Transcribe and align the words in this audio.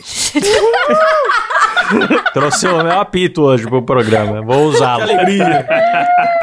Trouxe 2.32 2.68
o 2.68 2.82
meu 2.84 3.00
apito 3.00 3.42
hoje 3.42 3.66
pro 3.66 3.82
programa. 3.82 4.40
Vou 4.42 4.66
usá-lo. 4.66 5.04
Que 5.04 5.12
alegria. 5.12 5.66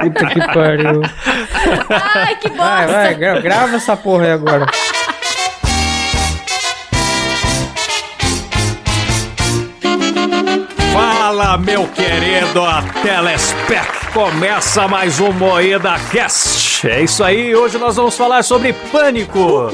Puta 0.02 0.26
que 0.28 0.40
pariu. 0.54 1.02
Ai, 2.16 2.36
que 2.36 2.50
bosta. 2.50 2.64
Vai, 2.64 2.88
vai, 2.88 3.16
gra- 3.16 3.40
grava 3.42 3.76
essa 3.78 3.96
porra 3.96 4.26
aí 4.26 4.32
agora. 4.32 4.66
Fala, 10.94 11.58
meu 11.58 11.88
querido 11.88 12.62
telespec. 13.02 14.08
Começa 14.14 14.88
mais 14.88 15.20
um 15.20 15.32
Moeda 15.32 15.96
Cast. 16.12 16.57
É 16.84 17.02
isso 17.02 17.24
aí, 17.24 17.56
hoje 17.56 17.78
nós 17.78 17.96
vamos 17.96 18.16
falar 18.16 18.44
sobre 18.44 18.72
pânico. 18.72 19.40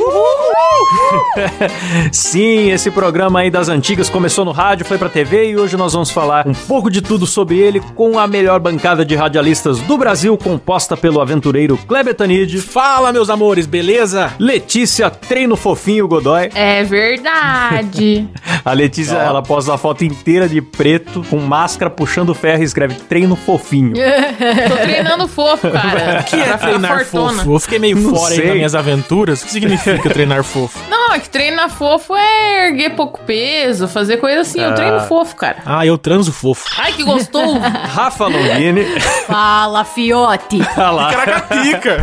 Sim, 2.12 2.72
esse 2.72 2.90
programa 2.90 3.42
aí 3.42 3.52
das 3.52 3.68
antigas 3.68 4.10
começou 4.10 4.46
no 4.46 4.52
rádio, 4.52 4.86
foi 4.86 4.98
pra 4.98 5.10
TV 5.10 5.50
e 5.50 5.58
hoje 5.58 5.76
nós 5.76 5.94
vamos 5.94 6.12
falar 6.12 6.48
um 6.48 6.54
pouco 6.54 6.90
de 6.90 7.02
tudo 7.02 7.26
sobre 7.26 7.60
ele 7.60 7.82
com 7.94 8.18
a 8.18 8.26
melhor 8.26 8.60
bancada 8.60 9.04
de 9.04 9.16
radialistas 9.16 9.80
do 9.80 9.98
Brasil, 9.98 10.38
composta 10.38 10.96
pelo 10.96 11.20
aventureiro 11.20 11.78
Kleber 11.78 12.16
Tanid, 12.16 12.58
Fala, 12.62 13.12
meus 13.12 13.30
amores, 13.30 13.66
beleza? 13.66 14.34
Letícia 14.40 15.10
Treino 15.10 15.58
Fofinho 15.58 16.08
Godoy. 16.08 16.50
É 16.56 16.84
verdade. 16.84 18.28
A 18.64 18.72
Letícia, 18.72 19.18
ela 19.18 19.42
posta 19.42 19.74
a 19.74 19.78
foto 19.78 20.06
inteira 20.06 20.48
de 20.48 20.62
preto, 20.62 21.22
com 21.30 21.38
máscara, 21.38 21.90
puxando 21.90 22.34
ferro 22.34 22.62
e 22.62 22.66
escreve 22.66 22.96
treino 22.96 23.36
fofinho. 23.36 23.92
Tô 24.70 24.78
treinando 24.78 25.28
fofo, 25.28 25.70
cara. 25.70 26.22
O 26.22 26.24
que 26.24 26.38
é 26.38 26.44
Pra 26.46 26.58
ficar 26.58 26.80
treinar 26.98 27.06
fortona. 27.06 27.38
fofo? 27.44 27.56
Eu 27.56 27.60
fiquei 27.60 27.80
meio 27.80 27.98
Não 27.98 28.16
fora 28.16 28.32
aí 28.34 28.36
sei. 28.38 28.46
nas 28.48 28.56
minhas 28.56 28.76
aventuras. 28.76 29.42
O 29.42 29.46
que 29.46 29.52
significa 29.52 30.10
treinar 30.12 30.44
fofo? 30.44 30.80
Não, 30.90 31.14
é 31.14 31.20
que 31.20 31.30
treinar 31.30 31.70
fofo 31.70 32.16
é 32.16 32.68
erguer 32.68 32.92
pouco 32.96 33.20
peso, 33.22 33.88
fazer 33.88 34.18
coisa 34.18 34.42
assim. 34.42 34.60
Eu 34.62 34.74
treino 34.76 35.00
fofo, 35.02 35.36
cara. 35.36 35.58
Ah, 35.66 35.86
eu 35.86 35.98
transo 35.98 36.32
fofo. 36.32 36.66
Ai, 36.78 36.92
que 36.94 37.04
gostoso. 37.04 37.58
Rafa 37.60 38.26
Longini. 38.28 38.84
Fala, 39.28 39.84
fiote. 39.84 40.60
Olha 40.78 40.90
lá. 40.92 41.14
Caracatica! 41.14 41.98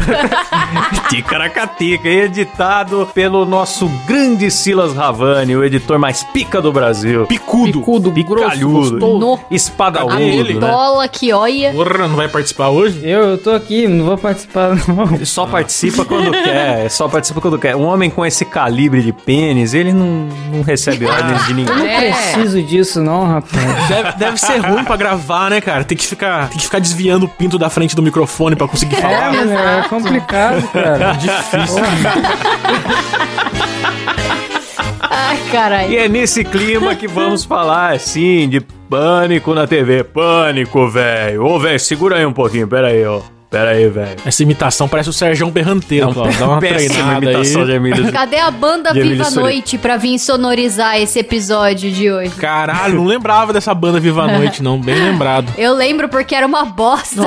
Ticaracatica, 1.08 2.08
editado 2.08 3.08
pelo 3.14 3.44
nosso 3.44 3.88
grande 4.06 4.50
Silas 4.50 4.94
Ravani, 4.94 5.56
o 5.56 5.64
editor 5.64 5.98
mais 5.98 6.22
pica 6.24 6.60
do 6.60 6.72
Brasil. 6.72 7.26
Picudo. 7.26 7.80
Picudo, 7.80 8.10
grosso, 8.10 8.50
Picalhudo, 8.50 8.98
gostoso. 9.08 9.40
espadaúdo, 9.50 10.54
né? 10.54 10.60
Bola 10.60 11.08
que 11.08 11.32
olha. 11.32 11.72
Porra, 11.72 12.06
não 12.08 12.16
vai 12.16 12.28
participar 12.28 12.68
hoje? 12.68 13.00
Eu, 13.02 13.30
eu 13.30 13.38
tô 13.38 13.50
aqui, 13.50 13.86
não 13.88 14.06
vou 14.06 14.18
participar 14.18 14.76
não. 14.88 15.14
Ele 15.14 15.26
só 15.26 15.46
participa 15.46 16.04
quando 16.04 16.30
quer, 16.32 16.88
só 16.90 17.08
participa 17.08 17.40
quando 17.40 17.58
quer. 17.58 17.74
Um 17.76 17.84
homem 17.84 18.10
com 18.10 18.24
esse 18.24 18.44
calibre 18.44 19.02
de 19.02 19.12
pênis, 19.12 19.74
ele 19.74 19.92
não, 19.92 20.28
não 20.52 20.62
recebe 20.62 21.06
ordens 21.06 21.44
de 21.46 21.50
Eu 21.52 21.56
ninguém. 21.56 21.76
não 21.76 21.86
É. 21.86 22.10
preciso 22.12 22.62
disso 22.62 23.02
não, 23.02 23.26
rapaz. 23.26 23.88
Deve, 23.88 24.12
deve 24.12 24.36
ser 24.38 24.58
ruim 24.58 24.84
pra 24.84 24.96
gravar, 24.96 25.50
né, 25.50 25.60
cara? 25.60 25.84
Tem 25.84 25.96
que 25.96 26.06
ficar, 26.06 26.48
tem 26.48 26.58
que 26.58 26.64
ficar 26.64 26.78
desviando 26.80 27.26
o 27.26 27.28
pinto 27.28 27.58
da 27.58 27.68
frente 27.70 27.94
do 27.96 28.02
microfone 28.02 28.56
pra 28.56 28.66
conseguir 28.68 28.96
É, 28.96 29.00
falar. 29.00 29.32
mano, 29.32 29.52
é 29.52 29.82
complicado, 29.88 30.68
cara. 30.72 31.12
Difícil. 31.12 31.82
Ai, 35.12 35.38
caralho. 35.50 35.90
E 35.92 35.96
é 35.96 36.08
nesse 36.08 36.44
clima 36.44 36.94
que 36.94 37.08
vamos 37.08 37.44
falar, 37.44 37.98
sim, 37.98 38.48
de 38.48 38.60
pânico 38.60 39.54
na 39.54 39.66
TV. 39.66 40.04
Pânico, 40.04 40.88
velho. 40.88 41.44
Ô, 41.44 41.58
velho, 41.58 41.80
segura 41.80 42.16
aí 42.16 42.26
um 42.26 42.32
pouquinho, 42.32 42.66
pera 42.68 42.88
aí, 42.88 43.04
ó. 43.04 43.20
Pera 43.50 43.70
aí, 43.70 43.88
velho. 43.88 44.16
Essa 44.24 44.44
imitação 44.44 44.88
parece 44.88 45.08
o 45.10 45.12
Serjão 45.12 45.50
Berranteiro. 45.50 46.14
Dá 46.38 46.48
uma 46.48 46.60
treinada 46.60 47.32
imitação 47.32 47.64
de 47.64 47.72
aí. 47.72 47.76
Emílio. 47.76 48.12
Cadê 48.12 48.38
a 48.38 48.48
banda 48.48 48.92
De 48.92 49.02
Viva 49.02 49.26
a. 49.26 49.30
Noite 49.32 49.76
pra 49.76 49.96
vir 49.96 50.20
sonorizar 50.20 50.96
esse 51.00 51.18
episódio 51.18 51.90
de 51.90 52.12
hoje? 52.12 52.30
Caralho, 52.36 52.94
não 52.94 53.04
lembrava 53.04 53.52
dessa 53.52 53.74
banda 53.74 53.98
Viva 53.98 54.22
a 54.22 54.38
Noite, 54.38 54.62
não. 54.62 54.80
Bem 54.80 54.94
lembrado. 54.94 55.52
Eu 55.58 55.74
lembro 55.74 56.08
porque 56.08 56.32
era 56.32 56.46
uma 56.46 56.64
bosta. 56.64 57.22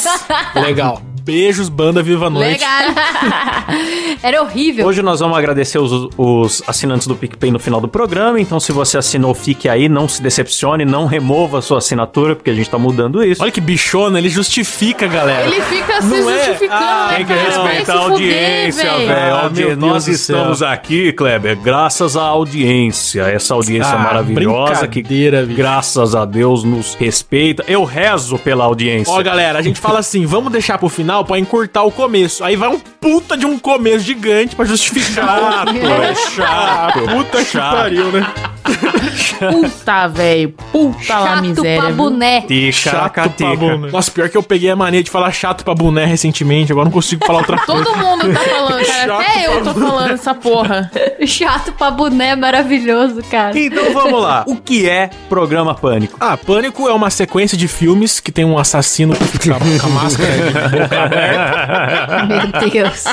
Legal. 0.58 1.02
Beijos, 1.30 1.68
banda 1.68 2.04
Viva 2.04 2.28
a 2.28 2.30
Noite. 2.30 2.60
Legal. 2.60 2.94
era 4.22 4.40
horrível. 4.42 4.86
Hoje 4.86 5.02
nós 5.02 5.18
vamos 5.18 5.36
agradecer 5.36 5.76
os, 5.76 6.08
os 6.16 6.62
assinantes 6.68 7.08
do 7.08 7.16
PicPay 7.16 7.50
no 7.50 7.58
final 7.58 7.80
do 7.80 7.88
programa, 7.88 8.40
então 8.40 8.60
se 8.60 8.70
você 8.70 8.96
assinou, 8.96 9.34
fique 9.34 9.68
aí, 9.68 9.88
não 9.88 10.06
se 10.06 10.22
decepcione, 10.22 10.84
não 10.84 11.04
remova 11.04 11.58
a 11.58 11.62
sua 11.62 11.78
assinatura, 11.78 12.36
porque 12.36 12.48
a 12.48 12.54
gente 12.54 12.70
tá 12.70 12.78
mudando 12.78 13.24
isso. 13.24 13.42
Olha 13.42 13.50
que 13.50 13.60
bichona, 13.60 14.20
ele 14.20 14.28
justifica, 14.28 15.08
galera. 15.08 15.48
Ele 15.48 15.60
fica 15.62 16.00
se 16.00 16.06
Não 16.06 16.30
é? 16.30 16.36
justificando, 16.44 16.72
Ah, 16.84 17.08
né, 17.10 17.16
Tem 17.16 17.26
que 17.26 17.32
respeitar 17.32 17.84
se 17.84 17.90
a 17.90 17.94
audiência, 18.02 18.98
velho. 18.98 19.72
Ah, 19.72 19.76
Nós 19.76 20.06
estamos 20.06 20.62
aqui, 20.62 21.12
Kleber, 21.12 21.58
graças 21.58 22.16
à 22.16 22.22
audiência. 22.22 23.22
Essa 23.22 23.52
audiência 23.54 23.94
Ah, 23.94 23.98
maravilhosa 23.98 24.86
que, 24.86 25.02
bicho. 25.02 25.56
graças 25.56 26.14
a 26.14 26.24
Deus, 26.24 26.62
nos 26.62 26.94
respeita. 26.94 27.64
Eu 27.66 27.82
rezo 27.82 28.38
pela 28.38 28.62
audiência. 28.64 29.12
Ó, 29.12 29.20
galera, 29.24 29.58
a 29.58 29.62
gente 29.62 29.80
fala 29.80 29.98
assim, 29.98 30.24
vamos 30.24 30.52
deixar 30.52 30.78
pro 30.78 30.88
final 30.88 31.15
pra 31.24 31.38
encurtar 31.38 31.82
o 31.84 31.92
começo. 31.92 32.42
Aí 32.44 32.56
vai 32.56 32.68
um 32.68 32.78
puta 32.78 33.36
de 33.36 33.46
um 33.46 33.58
começo 33.58 34.04
gigante 34.04 34.54
pra 34.56 34.64
justificar. 34.64 35.64
Chato, 35.66 35.76
é 35.76 36.14
chato. 36.14 37.00
puta 37.08 37.38
que 37.38 37.44
Chato. 37.52 37.76
pariu, 37.76 38.12
né? 38.12 38.26
Puta, 39.50 40.06
velho. 40.08 40.54
Puta 40.72 41.18
lá, 41.18 41.26
Chato 41.36 41.42
miséria. 41.42 41.80
pra 41.82 41.90
boné. 41.92 42.44
Chato 42.72 43.12
pra 43.12 43.56
boné. 43.56 43.90
Nossa, 43.90 44.10
pior 44.10 44.28
que 44.28 44.36
eu 44.36 44.42
peguei 44.42 44.70
a 44.70 44.76
mania 44.76 45.02
de 45.02 45.10
falar 45.10 45.30
chato 45.32 45.64
pra 45.64 45.74
boné 45.74 46.04
recentemente, 46.06 46.72
agora 46.72 46.84
não 46.86 46.92
consigo 46.92 47.24
falar 47.24 47.40
outra 47.40 47.58
coisa. 47.64 47.84
Todo 47.84 47.96
mundo 47.98 48.32
tá 48.32 48.40
falando, 48.40 48.86
cara. 48.86 49.06
Chato 49.06 49.20
Até 49.20 49.46
eu 49.46 49.62
tô 49.64 49.74
falando 49.74 50.10
essa 50.12 50.34
porra. 50.34 50.90
Chato 51.26 51.72
pra 51.72 51.90
boné 51.90 52.34
maravilhoso, 52.36 53.22
cara. 53.30 53.58
Então 53.58 53.92
vamos 53.92 54.20
lá. 54.22 54.44
O 54.46 54.56
que 54.56 54.88
é 54.88 55.10
programa 55.28 55.74
Pânico? 55.74 56.16
Ah, 56.20 56.36
Pânico 56.36 56.88
é 56.88 56.92
uma 56.92 57.10
sequência 57.10 57.56
de 57.58 57.68
filmes 57.68 58.20
que 58.20 58.32
tem 58.32 58.44
um 58.44 58.58
assassino 58.58 59.14
que 59.14 59.24
fica 59.24 59.56
com 59.58 59.86
a 59.86 59.90
máscara 59.90 60.32
de 60.32 60.52
boca 60.78 61.02
aberta. 61.04 62.26
Meu 62.26 62.70
Deus. 62.70 63.04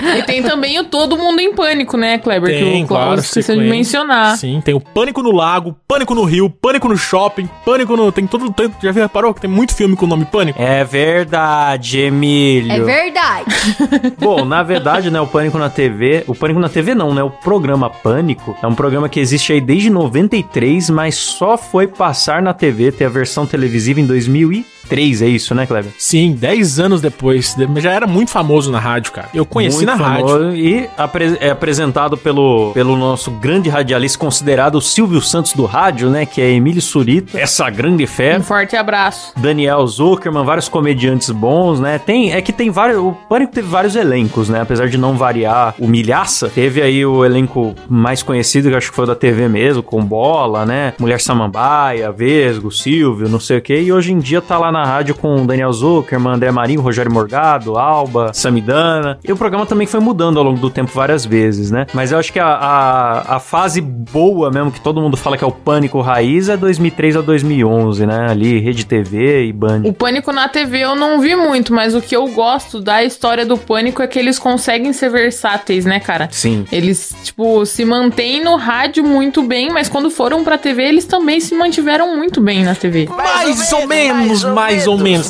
E 0.00 0.22
tem 0.22 0.42
também 0.42 0.78
o 0.78 0.84
Todo 0.84 1.16
Mundo 1.16 1.40
em 1.40 1.54
Pânico, 1.54 1.96
né, 1.96 2.18
Kleber? 2.18 2.50
que 2.56 2.64
Tem, 2.64 2.84
o 2.84 2.86
Klaus 2.86 3.04
claro, 3.04 3.20
esqueceu 3.20 3.56
de 3.58 3.68
mencionar. 3.68 4.36
Sim, 4.36 4.60
tem 4.64 4.74
o 4.74 4.80
Pânico 4.80 5.22
no 5.22 5.30
Lago, 5.32 5.76
Pânico 5.86 6.14
no 6.14 6.24
Rio, 6.24 6.48
Pânico 6.50 6.88
no 6.88 6.96
Shopping, 6.96 7.48
Pânico 7.64 7.96
no... 7.96 8.10
Tem 8.12 8.26
todo... 8.26 8.50
tem- 8.52 8.70
Já 8.82 8.90
reparou 8.92 9.32
que 9.34 9.40
tem 9.40 9.50
muito 9.50 9.74
filme 9.74 9.96
com 9.96 10.04
o 10.04 10.08
nome 10.08 10.24
Pânico? 10.24 10.60
É 10.60 10.84
verdade, 10.84 11.98
Emílio. 12.00 12.72
É 12.72 12.80
verdade. 12.80 13.44
Bom, 14.20 14.44
na 14.44 14.62
verdade, 14.62 15.10
né, 15.10 15.20
o 15.20 15.26
Pânico 15.26 15.58
na 15.58 15.68
TV, 15.70 16.24
o 16.26 16.34
Pânico 16.34 16.60
na 16.60 16.68
TV 16.68 16.94
não, 16.94 17.14
né, 17.14 17.22
o 17.22 17.30
programa 17.30 17.88
Pânico 17.90 18.56
é 18.62 18.66
um 18.66 18.74
programa 18.74 19.08
que 19.08 19.20
existe 19.20 19.52
aí 19.52 19.60
desde 19.60 19.90
93, 19.90 20.90
mas 20.90 21.14
só 21.14 21.56
foi 21.56 21.86
passar 21.86 22.42
na 22.42 22.52
TV, 22.52 22.92
ter 22.92 23.04
a 23.06 23.08
versão 23.08 23.46
televisiva 23.46 24.00
em 24.00 24.06
2003, 24.06 24.64
é 24.90 25.26
isso, 25.28 25.54
né, 25.54 25.66
Kleber? 25.66 25.92
Sim, 25.98 26.32
10 26.32 26.78
anos 26.78 27.00
depois. 27.00 27.54
de- 27.54 27.80
Já 27.80 27.92
era 27.92 28.06
muito 28.06 28.30
famoso 28.30 28.70
na 28.70 28.78
rádio, 28.78 29.12
cara. 29.12 29.28
Eu 29.34 29.44
conheci 29.44 29.76
Muito 29.84 29.88
na 29.88 29.94
rádio. 29.94 30.54
E 30.54 30.88
apre- 30.96 31.36
é 31.40 31.50
apresentado 31.50 32.16
pelo, 32.16 32.72
pelo 32.72 32.96
nosso 32.96 33.30
grande 33.30 33.68
radialista, 33.68 34.18
considerado 34.18 34.76
o 34.76 34.80
Silvio 34.80 35.20
Santos 35.20 35.52
do 35.52 35.64
rádio, 35.64 36.08
né, 36.10 36.24
que 36.26 36.40
é 36.40 36.50
Emílio 36.50 36.80
Surita, 36.82 37.38
essa 37.38 37.68
grande 37.70 38.06
fé. 38.06 38.38
Um 38.38 38.42
forte 38.42 38.76
abraço. 38.76 39.32
Daniel 39.36 39.86
Zuckerman, 39.86 40.44
vários 40.44 40.68
comediantes 40.68 41.30
bons, 41.30 41.80
né? 41.80 41.98
Tem, 41.98 42.32
é 42.32 42.40
que 42.40 42.52
tem 42.52 42.70
vários. 42.70 42.98
O 42.98 43.12
Pânico 43.28 43.52
teve 43.52 43.68
vários 43.68 43.96
elencos, 43.96 44.48
né? 44.48 44.60
Apesar 44.60 44.88
de 44.88 44.96
não 44.98 45.16
variar 45.16 45.74
o 45.78 45.86
Milhaça, 45.88 46.48
teve 46.48 46.80
aí 46.82 47.04
o 47.04 47.24
elenco 47.24 47.74
mais 47.88 48.22
conhecido, 48.22 48.68
que 48.68 48.74
eu 48.74 48.78
acho 48.78 48.90
que 48.90 48.96
foi 48.96 49.04
o 49.04 49.08
da 49.08 49.14
TV 49.14 49.48
mesmo, 49.48 49.82
com 49.82 50.04
Bola, 50.04 50.64
né? 50.64 50.92
Mulher 50.98 51.20
Samambaia, 51.20 52.10
Vesgo, 52.12 52.70
Silvio, 52.70 53.28
não 53.28 53.40
sei 53.40 53.58
o 53.58 53.62
quê. 53.62 53.80
E 53.80 53.92
hoje 53.92 54.12
em 54.12 54.18
dia 54.18 54.40
tá 54.40 54.58
lá 54.58 54.70
na 54.74 54.84
rádio 54.84 55.14
com 55.14 55.42
o 55.42 55.46
Daniel 55.46 55.72
Zuckerman, 55.72 56.34
André 56.34 56.50
Marinho, 56.50 56.80
Rogério 56.80 57.10
Morgado, 57.10 57.78
Alba, 57.78 58.32
Samidana. 58.34 59.18
E 59.24 59.32
o 59.32 59.36
programa 59.36 59.64
também 59.64 59.86
foi 59.86 60.00
mudando 60.00 60.38
ao 60.38 60.44
longo 60.44 60.58
do 60.58 60.68
tempo 60.68 60.90
várias 60.92 61.24
vezes, 61.24 61.70
né? 61.70 61.86
Mas 61.94 62.12
eu 62.12 62.18
acho 62.18 62.32
que 62.32 62.40
a, 62.40 62.46
a, 62.46 63.36
a 63.36 63.40
fase 63.40 63.80
boa 63.80 64.50
mesmo, 64.50 64.72
que 64.72 64.80
todo 64.80 65.00
mundo 65.00 65.16
fala 65.16 65.38
que 65.38 65.44
é 65.44 65.46
o 65.46 65.52
Pânico 65.52 66.00
Raiz, 66.00 66.48
é 66.48 66.56
2003 66.56 67.16
a 67.16 67.20
2011, 67.20 68.06
né? 68.06 68.26
Ali, 68.28 68.58
Rede 68.58 68.84
TV 68.84 69.46
e 69.46 69.52
Band. 69.52 69.82
O 69.84 69.92
Pânico 69.92 70.32
na 70.32 70.48
TV 70.48 70.80
eu 70.80 70.96
não 70.96 71.20
vi 71.20 71.36
muito, 71.36 71.72
mas 71.72 71.94
o 71.94 72.02
que 72.02 72.14
eu 72.14 72.26
gosto 72.28 72.80
da 72.80 73.04
história 73.04 73.46
do 73.46 73.56
Pânico 73.56 74.02
é 74.02 74.06
que 74.06 74.18
eles 74.18 74.38
conseguem 74.38 74.92
ser 74.92 75.08
versáteis, 75.08 75.84
né, 75.84 76.00
cara? 76.00 76.28
Sim. 76.30 76.66
Eles, 76.72 77.14
tipo, 77.22 77.64
se 77.64 77.84
mantêm 77.84 78.42
no 78.42 78.56
rádio 78.56 79.04
muito 79.04 79.42
bem, 79.42 79.70
mas 79.70 79.88
quando 79.88 80.10
foram 80.10 80.42
pra 80.42 80.58
TV, 80.58 80.82
eles 80.82 81.04
também 81.04 81.40
se 81.40 81.54
mantiveram 81.54 82.16
muito 82.16 82.40
bem 82.40 82.64
na 82.64 82.74
TV. 82.74 83.08
Mais 83.16 83.72
ou 83.72 83.86
menos, 83.86 84.44
mais 84.44 84.44
ou 84.44 84.54
menos. 84.54 84.63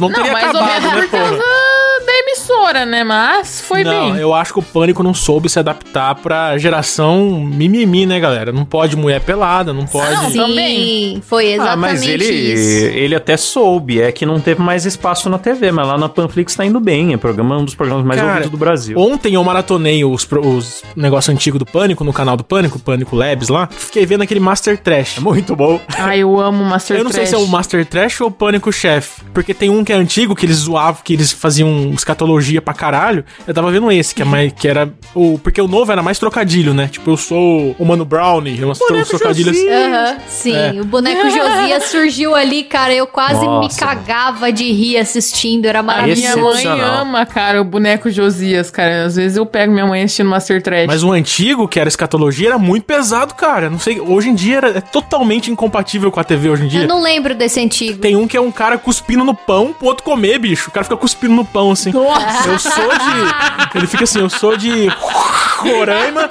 Não, 0.00 0.12
teria 0.12 0.32
mais 0.32 0.44
ou 0.44 0.50
acabado, 0.50 0.82
menos. 0.82 0.96
né, 0.96 1.08
por 1.08 1.10
porra? 1.10 1.38
da 2.14 2.18
emissora, 2.20 2.86
né? 2.86 3.02
Mas 3.02 3.60
foi 3.60 3.82
não, 3.82 4.12
bem. 4.12 4.20
eu 4.20 4.32
acho 4.32 4.52
que 4.52 4.58
o 4.58 4.62
Pânico 4.62 5.02
não 5.02 5.12
soube 5.12 5.48
se 5.48 5.58
adaptar 5.58 6.14
pra 6.16 6.56
geração 6.58 7.40
mimimi, 7.40 8.06
né, 8.06 8.20
galera? 8.20 8.52
Não 8.52 8.64
pode 8.64 8.96
mulher 8.96 9.20
pelada, 9.20 9.72
não 9.72 9.84
pode... 9.86 10.12
Não, 10.14 10.30
Sim, 10.30 10.36
também. 10.38 11.22
foi 11.26 11.46
exatamente 11.52 11.72
Ah, 11.72 11.76
mas 11.76 12.02
ele, 12.02 12.24
isso. 12.24 12.86
ele 12.96 13.14
até 13.14 13.36
soube, 13.36 14.00
é 14.00 14.12
que 14.12 14.24
não 14.24 14.38
teve 14.40 14.62
mais 14.62 14.84
espaço 14.86 15.28
na 15.28 15.38
TV, 15.38 15.72
mas 15.72 15.86
lá 15.86 15.98
na 15.98 16.08
Panflix 16.08 16.54
tá 16.54 16.64
indo 16.64 16.78
bem, 16.78 17.12
é 17.12 17.16
programa, 17.16 17.58
um 17.58 17.64
dos 17.64 17.74
programas 17.74 18.04
mais 18.04 18.20
Cara, 18.20 18.30
ouvidos 18.32 18.50
do 18.50 18.56
Brasil. 18.56 18.98
Ontem 18.98 19.34
eu 19.34 19.42
maratonei 19.44 20.04
os, 20.04 20.26
os 20.30 20.82
negócios 20.94 21.34
antigos 21.34 21.58
do 21.58 21.66
Pânico, 21.66 22.04
no 22.04 22.12
canal 22.12 22.36
do 22.36 22.44
Pânico, 22.44 22.78
Pânico 22.78 23.16
Labs 23.16 23.48
lá. 23.48 23.68
Fiquei 23.70 24.06
vendo 24.06 24.22
aquele 24.22 24.40
Master 24.40 24.78
Trash. 24.78 25.18
Muito 25.18 25.56
bom. 25.56 25.80
Ai, 25.98 26.20
eu 26.20 26.38
amo 26.40 26.64
Master 26.64 26.96
Eu 26.98 27.04
não 27.04 27.10
sei 27.10 27.20
Trash. 27.24 27.30
se 27.30 27.34
é 27.34 27.38
o 27.38 27.46
Master 27.48 27.84
Trash 27.86 28.20
ou 28.20 28.28
o 28.28 28.30
Pânico 28.30 28.72
Chef. 28.72 29.22
Porque 29.32 29.52
tem 29.52 29.68
um 29.70 29.82
que 29.84 29.92
é 29.92 29.96
antigo, 29.96 30.34
que 30.34 30.46
eles 30.46 30.58
zoavam, 30.58 31.00
que 31.02 31.12
eles 31.14 31.32
faziam 31.32 31.90
escatologia 32.04 32.60
pra 32.60 32.74
caralho. 32.74 33.24
Eu 33.46 33.54
tava 33.54 33.70
vendo 33.70 33.90
esse, 33.90 34.14
que, 34.14 34.22
é 34.22 34.24
mais, 34.24 34.52
que 34.52 34.68
era. 34.68 34.92
O, 35.14 35.38
porque 35.38 35.60
o 35.60 35.66
novo 35.66 35.90
era 35.90 36.02
mais 36.02 36.18
trocadilho, 36.18 36.74
né? 36.74 36.88
Tipo, 36.88 37.10
eu 37.10 37.16
sou 37.16 37.74
o 37.78 37.84
Mano 37.84 38.04
Brownie. 38.04 38.62
Umas 38.62 38.78
trocadilhos. 39.08 39.56
Aham, 39.58 40.16
sim, 40.28 40.54
É. 40.54 40.72
o 40.80 40.84
boneco 40.84 41.28
Josias 41.30 41.84
surgiu 41.84 42.34
ali, 42.34 42.64
cara. 42.64 42.92
Eu 42.94 43.06
quase 43.06 43.44
Nossa, 43.44 43.68
me 43.68 43.80
cagava 43.80 44.52
de 44.52 44.70
rir 44.70 44.98
assistindo, 44.98 45.64
era 45.66 45.80
A 45.80 45.82
maravilhoso. 45.82 46.22
minha 46.60 46.76
mãe 46.76 46.80
ama, 46.80 47.26
cara, 47.26 47.60
o 47.60 47.64
boneco 47.64 48.10
Josias, 48.10 48.70
cara. 48.70 49.04
Às 49.04 49.16
vezes 49.16 49.36
eu 49.36 49.46
pego 49.46 49.72
minha 49.72 49.86
mãe 49.86 50.02
assistindo 50.02 50.28
Master 50.28 50.62
Trash. 50.62 50.86
Mas 50.86 51.02
o 51.02 51.10
antigo, 51.12 51.66
que 51.66 51.80
era 51.80 51.88
escatologia, 51.88 52.48
era 52.48 52.58
muito 52.58 52.84
pesado, 52.84 53.34
cara. 53.34 53.70
Não 53.70 53.78
sei, 53.78 54.00
hoje 54.00 54.28
em 54.28 54.34
dia 54.34 54.56
era, 54.58 54.68
é 54.78 54.80
totalmente 54.80 55.50
incompatível 55.50 56.10
com 56.12 56.20
a 56.20 56.24
TV 56.24 56.50
hoje 56.50 56.64
em 56.64 56.68
dia. 56.68 56.82
Eu 56.82 56.88
não 56.88 57.02
lembro 57.02 57.34
desse 57.34 57.60
antigo. 57.60 57.98
Tem 58.00 58.16
um 58.16 58.26
que 58.28 58.36
é 58.36 58.40
um 58.40 58.52
cara 58.52 58.76
cuspindo 58.78 59.24
no 59.24 59.34
pão 59.34 59.72
pro 59.72 59.86
outro 59.88 60.04
comer, 60.04 60.38
bicho. 60.38 60.68
O 60.68 60.72
cara 60.72 60.84
fica 60.84 60.96
cuspindo 60.96 61.34
no 61.34 61.44
pão, 61.44 61.70
assim. 61.70 61.90
Nossa! 61.94 62.48
Eu 62.48 62.58
sou 62.58 62.88
de. 62.88 63.78
Ele 63.78 63.86
fica 63.86 64.04
assim, 64.04 64.20
eu 64.20 64.28
sou 64.28 64.56
de. 64.56 64.88
Roraima. 65.62 66.28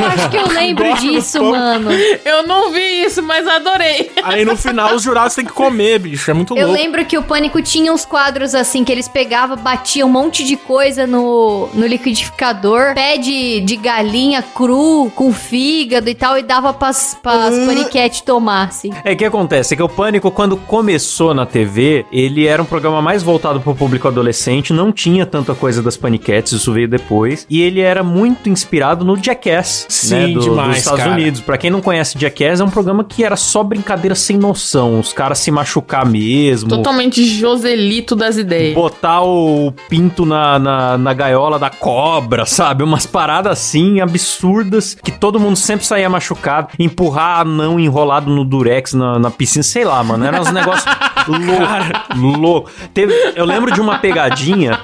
Eu 0.00 0.06
acho 0.06 0.30
que 0.30 0.36
eu 0.36 0.46
lembro 0.48 0.84
Gosto 0.86 1.02
disso, 1.02 1.42
mano. 1.42 1.90
Eu 2.24 2.46
não 2.46 2.70
vi 2.72 3.04
isso, 3.04 3.22
mas 3.22 3.46
adorei. 3.46 4.10
Aí 4.22 4.44
no 4.44 4.56
final 4.56 4.94
os 4.94 5.02
jurados 5.02 5.34
têm 5.34 5.44
que 5.44 5.52
comer, 5.52 5.98
bicho. 5.98 6.30
É 6.30 6.34
muito 6.34 6.56
Eu 6.56 6.68
louco. 6.68 6.80
lembro 6.80 7.04
que 7.04 7.18
o 7.18 7.22
Pânico 7.22 7.60
tinha 7.60 7.92
uns 7.92 8.04
quadros 8.04 8.54
assim 8.54 8.84
que 8.84 8.92
eles 8.92 9.08
pegavam, 9.08 9.56
batiam 9.56 10.08
um 10.08 10.12
monte 10.12 10.44
de 10.44 10.56
coisa 10.56 11.06
no, 11.06 11.68
no 11.74 11.86
liquidificador, 11.86 12.94
pé 12.94 13.18
de, 13.18 13.60
de 13.60 13.76
galinha 13.76 14.42
cru, 14.42 15.10
com 15.14 15.32
fígado 15.32 16.08
e 16.08 16.14
tal, 16.14 16.38
e 16.38 16.42
dava 16.42 16.72
pras, 16.72 17.16
pras 17.20 17.54
paniquete 17.66 18.22
tomar, 18.22 18.68
assim. 18.68 18.90
É 19.04 19.14
que 19.14 19.24
acontece, 19.24 19.74
é 19.74 19.76
que 19.76 19.82
o 19.82 19.88
Pânico, 19.88 20.30
quando 20.30 20.56
começou 20.56 21.34
na 21.34 21.44
TV, 21.46 22.06
ele 22.12 22.46
era 22.46 22.62
um 22.62 22.66
programa 22.66 23.02
mais 23.02 23.22
voltado 23.22 23.60
pro 23.60 23.74
público 23.74 24.06
adolescente, 24.08 24.72
não 24.72 24.92
tinha 24.92 25.26
tanta 25.26 25.54
coisa 25.54 25.82
das 25.82 25.96
paniquetes, 25.96 26.52
isso 26.52 26.72
veio 26.72 26.88
depois, 26.88 27.46
e 27.50 27.60
ele 27.62 27.80
era 27.80 28.02
muito 28.02 28.48
inspirado 28.48 29.04
no 29.04 29.15
Jackass, 29.22 29.86
Sim, 29.88 30.14
né, 30.14 30.28
do- 30.28 30.40
demais, 30.40 30.68
dos 30.68 30.78
Estados 30.78 31.00
cara. 31.00 31.12
Unidos. 31.12 31.40
Pra 31.40 31.56
quem 31.58 31.70
não 31.70 31.80
conhece 31.80 32.18
Jackass, 32.18 32.60
é 32.60 32.64
um 32.64 32.70
programa 32.70 33.04
que 33.04 33.24
era 33.24 33.36
só 33.36 33.62
brincadeira 33.62 34.14
sem 34.14 34.36
noção, 34.36 34.98
os 35.00 35.12
caras 35.12 35.38
se 35.38 35.50
machucar 35.50 36.04
mesmo. 36.06 36.68
Totalmente 36.68 37.24
Joselito 37.24 38.14
das 38.16 38.36
ideias. 38.36 38.74
Botar 38.74 39.22
o 39.22 39.72
pinto 39.88 40.24
na, 40.26 40.58
na, 40.58 40.98
na 40.98 41.14
gaiola 41.14 41.58
da 41.58 41.70
cobra, 41.70 42.44
sabe? 42.46 42.82
Umas 42.84 43.06
paradas 43.06 43.52
assim 43.52 44.00
absurdas 44.00 44.94
que 44.94 45.10
todo 45.10 45.38
mundo 45.40 45.56
sempre 45.56 45.86
saía 45.86 46.08
machucado. 46.08 46.68
Empurrar 46.78 47.44
não 47.44 47.78
enrolado 47.80 48.30
no 48.30 48.44
durex 48.44 48.92
na, 48.94 49.18
na 49.18 49.30
piscina, 49.30 49.62
sei 49.62 49.84
lá, 49.84 50.02
mano. 50.02 50.24
Era 50.24 50.40
uns 50.40 50.52
negócios 50.52 50.84
loucos. 51.28 52.38
Louco. 52.38 52.70
Teve, 52.94 53.12
eu 53.34 53.44
lembro 53.44 53.72
de 53.72 53.80
uma 53.80 53.98
pegadinha 53.98 54.78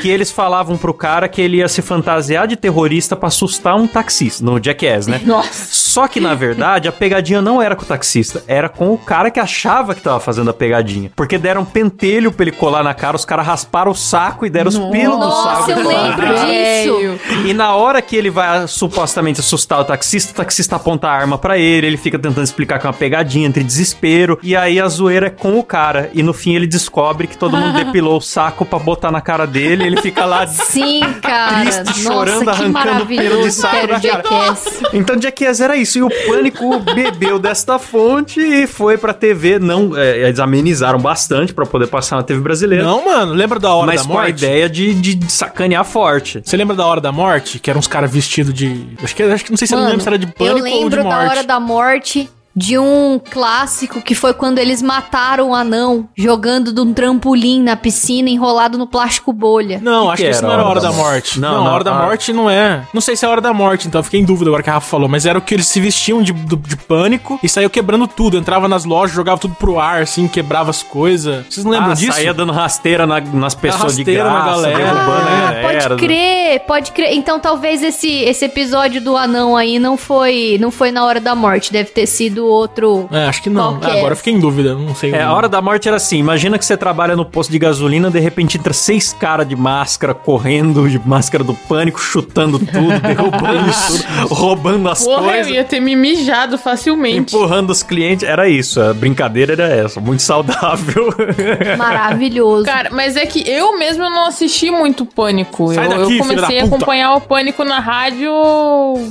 que 0.00 0.08
eles 0.08 0.30
falavam 0.30 0.76
pro 0.76 0.94
cara 0.94 1.28
que 1.28 1.40
ele 1.40 1.58
ia 1.58 1.68
se 1.68 1.82
fantasiar 1.82 2.46
de 2.46 2.56
terrorista 2.56 3.16
pra 3.16 3.28
assustar 3.28 3.76
um 3.76 3.86
taxista, 3.86 4.44
no 4.44 4.58
Jackass, 4.62 5.06
né? 5.06 5.20
Nossa. 5.24 5.83
Só 5.94 6.08
que, 6.08 6.18
na 6.18 6.34
verdade, 6.34 6.88
a 6.88 6.92
pegadinha 6.92 7.40
não 7.40 7.62
era 7.62 7.76
com 7.76 7.84
o 7.84 7.86
taxista, 7.86 8.42
era 8.48 8.68
com 8.68 8.92
o 8.92 8.98
cara 8.98 9.30
que 9.30 9.38
achava 9.38 9.94
que 9.94 10.02
tava 10.02 10.18
fazendo 10.18 10.50
a 10.50 10.52
pegadinha. 10.52 11.12
Porque 11.14 11.38
deram 11.38 11.60
um 11.60 11.64
pentelho 11.64 12.32
pra 12.32 12.42
ele 12.42 12.50
colar 12.50 12.82
na 12.82 12.92
cara, 12.92 13.14
os 13.14 13.24
caras 13.24 13.46
rasparam 13.46 13.92
o 13.92 13.94
saco 13.94 14.44
e 14.44 14.50
deram 14.50 14.70
os 14.70 14.76
pelos 14.76 15.20
do 15.20 15.30
saco. 15.30 15.70
Nossa, 15.70 15.70
eu 15.70 15.86
lembro 15.86 16.26
disso. 16.26 17.46
E 17.46 17.54
na 17.54 17.76
hora 17.76 18.02
que 18.02 18.16
ele 18.16 18.28
vai 18.28 18.66
supostamente 18.66 19.38
assustar 19.38 19.78
o 19.82 19.84
taxista, 19.84 20.32
o 20.32 20.34
taxista 20.34 20.74
aponta 20.74 21.06
a 21.06 21.12
arma 21.12 21.38
pra 21.38 21.56
ele, 21.58 21.86
ele 21.86 21.96
fica 21.96 22.18
tentando 22.18 22.42
explicar 22.42 22.80
que 22.80 22.86
é 22.86 22.90
uma 22.90 22.96
pegadinha 22.96 23.46
entre 23.46 23.62
desespero, 23.62 24.36
e 24.42 24.56
aí 24.56 24.80
a 24.80 24.88
zoeira 24.88 25.28
é 25.28 25.30
com 25.30 25.60
o 25.60 25.62
cara. 25.62 26.10
E 26.12 26.24
no 26.24 26.32
fim 26.32 26.56
ele 26.56 26.66
descobre 26.66 27.28
que 27.28 27.38
todo 27.38 27.56
mundo 27.56 27.72
depilou 27.84 28.16
o 28.16 28.20
saco 28.20 28.64
pra 28.64 28.80
botar 28.80 29.12
na 29.12 29.20
cara 29.20 29.46
dele, 29.46 29.84
ele 29.84 30.02
fica 30.02 30.24
lá. 30.24 30.44
Sim, 30.50 31.02
cara. 31.22 31.60
Triste, 31.60 31.84
Nossa, 31.84 32.00
chorando, 32.00 32.48
arrancando 32.48 33.06
pelo 33.06 33.44
de 33.44 33.52
saco 33.52 33.86
da 33.86 33.98
o 33.98 34.02
cara. 34.02 34.56
Então 34.92 35.20
Jackass 35.20 35.60
era 35.60 35.76
isso, 35.76 35.83
e 35.84 36.02
o 36.02 36.08
Pânico 36.26 36.78
bebeu 36.80 37.38
desta 37.38 37.78
fonte 37.78 38.40
e 38.40 38.66
foi 38.66 38.96
pra 38.98 39.12
TV. 39.12 39.58
Não, 39.58 39.96
é, 39.96 40.18
eles 40.26 40.38
amenizaram 40.40 40.98
bastante 40.98 41.52
pra 41.52 41.64
poder 41.66 41.86
passar 41.86 42.16
na 42.16 42.22
TV 42.22 42.40
brasileira. 42.40 42.84
Não, 42.84 43.04
mano, 43.04 43.32
lembra 43.32 43.58
da 43.58 43.72
hora 43.72 43.86
mas 43.86 44.02
da 44.02 44.06
com 44.08 44.18
a 44.18 44.22
morte? 44.22 44.44
ideia 44.44 44.68
de, 44.68 44.94
de 44.94 45.32
sacanear 45.32 45.84
forte. 45.84 46.40
Você 46.44 46.56
lembra 46.56 46.74
da 46.76 46.86
hora 46.86 47.00
da 47.00 47.12
morte? 47.12 47.58
Que 47.58 47.70
eram 47.70 47.78
uns 47.80 47.86
caras 47.88 48.10
vestidos 48.12 48.52
de. 48.54 48.86
Acho 49.02 49.14
que, 49.14 49.22
acho 49.22 49.44
que 49.44 49.50
não 49.50 49.56
sei 49.56 49.66
se 49.68 49.74
eu 49.74 49.78
não 49.78 49.84
Mano, 49.84 49.90
lembro 49.92 50.02
se 50.02 50.08
era 50.08 50.18
de 50.18 50.26
eu 50.26 50.32
pânico 50.32 50.66
ou 50.68 50.88
de 50.90 50.96
lembro 50.96 50.96
da 50.96 51.04
morte. 51.04 51.28
hora 51.30 51.42
da 51.44 51.60
morte 51.60 52.28
de 52.56 52.78
um 52.78 53.20
clássico 53.30 54.00
que 54.00 54.14
foi 54.14 54.32
quando 54.32 54.58
eles 54.58 54.80
mataram 54.80 55.50
o 55.50 55.54
anão 55.54 56.08
jogando 56.16 56.72
de 56.72 56.80
um 56.80 56.92
trampolim 56.94 57.62
na 57.62 57.74
piscina 57.76 58.28
enrolado 58.30 58.78
no 58.78 58.86
plástico 58.86 59.32
bolha. 59.32 59.80
Não, 59.82 60.04
Que 60.06 60.12
acho 60.12 60.16
que 60.16 60.24
que 60.24 60.30
isso 60.30 60.38
era 60.38 60.46
não 60.48 60.54
era 60.54 60.62
a 60.62 60.68
hora 60.70 60.80
da 60.80 60.92
morte. 60.92 61.40
Não, 61.40 61.52
Não, 61.54 61.64
não, 61.64 61.70
a 61.70 61.74
hora 61.74 61.84
da 61.84 61.94
morte 61.94 62.32
não 62.32 62.48
é. 62.48 62.82
Não 62.94 63.00
sei 63.00 63.16
se 63.16 63.24
é 63.24 63.28
a 63.28 63.30
hora 63.30 63.40
da 63.40 63.52
morte, 63.52 63.88
então 63.88 63.98
eu 63.98 64.04
fiquei 64.04 64.20
em 64.20 64.24
dúvida 64.24 64.50
agora 64.50 64.62
que 64.62 64.70
a 64.70 64.74
Rafa 64.74 64.88
falou. 64.88 65.08
Mas 65.08 65.26
era 65.26 65.38
o 65.38 65.42
que 65.42 65.54
eles 65.54 65.66
se 65.66 65.80
vestiam 65.80 66.22
de, 66.22 66.32
do- 66.32 66.56
de 66.56 66.76
pânico 66.76 67.38
e 67.42 67.48
saiu 67.48 67.68
quebrando 67.68 68.06
tudo. 68.06 68.36
Entrava 68.36 68.68
nas 68.68 68.84
lojas, 68.84 69.16
jogava 69.16 69.38
tudo 69.40 69.54
pro 69.56 69.78
ar, 69.80 70.02
assim, 70.02 70.28
quebrava 70.28 70.70
as 70.70 70.82
coisas. 70.82 71.44
Vocês 71.50 71.64
não 71.64 71.72
lembram 71.72 71.90
ah, 71.90 71.94
disso? 71.94 72.12
saía 72.12 72.32
dando 72.32 72.52
rasteira 72.52 73.06
na- 73.06 73.20
nas 73.20 73.54
pessoas 73.54 73.96
de 73.96 74.02
rasteira 74.02 74.24
na 74.24 74.30
graça, 74.30 74.50
galera. 74.62 74.76
derrubando 74.78 75.10
a 75.10 75.14
Ah, 75.48 75.52
galera. 75.52 75.88
pode 75.88 75.96
crer, 76.06 76.60
pode 76.60 76.92
crer. 76.92 77.12
Então 77.14 77.40
talvez 77.40 77.82
esse, 77.82 78.08
esse 78.08 78.44
episódio 78.44 79.00
do 79.00 79.16
anão 79.16 79.56
aí 79.56 79.78
não 79.80 79.96
foi, 79.96 80.56
não 80.60 80.70
foi 80.70 80.90
na 80.92 81.04
hora 81.04 81.20
da 81.20 81.34
morte, 81.34 81.72
deve 81.72 81.90
ter 81.90 82.06
sido 82.06 82.43
outro. 82.44 83.08
É, 83.10 83.26
acho 83.26 83.42
que 83.42 83.50
não. 83.50 83.78
Qual 83.78 83.80
que 83.80 83.86
Ah, 83.86 83.98
agora 83.98 84.12
eu 84.12 84.16
fiquei 84.16 84.32
em 84.32 84.38
dúvida, 84.40 84.74
não 84.74 84.94
sei. 84.94 85.12
É, 85.12 85.22
a 85.22 85.32
hora 85.32 85.48
da 85.48 85.60
morte 85.60 85.88
era 85.88 85.96
assim: 85.96 86.18
imagina 86.18 86.58
que 86.58 86.64
você 86.64 86.76
trabalha 86.76 87.16
no 87.16 87.24
posto 87.24 87.50
de 87.50 87.58
gasolina, 87.58 88.10
de 88.10 88.18
repente 88.20 88.58
entra 88.58 88.72
seis 88.72 89.12
caras 89.12 89.46
de 89.48 89.56
máscara 89.56 90.14
correndo, 90.14 90.88
de 90.88 90.98
máscara 91.06 91.42
do 91.44 91.54
pânico, 91.54 92.00
chutando 92.00 92.58
tudo, 92.58 92.98
derrubando 93.00 93.72
tudo, 93.86 94.34
roubando 94.34 94.88
as 94.88 95.04
Porra, 95.04 95.22
eu 95.22 95.24
coisas. 95.30 95.52
ia 95.52 95.64
ter 95.64 95.80
me 95.80 95.96
mijado 95.96 96.58
facilmente. 96.58 97.34
Empurrando 97.34 97.70
os 97.70 97.82
clientes, 97.82 98.26
era 98.26 98.48
isso, 98.48 98.80
a 98.80 98.92
brincadeira 98.94 99.52
era 99.52 99.68
essa, 99.68 100.00
muito 100.00 100.22
saudável. 100.22 101.12
Maravilhoso. 101.78 102.64
Cara, 102.64 102.90
mas 102.92 103.16
é 103.16 103.26
que 103.26 103.48
eu 103.48 103.78
mesmo 103.78 104.04
não 104.04 104.26
assisti 104.26 104.70
muito 104.70 105.04
Pânico. 105.04 105.72
Sai 105.72 105.86
eu, 105.86 105.90
daqui, 105.90 106.14
eu 106.14 106.18
comecei 106.18 106.58
da 106.58 106.64
a 106.64 106.66
acompanhar 106.66 107.14
o 107.14 107.20
Pânico 107.20 107.64
na 107.64 107.78
rádio, 107.78 108.32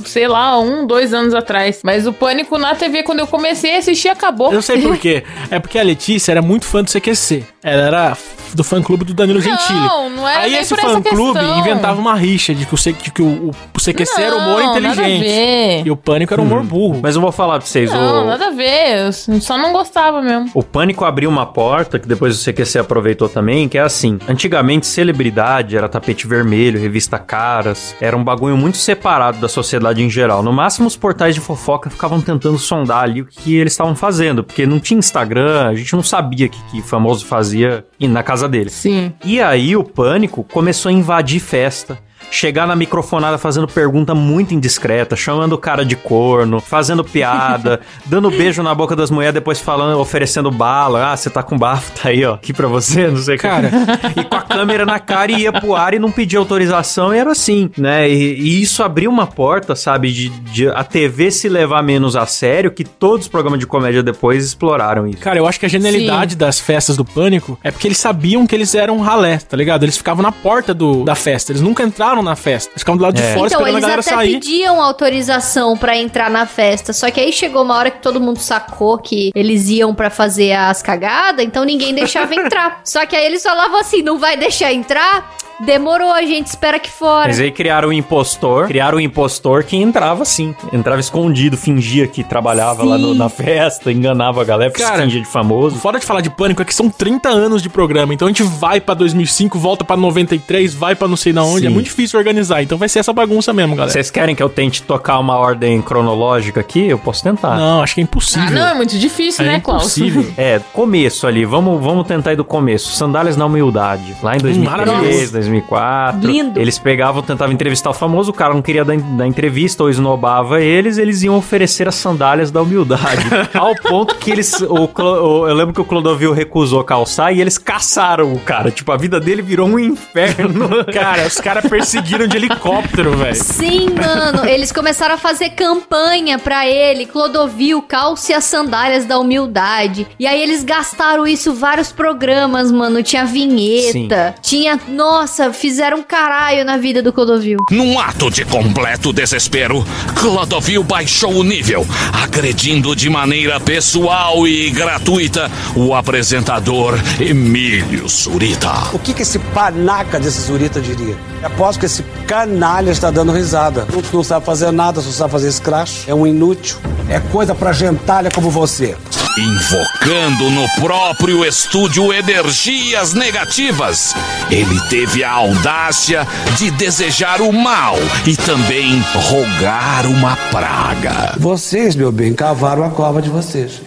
sei 0.04 0.26
lá, 0.28 0.58
um, 0.58 0.86
dois 0.86 1.12
anos 1.14 1.34
atrás. 1.34 1.80
Mas 1.84 2.06
o 2.06 2.12
Pânico 2.12 2.58
na 2.58 2.74
TV, 2.74 3.02
quando 3.02 3.20
eu 3.20 3.23
comecei 3.26 3.76
a 3.76 3.78
assistir, 3.78 4.08
acabou. 4.08 4.52
Eu 4.52 4.62
sei 4.62 4.80
por 4.82 4.96
quê. 4.96 5.22
É 5.50 5.58
porque 5.58 5.78
a 5.78 5.82
Letícia 5.82 6.32
era 6.32 6.42
muito 6.42 6.64
fã 6.64 6.82
do 6.82 6.90
CQC. 6.90 7.44
Ela 7.62 7.82
era 7.82 8.16
do 8.52 8.62
fã-clube 8.62 9.04
do 9.04 9.14
Danilo 9.14 9.40
Gentili. 9.40 9.78
não 10.14 10.28
era 10.28 10.40
Aí 10.40 10.52
nem 10.52 10.60
esse 10.60 10.74
por 10.74 10.78
essa 10.78 10.92
fã-clube 10.94 11.38
questão. 11.40 11.58
inventava 11.58 12.00
uma 12.00 12.14
rixa 12.14 12.54
de 12.54 12.64
que 12.66 12.74
o, 12.74 12.76
C- 12.76 12.92
que 12.92 13.22
o, 13.22 13.50
o 13.50 13.80
CQC 13.80 14.20
era 14.20 14.36
humor 14.36 14.62
Não, 14.62 14.74
nada 14.74 14.88
a 14.88 14.92
inteligente. 14.92 15.22
ver. 15.24 15.82
E 15.86 15.90
o 15.90 15.96
Pânico 15.96 16.32
era 16.34 16.40
humor 16.42 16.62
burro. 16.62 17.00
Mas 17.02 17.16
eu 17.16 17.22
vou 17.22 17.32
falar 17.32 17.58
pra 17.58 17.66
vocês, 17.66 17.90
Não, 17.90 18.22
o, 18.22 18.26
nada 18.26 18.48
a 18.48 18.50
ver. 18.50 19.06
Eu 19.06 19.12
só 19.40 19.56
não 19.58 19.72
gostava 19.72 20.20
mesmo. 20.22 20.50
o 20.54 20.62
Pânico 20.62 21.04
abriu 21.04 21.28
uma 21.30 21.46
porta, 21.46 21.98
que 21.98 22.06
depois 22.06 22.38
o 22.40 22.44
CQC 22.52 22.78
aproveitou 22.80 23.28
também, 23.28 23.68
que 23.68 23.78
é 23.78 23.80
assim, 23.80 24.18
antigamente 24.28 24.86
celebridade 24.86 25.76
era 25.76 25.88
tapete 25.88 26.26
vermelho, 26.26 26.78
revista 26.80 27.18
Caras, 27.18 27.96
era 28.00 28.16
um 28.16 28.22
bagulho 28.22 28.56
muito 28.56 28.76
separado 28.76 29.38
da 29.38 29.48
sociedade 29.48 30.02
em 30.02 30.10
geral. 30.10 30.42
No 30.42 30.52
máximo 30.52 30.86
os 30.86 30.96
portais 30.96 31.34
de 31.34 31.40
fofoca 31.40 31.88
ficavam 31.90 32.20
tentando 32.20 32.58
sondar 32.58 33.02
ali 33.04 33.13
o 33.22 33.26
que 33.26 33.56
eles 33.56 33.72
estavam 33.72 33.94
fazendo, 33.94 34.42
porque 34.42 34.66
não 34.66 34.80
tinha 34.80 34.98
Instagram, 34.98 35.68
a 35.68 35.74
gente 35.74 35.92
não 35.94 36.02
sabia 36.02 36.46
o 36.46 36.50
que, 36.50 36.62
que 36.70 36.82
famoso 36.82 37.24
fazia 37.26 37.84
na 38.00 38.22
casa 38.22 38.48
deles. 38.48 38.72
Sim. 38.72 39.12
E 39.24 39.40
aí 39.40 39.76
o 39.76 39.84
pânico 39.84 40.44
começou 40.44 40.90
a 40.90 40.92
invadir 40.92 41.40
festa. 41.40 41.98
Chegar 42.34 42.66
na 42.66 42.74
microfonada 42.74 43.38
fazendo 43.38 43.66
pergunta 43.66 44.14
muito 44.14 44.52
indiscreta, 44.52 45.14
chamando 45.14 45.52
o 45.52 45.58
cara 45.58 45.84
de 45.84 45.94
corno, 45.94 46.60
fazendo 46.60 47.04
piada, 47.04 47.80
dando 48.04 48.30
beijo 48.30 48.62
na 48.62 48.74
boca 48.74 48.96
das 48.96 49.10
mulheres, 49.10 49.34
depois 49.34 49.60
falando, 49.60 49.98
oferecendo 50.00 50.50
bala. 50.50 51.12
Ah, 51.12 51.16
você 51.16 51.30
tá 51.30 51.42
com 51.42 51.56
bafo, 51.56 51.92
tá 51.92 52.08
aí, 52.08 52.24
ó, 52.24 52.34
aqui 52.34 52.52
pra 52.52 52.66
você, 52.66 53.06
não 53.08 53.18
sei 53.18 53.36
o 53.36 53.38
que. 53.38 53.44
Cara. 53.44 53.70
E 54.16 54.24
com 54.24 54.36
a 54.36 54.42
câmera 54.42 54.84
na 54.84 54.98
cara 54.98 55.30
e 55.30 55.42
ia 55.42 55.52
pro 55.52 55.74
ar 55.74 55.94
e 55.94 55.98
não 55.98 56.10
pedia 56.10 56.38
autorização 56.38 57.14
e 57.14 57.18
era 57.18 57.30
assim, 57.30 57.70
né? 57.78 58.08
E, 58.08 58.34
e 58.34 58.62
isso 58.62 58.82
abriu 58.82 59.10
uma 59.10 59.26
porta, 59.26 59.76
sabe, 59.76 60.10
de, 60.12 60.28
de 60.28 60.68
a 60.68 60.82
TV 60.82 61.30
se 61.30 61.48
levar 61.48 61.82
menos 61.82 62.16
a 62.16 62.26
sério, 62.26 62.70
que 62.70 62.84
todos 62.84 63.26
os 63.26 63.28
programas 63.28 63.60
de 63.60 63.66
comédia 63.66 64.02
depois 64.02 64.44
exploraram 64.44 65.06
isso. 65.06 65.18
Cara, 65.18 65.38
eu 65.38 65.46
acho 65.46 65.60
que 65.60 65.66
a 65.66 65.68
genialidade 65.68 66.36
das 66.36 66.58
festas 66.58 66.96
do 66.96 67.04
Pânico 67.04 67.58
é 67.62 67.70
porque 67.70 67.86
eles 67.86 67.98
sabiam 67.98 68.46
que 68.46 68.54
eles 68.54 68.74
eram 68.74 68.98
ralé, 68.98 69.38
tá 69.38 69.56
ligado? 69.56 69.84
Eles 69.84 69.96
ficavam 69.96 70.22
na 70.22 70.32
porta 70.32 70.74
do, 70.74 71.04
da 71.04 71.14
festa, 71.14 71.52
eles 71.52 71.62
nunca 71.62 71.82
entraram 71.82 72.23
na 72.24 72.34
festa. 72.36 72.70
Eles 72.72 72.80
ficavam 72.82 72.96
do 72.98 73.02
lado 73.02 73.14
de 73.14 73.22
É. 73.22 73.34
fora 73.34 73.46
Então, 73.46 73.60
esperando 73.60 73.66
a 73.66 73.70
eles 73.70 73.80
galera 73.82 74.00
até 74.00 74.10
sair. 74.10 74.32
pediam 74.34 74.80
autorização 74.82 75.76
pra 75.76 75.96
entrar 75.96 76.30
na 76.30 76.46
festa, 76.46 76.92
só 76.92 77.10
que 77.10 77.20
aí 77.20 77.32
chegou 77.32 77.62
uma 77.62 77.76
hora 77.76 77.90
que 77.90 78.00
todo 78.00 78.20
mundo 78.20 78.38
sacou 78.38 78.98
que 78.98 79.30
eles 79.34 79.68
iam 79.68 79.94
pra 79.94 80.10
fazer 80.10 80.52
as 80.52 80.82
cagadas, 80.82 81.44
então 81.44 81.64
ninguém 81.64 81.94
deixava 81.94 82.34
entrar. 82.34 82.80
Só 82.84 83.04
que 83.06 83.14
aí 83.14 83.26
eles 83.26 83.42
falavam 83.42 83.78
assim, 83.78 84.02
não 84.02 84.18
vai 84.18 84.36
deixar 84.36 84.72
entrar? 84.72 85.34
Demorou, 85.60 86.12
a 86.12 86.22
gente 86.22 86.46
espera 86.48 86.76
aqui 86.76 86.90
fora. 86.90 87.28
Mas 87.28 87.40
aí 87.40 87.50
criaram 87.50 87.88
o 87.88 87.92
impostor, 87.92 88.66
criaram 88.66 88.98
o 88.98 89.00
impostor 89.00 89.64
que 89.64 89.76
entrava 89.76 90.22
assim, 90.22 90.54
entrava 90.72 91.00
escondido, 91.00 91.56
fingia 91.56 92.06
que 92.06 92.22
trabalhava 92.24 92.84
lá 92.84 92.98
no- 92.98 93.12
Sim. 93.12 93.18
na 93.18 93.28
festa, 93.28 93.90
enganava 93.92 94.40
a 94.40 94.44
galera, 94.44 94.70
Cara, 94.72 95.02
fingia 95.02 95.20
de 95.20 95.28
famoso. 95.28 95.76
foda 95.76 95.98
de 95.98 96.06
falar 96.06 96.20
de 96.20 96.30
Pânico 96.30 96.62
é 96.62 96.64
que 96.64 96.74
são 96.74 96.88
30 96.90 97.28
anos 97.28 97.62
de 97.62 97.68
programa, 97.68 98.12
então 98.14 98.26
a 98.26 98.30
gente 98.30 98.42
vai 98.42 98.80
pra 98.80 98.94
2005, 98.94 99.58
volta 99.58 99.84
pra 99.84 99.96
93, 99.96 100.74
vai 100.74 100.94
pra 100.94 101.06
não 101.08 101.16
sei 101.16 101.32
na 101.32 101.44
onde, 101.44 101.60
Sim. 101.62 101.66
é 101.66 101.70
muito 101.70 101.86
difícil 101.86 102.18
organizar, 102.18 102.62
então 102.62 102.76
vai 102.78 102.88
ser 102.88 102.98
essa 103.00 103.12
bagunça 103.12 103.52
mesmo, 103.52 103.74
galera. 103.76 103.92
Vocês 103.92 104.10
querem 104.10 104.34
que 104.34 104.42
eu 104.42 104.48
tente 104.48 104.82
tocar 104.82 105.18
uma 105.18 105.36
ordem 105.38 105.80
cronológica 105.80 106.60
aqui? 106.60 106.86
Eu 106.88 106.98
posso 106.98 107.22
tentar. 107.22 107.56
Não, 107.56 107.82
acho 107.82 107.94
que 107.94 108.00
é 108.00 108.04
impossível. 108.04 108.48
Ah, 108.48 108.50
não, 108.50 108.66
é 108.68 108.74
muito 108.74 108.98
difícil, 108.98 109.44
é 109.44 109.48
né, 109.48 109.60
Klaus? 109.60 109.82
impossível. 109.82 110.24
É, 110.36 110.60
começo 110.72 111.26
ali, 111.26 111.44
vamos, 111.44 111.82
vamos 111.82 112.06
tentar 112.06 112.32
ir 112.32 112.36
do 112.36 112.44
começo. 112.44 112.92
Sandálias 112.96 113.36
na 113.36 113.46
humildade. 113.46 114.16
Lá 114.22 114.36
em 114.36 114.40
2003, 114.40 114.86
maravilhoso. 114.86 115.32
2004. 115.48 116.20
Lindo. 116.30 116.60
Eles 116.60 116.78
pegavam, 116.78 117.22
tentavam 117.22 117.52
entrevistar 117.54 117.90
o 117.90 117.94
famoso, 117.94 118.30
o 118.30 118.34
cara 118.34 118.54
não 118.54 118.62
queria 118.62 118.84
dar, 118.84 118.96
dar 118.96 119.26
entrevista 119.26 119.82
ou 119.82 119.90
esnobava 119.90 120.60
eles, 120.60 120.98
eles 120.98 121.22
iam 121.22 121.36
oferecer 121.36 121.86
as 121.88 121.94
sandálias 121.94 122.50
da 122.50 122.62
humildade. 122.62 123.24
Ao 123.54 123.74
ponto 123.76 124.16
que 124.16 124.30
eles. 124.30 124.52
O, 124.62 124.88
o- 125.02 125.48
eu 125.48 125.54
lembro 125.54 125.72
que 125.74 125.80
o 125.80 125.84
Clodovil 125.84 126.32
recusou 126.32 126.82
calçar 126.84 127.32
e 127.32 127.40
eles 127.40 127.58
caçaram 127.58 128.32
o 128.32 128.38
cara. 128.40 128.70
Tipo, 128.70 128.92
a 128.92 128.96
vida 128.96 129.20
dele 129.20 129.42
virou 129.42 129.68
um 129.68 129.78
inferno. 129.78 130.84
Cara, 130.92 131.26
os 131.26 131.36
caras 131.40 131.66
perseguiram 131.68 132.26
de 132.26 132.36
helicóptero, 132.36 133.16
velho. 133.16 133.34
Sim, 133.34 133.88
mano, 133.90 134.44
eles 134.46 134.70
começaram 134.72 135.14
a 135.14 135.18
fazer 135.18 135.50
campanha 135.50 136.38
pra 136.38 136.66
ele, 136.68 137.06
Clodovil, 137.06 137.82
calce 137.82 138.32
as 138.32 138.44
sandálias 138.44 139.04
da 139.04 139.18
humildade. 139.18 140.06
E 140.18 140.26
aí 140.26 140.40
eles 140.42 140.62
gastaram 140.64 141.26
isso 141.26 141.50
em 141.50 141.54
vários 141.54 141.90
programas, 141.92 142.70
mano. 142.70 143.02
Tinha 143.02 143.24
vinheta, 143.24 144.34
tinha. 144.42 144.78
Nossa, 144.88 145.33
fizeram 145.52 145.98
um 145.98 146.02
caralho 146.02 146.64
na 146.64 146.76
vida 146.76 147.02
do 147.02 147.12
Clodovil. 147.12 147.58
Num 147.70 147.98
ato 147.98 148.30
de 148.30 148.44
completo 148.44 149.12
desespero, 149.12 149.84
Clodovil 150.14 150.82
baixou 150.82 151.34
o 151.34 151.42
nível, 151.42 151.86
agredindo 152.22 152.94
de 152.94 153.10
maneira 153.10 153.58
pessoal 153.58 154.46
e 154.46 154.70
gratuita 154.70 155.50
o 155.74 155.94
apresentador 155.94 156.98
Emílio 157.20 158.08
Surita. 158.08 158.72
O 158.92 158.98
que, 158.98 159.12
que 159.12 159.22
esse 159.22 159.38
panaca 159.38 160.20
desse 160.20 160.40
Zurita 160.40 160.80
diria? 160.80 161.16
Eu 161.40 161.46
Aposto 161.48 161.80
que 161.80 161.86
esse 161.86 162.02
canalha 162.26 162.90
está 162.90 163.10
dando 163.10 163.32
risada. 163.32 163.86
Não, 163.92 164.02
não 164.12 164.24
sabe 164.24 164.46
fazer 164.46 164.70
nada, 164.70 165.00
só 165.00 165.10
sabe 165.10 165.32
fazer 165.32 165.52
scratch. 165.52 166.08
É 166.08 166.14
um 166.14 166.26
inútil. 166.26 166.78
É 167.08 167.20
coisa 167.20 167.54
pra 167.54 167.72
gentalha 167.72 168.30
como 168.30 168.50
você. 168.50 168.96
Invocando 169.36 170.48
no 170.50 170.64
próprio 170.80 171.44
estúdio 171.44 172.12
energias 172.12 173.14
negativas, 173.14 174.14
ele 174.48 174.80
teve 174.88 175.23
a 175.24 175.32
audácia 175.32 176.26
de 176.56 176.70
desejar 176.70 177.40
o 177.40 177.52
mal 177.52 177.96
e 178.26 178.36
também 178.36 179.02
rogar 179.14 180.06
uma 180.06 180.36
praga. 180.50 181.34
Vocês, 181.38 181.96
meu 181.96 182.12
bem, 182.12 182.34
cavaram 182.34 182.84
a 182.84 182.90
cova 182.90 183.20
de 183.20 183.30
vocês. 183.30 183.82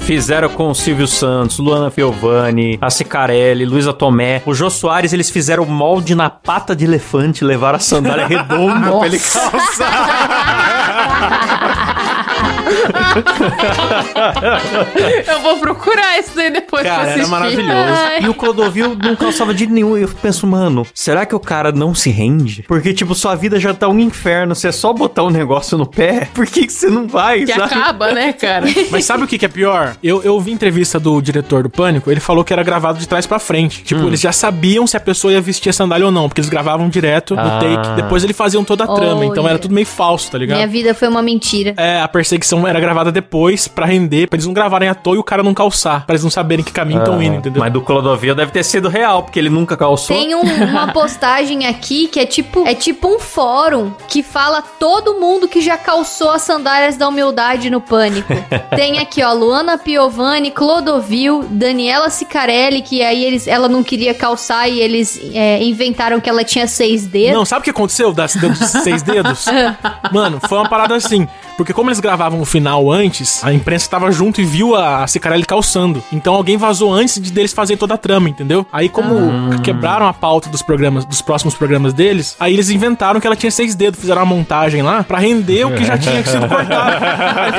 Fizeram 0.00 0.48
com 0.48 0.70
o 0.70 0.74
Silvio 0.74 1.06
Santos, 1.06 1.58
Luana 1.58 1.90
Piovani, 1.90 2.78
a 2.80 2.88
Cicarelli, 2.88 3.66
Luísa 3.66 3.92
Tomé. 3.92 4.40
O 4.46 4.54
Jô 4.54 4.70
Soares, 4.70 5.12
eles 5.12 5.28
fizeram 5.28 5.66
molde 5.66 6.14
na 6.14 6.30
pata 6.30 6.74
de 6.74 6.86
elefante, 6.86 7.44
levaram 7.44 7.76
a 7.76 7.78
sandália 7.78 8.24
redonda 8.26 8.90
pra 8.90 9.06
ele 9.06 9.20
Eu 15.26 15.40
vou 15.40 15.56
procurar 15.58 16.18
isso 16.18 16.30
daí 16.34 16.50
depois 16.50 16.82
Cara, 16.82 16.94
pra 16.96 17.02
era 17.04 17.12
assistir. 17.14 17.30
maravilhoso. 17.30 17.72
Ai. 17.72 18.20
E 18.22 18.28
o 18.28 18.34
Clodovil 18.34 18.96
não 18.96 19.16
calçava 19.16 19.54
de 19.54 19.66
nenhum. 19.66 19.96
E 19.96 20.02
eu 20.02 20.08
penso, 20.08 20.46
mano, 20.46 20.86
será 20.94 21.26
que 21.26 21.34
o 21.34 21.40
cara 21.40 21.72
não 21.72 21.94
se 21.94 22.10
rende? 22.10 22.64
Porque, 22.66 22.92
tipo, 22.92 23.14
sua 23.14 23.34
vida 23.34 23.58
já 23.58 23.74
tá 23.74 23.88
um 23.88 23.98
inferno. 23.98 24.54
Você 24.54 24.68
é 24.68 24.72
só 24.72 24.92
botar 24.92 25.24
um 25.24 25.30
negócio 25.30 25.76
no 25.78 25.86
pé. 25.86 26.28
Por 26.34 26.46
que, 26.46 26.66
que 26.66 26.72
você 26.72 26.88
não 26.88 27.06
vai, 27.06 27.44
Que 27.44 27.52
sabe? 27.52 27.74
acaba, 27.74 28.12
né, 28.12 28.32
cara? 28.32 28.66
Mas 28.90 29.04
sabe 29.04 29.24
o 29.24 29.26
que, 29.26 29.38
que 29.38 29.44
é 29.44 29.48
pior? 29.48 29.96
Eu, 30.02 30.22
eu 30.22 30.38
vi 30.40 30.52
entrevista 30.52 30.98
do 31.00 31.20
diretor 31.20 31.62
do 31.62 31.70
Pânico, 31.70 32.10
ele 32.10 32.20
falou 32.20 32.44
que 32.44 32.52
era 32.52 32.62
gravado 32.62 32.98
de 32.98 33.08
trás 33.08 33.26
pra 33.26 33.38
frente. 33.38 33.82
Tipo, 33.82 33.98
Hum. 34.02 34.08
eles 34.08 34.20
já 34.20 34.30
sabiam 34.30 34.86
se 34.86 34.96
a 34.96 35.00
pessoa 35.00 35.32
ia 35.32 35.40
vestir 35.40 35.70
a 35.70 35.72
sandália 35.72 36.06
ou 36.06 36.12
não, 36.12 36.28
porque 36.28 36.40
eles 36.40 36.50
gravavam 36.50 36.88
direto 36.88 37.34
no 37.34 37.40
Ah. 37.40 37.58
take. 37.60 37.96
Depois 38.02 38.22
eles 38.22 38.36
faziam 38.36 38.62
toda 38.62 38.84
a 38.84 38.86
trama, 38.86 39.24
então 39.24 39.48
era 39.48 39.58
tudo 39.58 39.74
meio 39.74 39.86
falso, 39.86 40.30
tá 40.30 40.38
ligado? 40.38 40.56
Minha 40.56 40.68
vida 40.68 40.94
foi 40.94 41.08
uma 41.08 41.22
mentira. 41.22 41.74
É, 41.76 42.00
a 42.00 42.06
perseguição 42.28 42.66
era 42.68 42.78
gravada 42.78 43.10
depois 43.10 43.66
pra 43.66 43.86
render, 43.86 44.28
pra 44.28 44.36
eles 44.36 44.44
não 44.46 44.52
gravarem 44.52 44.88
à 44.88 44.94
toa 44.94 45.16
e 45.16 45.18
o 45.18 45.24
cara 45.24 45.42
não 45.42 45.54
calçar, 45.54 46.04
pra 46.04 46.12
eles 46.14 46.22
não 46.22 46.30
saberem 46.30 46.62
que 46.64 46.70
caminho 46.72 46.98
estão 47.00 47.22
indo, 47.22 47.36
entendeu? 47.36 47.60
Mas 47.60 47.72
do 47.72 47.80
Clodovil 47.80 48.34
deve 48.34 48.52
ter 48.52 48.62
sido 48.62 48.88
real, 48.88 49.22
porque 49.22 49.38
ele 49.38 49.48
nunca 49.48 49.76
calçou. 49.76 50.14
Tem 50.16 50.34
um- 50.34 50.42
uma 50.42 50.88
postagem 50.92 51.66
aqui 51.66 52.06
que 52.08 52.20
é 52.20 52.26
tipo 52.26 52.66
é 52.66 52.74
tipo 52.74 53.08
um 53.08 53.18
fórum 53.18 53.92
que 54.08 54.22
fala 54.22 54.60
todo 54.60 55.14
mundo 55.18 55.48
que 55.48 55.60
já 55.62 55.78
calçou 55.78 56.30
as 56.30 56.42
sandálias 56.42 56.96
da 56.96 57.08
humildade 57.08 57.70
no 57.70 57.80
pânico. 57.80 58.28
Tem 58.76 58.98
aqui, 58.98 59.22
ó, 59.22 59.32
Luana 59.32 59.78
Piovani, 59.78 60.50
Clodovil, 60.50 61.44
Daniela 61.50 62.10
Sicarelli, 62.10 62.82
que 62.82 63.02
aí 63.02 63.24
eles, 63.24 63.46
ela 63.46 63.68
não 63.68 63.82
queria 63.82 64.12
calçar 64.12 64.68
e 64.68 64.80
eles 64.80 65.18
é, 65.32 65.62
inventaram 65.62 66.20
que 66.20 66.28
ela 66.28 66.44
tinha 66.44 66.66
seis 66.66 67.06
dedos. 67.06 67.34
Não, 67.34 67.44
sabe 67.44 67.60
o 67.60 67.64
que 67.64 67.70
aconteceu 67.70 68.12
das, 68.12 68.34
dos 68.36 68.58
seis 68.58 69.02
dedos? 69.02 69.46
Mano, 70.12 70.38
foi 70.46 70.58
uma 70.58 70.68
parada 70.68 70.94
assim. 70.94 71.26
Porque 71.58 71.72
como 71.72 71.90
eles 71.90 71.98
gravavam 71.98 72.40
o 72.40 72.44
final 72.44 72.88
antes, 72.88 73.44
a 73.44 73.52
imprensa 73.52 73.90
tava 73.90 74.12
junto 74.12 74.40
e 74.40 74.44
viu 74.44 74.76
a, 74.76 75.04
Cicarelli 75.08 75.44
calçando. 75.44 76.00
Então 76.12 76.32
alguém 76.32 76.56
vazou 76.56 76.92
antes 76.92 77.20
de 77.20 77.32
deles 77.32 77.52
fazer 77.52 77.76
toda 77.76 77.94
a 77.94 77.98
trama, 77.98 78.28
entendeu? 78.28 78.64
Aí 78.72 78.88
como 78.88 79.58
quebraram 79.60 80.06
a 80.06 80.12
pauta 80.12 80.48
dos 80.48 80.62
programas, 80.62 81.04
dos 81.04 81.20
próximos 81.20 81.56
programas 81.56 81.92
deles, 81.92 82.36
aí 82.38 82.54
eles 82.54 82.70
inventaram 82.70 83.18
que 83.18 83.26
ela 83.26 83.34
tinha 83.34 83.50
seis 83.50 83.74
dedos, 83.74 83.98
fizeram 83.98 84.22
uma 84.22 84.36
montagem 84.36 84.82
lá 84.82 85.02
pra 85.02 85.18
render 85.18 85.64
o 85.64 85.74
que 85.74 85.84
já 85.84 85.98
tinha 85.98 86.24
sido 86.24 86.46
cortado. 86.48 87.04
Aí 87.04 87.52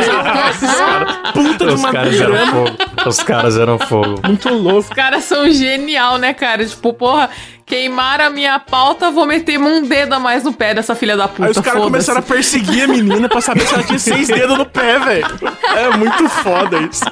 fizeram 0.53 0.98
uma 0.98 1.34
puta 1.34 1.65
de 1.65 1.74
Os 1.74 1.79
uma 1.79 1.91
caras 1.91 2.22
eram 2.22 2.48
fogo. 2.48 2.77
Os 3.06 3.20
caras 3.20 3.58
eram 3.58 3.79
fogo. 3.79 4.22
Muito 4.25 4.50
louco. 4.50 4.79
Os 4.79 4.89
caras 4.89 5.25
são 5.25 5.51
genial, 5.51 6.18
né, 6.18 6.34
cara? 6.34 6.65
Tipo, 6.65 6.94
porra, 6.94 7.29
queimaram 7.69 8.25
a 8.25 8.29
minha 8.31 8.57
pauta, 8.57 9.11
vou 9.11 9.27
meter 9.27 9.59
um 9.59 9.88
dedo 9.88 10.13
a 10.13 10.19
mais 10.19 10.43
no 10.43 10.51
pé 10.51 10.73
dessa 10.73 10.95
filha 10.95 11.15
da 11.15 11.27
puta. 11.27 11.45
Aí 11.45 11.51
os 11.51 11.59
caras 11.59 11.83
começaram 11.83 12.19
a 12.19 12.23
perseguir 12.23 12.83
a 12.83 12.88
menina 12.88 13.29
pra 13.29 13.39
saber 13.39 13.61
se 13.61 13.73
ela 13.75 13.83
tinha 13.83 13.99
seis 13.99 14.27
dedos 14.27 14.57
no 14.57 14.65
pé, 14.65 14.97
velho. 14.97 15.27
É 15.75 15.95
muito 15.95 16.27
foda 16.29 16.79
isso. 16.79 17.03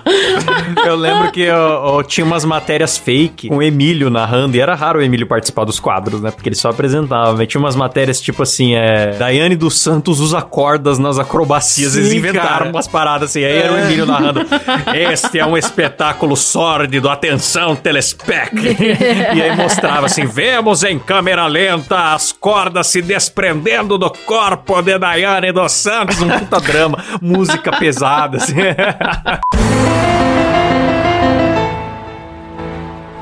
Eu 0.84 0.96
lembro 0.96 1.32
que 1.32 1.42
eu, 1.42 1.56
eu 1.56 2.04
tinha 2.04 2.26
umas 2.26 2.44
matérias 2.44 2.98
fake 2.98 3.50
com 3.50 3.58
o 3.58 3.64
Emílio 3.64 4.10
narrando, 4.10 4.58
e 4.58 4.60
era 4.60 4.74
raro 4.74 4.98
o 5.00 5.02
Emílio 5.04 5.28
participar 5.28 5.64
dos 5.64 5.80
quadros, 5.80 6.22
né? 6.22 6.32
Porque 6.32 6.50
ele 6.50 6.56
só 6.56 6.70
apresentava. 6.70 7.34
Mas 7.34 7.48
tinha 7.48 7.62
umas 7.62 7.76
matérias 7.76 8.20
tipo 8.20 8.42
assim: 8.42 8.74
é. 8.74 9.12
Daiane 9.12 9.56
dos 9.56 9.80
Santos 9.80 10.20
usa 10.20 10.42
cordas 10.42 10.98
nas 10.98 11.20
acrobacias. 11.20 11.96
Eles 11.96 12.10
Sim, 12.10 12.18
inventaram 12.18 12.48
cara. 12.48 12.70
umas 12.70 12.88
paradas 12.88 13.30
assim. 13.30 13.44
Aí 13.44 13.58
era 13.58 13.74
o 13.74 13.78
Emílio 13.78 14.08
narrando: 14.08 14.42
Este 14.96 15.38
é 15.38 15.46
um 15.46 15.56
espetáculo 15.56 16.36
sórdido, 16.36 17.10
atenção, 17.10 17.76
telespec. 17.76 18.56
e 19.36 19.42
aí 19.42 19.56
mostrava 19.56 20.08
assim: 20.08 20.26
vemos 20.50 20.82
em 20.82 20.98
câmera 20.98 21.46
lenta 21.46 22.14
as 22.14 22.32
cordas 22.32 22.88
se 22.88 23.02
desprendendo 23.02 23.98
do 23.98 24.10
corpo 24.10 24.82
de 24.82 24.98
Daiane 24.98 25.52
dos 25.52 25.74
Santos. 25.74 26.22
Um 26.22 26.30
puta 26.30 26.62
drama, 26.62 27.04
música 27.22 27.70
pesada, 27.78 28.38
assim. 28.38 28.56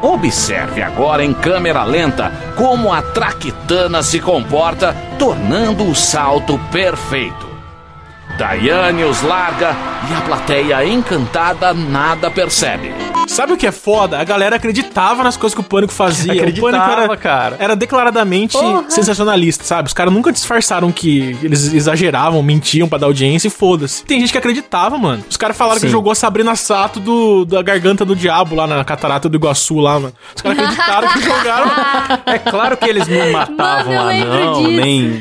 Observe 0.03 0.83
agora 0.83 1.25
em 1.25 1.33
câmera 1.33 1.83
lenta 1.83 2.31
como 2.55 2.93
a 2.93 3.01
traquitana 3.01 4.03
se 4.03 4.19
comporta, 4.19 4.95
tornando 5.17 5.83
o 5.89 5.95
salto 5.95 6.59
perfeito. 6.71 7.54
Daiane 8.37 9.03
os 9.05 9.21
larga 9.21 9.73
e 10.09 10.13
a 10.13 10.21
plateia 10.21 10.85
encantada 10.85 11.73
nada 11.73 12.29
percebe. 12.29 12.93
Sabe 13.27 13.53
o 13.53 13.57
que 13.57 13.65
é 13.65 13.71
foda? 13.71 14.19
A 14.19 14.23
galera 14.23 14.55
acreditava 14.55 15.23
nas 15.23 15.35
coisas 15.35 15.55
que 15.55 15.61
o 15.61 15.63
Pânico 15.63 15.91
fazia. 15.91 16.33
Acreditava, 16.33 16.67
o 16.67 16.71
Pânico 16.71 17.01
era, 17.01 17.17
cara. 17.17 17.55
era 17.59 17.75
declaradamente 17.75 18.57
sensacionalista, 18.87 19.63
sabe? 19.63 19.87
Os 19.87 19.93
caras 19.93 20.13
nunca 20.13 20.31
disfarçaram 20.31 20.91
que 20.91 21.37
eles 21.41 21.73
exageravam, 21.73 22.41
mentiam 22.43 22.87
pra 22.87 22.97
dar 22.97 23.07
audiência 23.07 23.47
e 23.47 23.51
foda-se. 23.51 24.03
Tem 24.05 24.19
gente 24.19 24.31
que 24.31 24.37
acreditava, 24.37 24.97
mano. 24.97 25.23
Os 25.29 25.37
caras 25.37 25.57
falaram 25.57 25.79
que 25.79 25.87
Sim. 25.87 25.91
jogou 25.91 26.11
a 26.11 26.15
Sabrina 26.15 26.55
Sato 26.55 26.99
do, 26.99 27.45
da 27.45 27.61
garganta 27.61 28.05
do 28.05 28.15
diabo 28.15 28.55
lá 28.55 28.67
na 28.67 28.83
catarata 28.83 29.27
do 29.27 29.35
Iguaçu 29.35 29.79
lá, 29.79 29.99
mano. 29.99 30.13
Os 30.35 30.41
caras 30.41 30.59
acreditaram 30.59 31.07
que 31.09 31.21
jogaram. 31.21 31.71
É 32.25 32.39
claro 32.39 32.77
que 32.77 32.89
eles 32.89 33.07
não 33.07 33.31
matavam 33.31 33.93
Mano, 33.93 33.93
eu 33.93 34.01
lá, 34.01 34.07
lembro 34.07 34.45
não, 34.45 34.63
disso. 34.63 34.81
nem. 34.81 35.19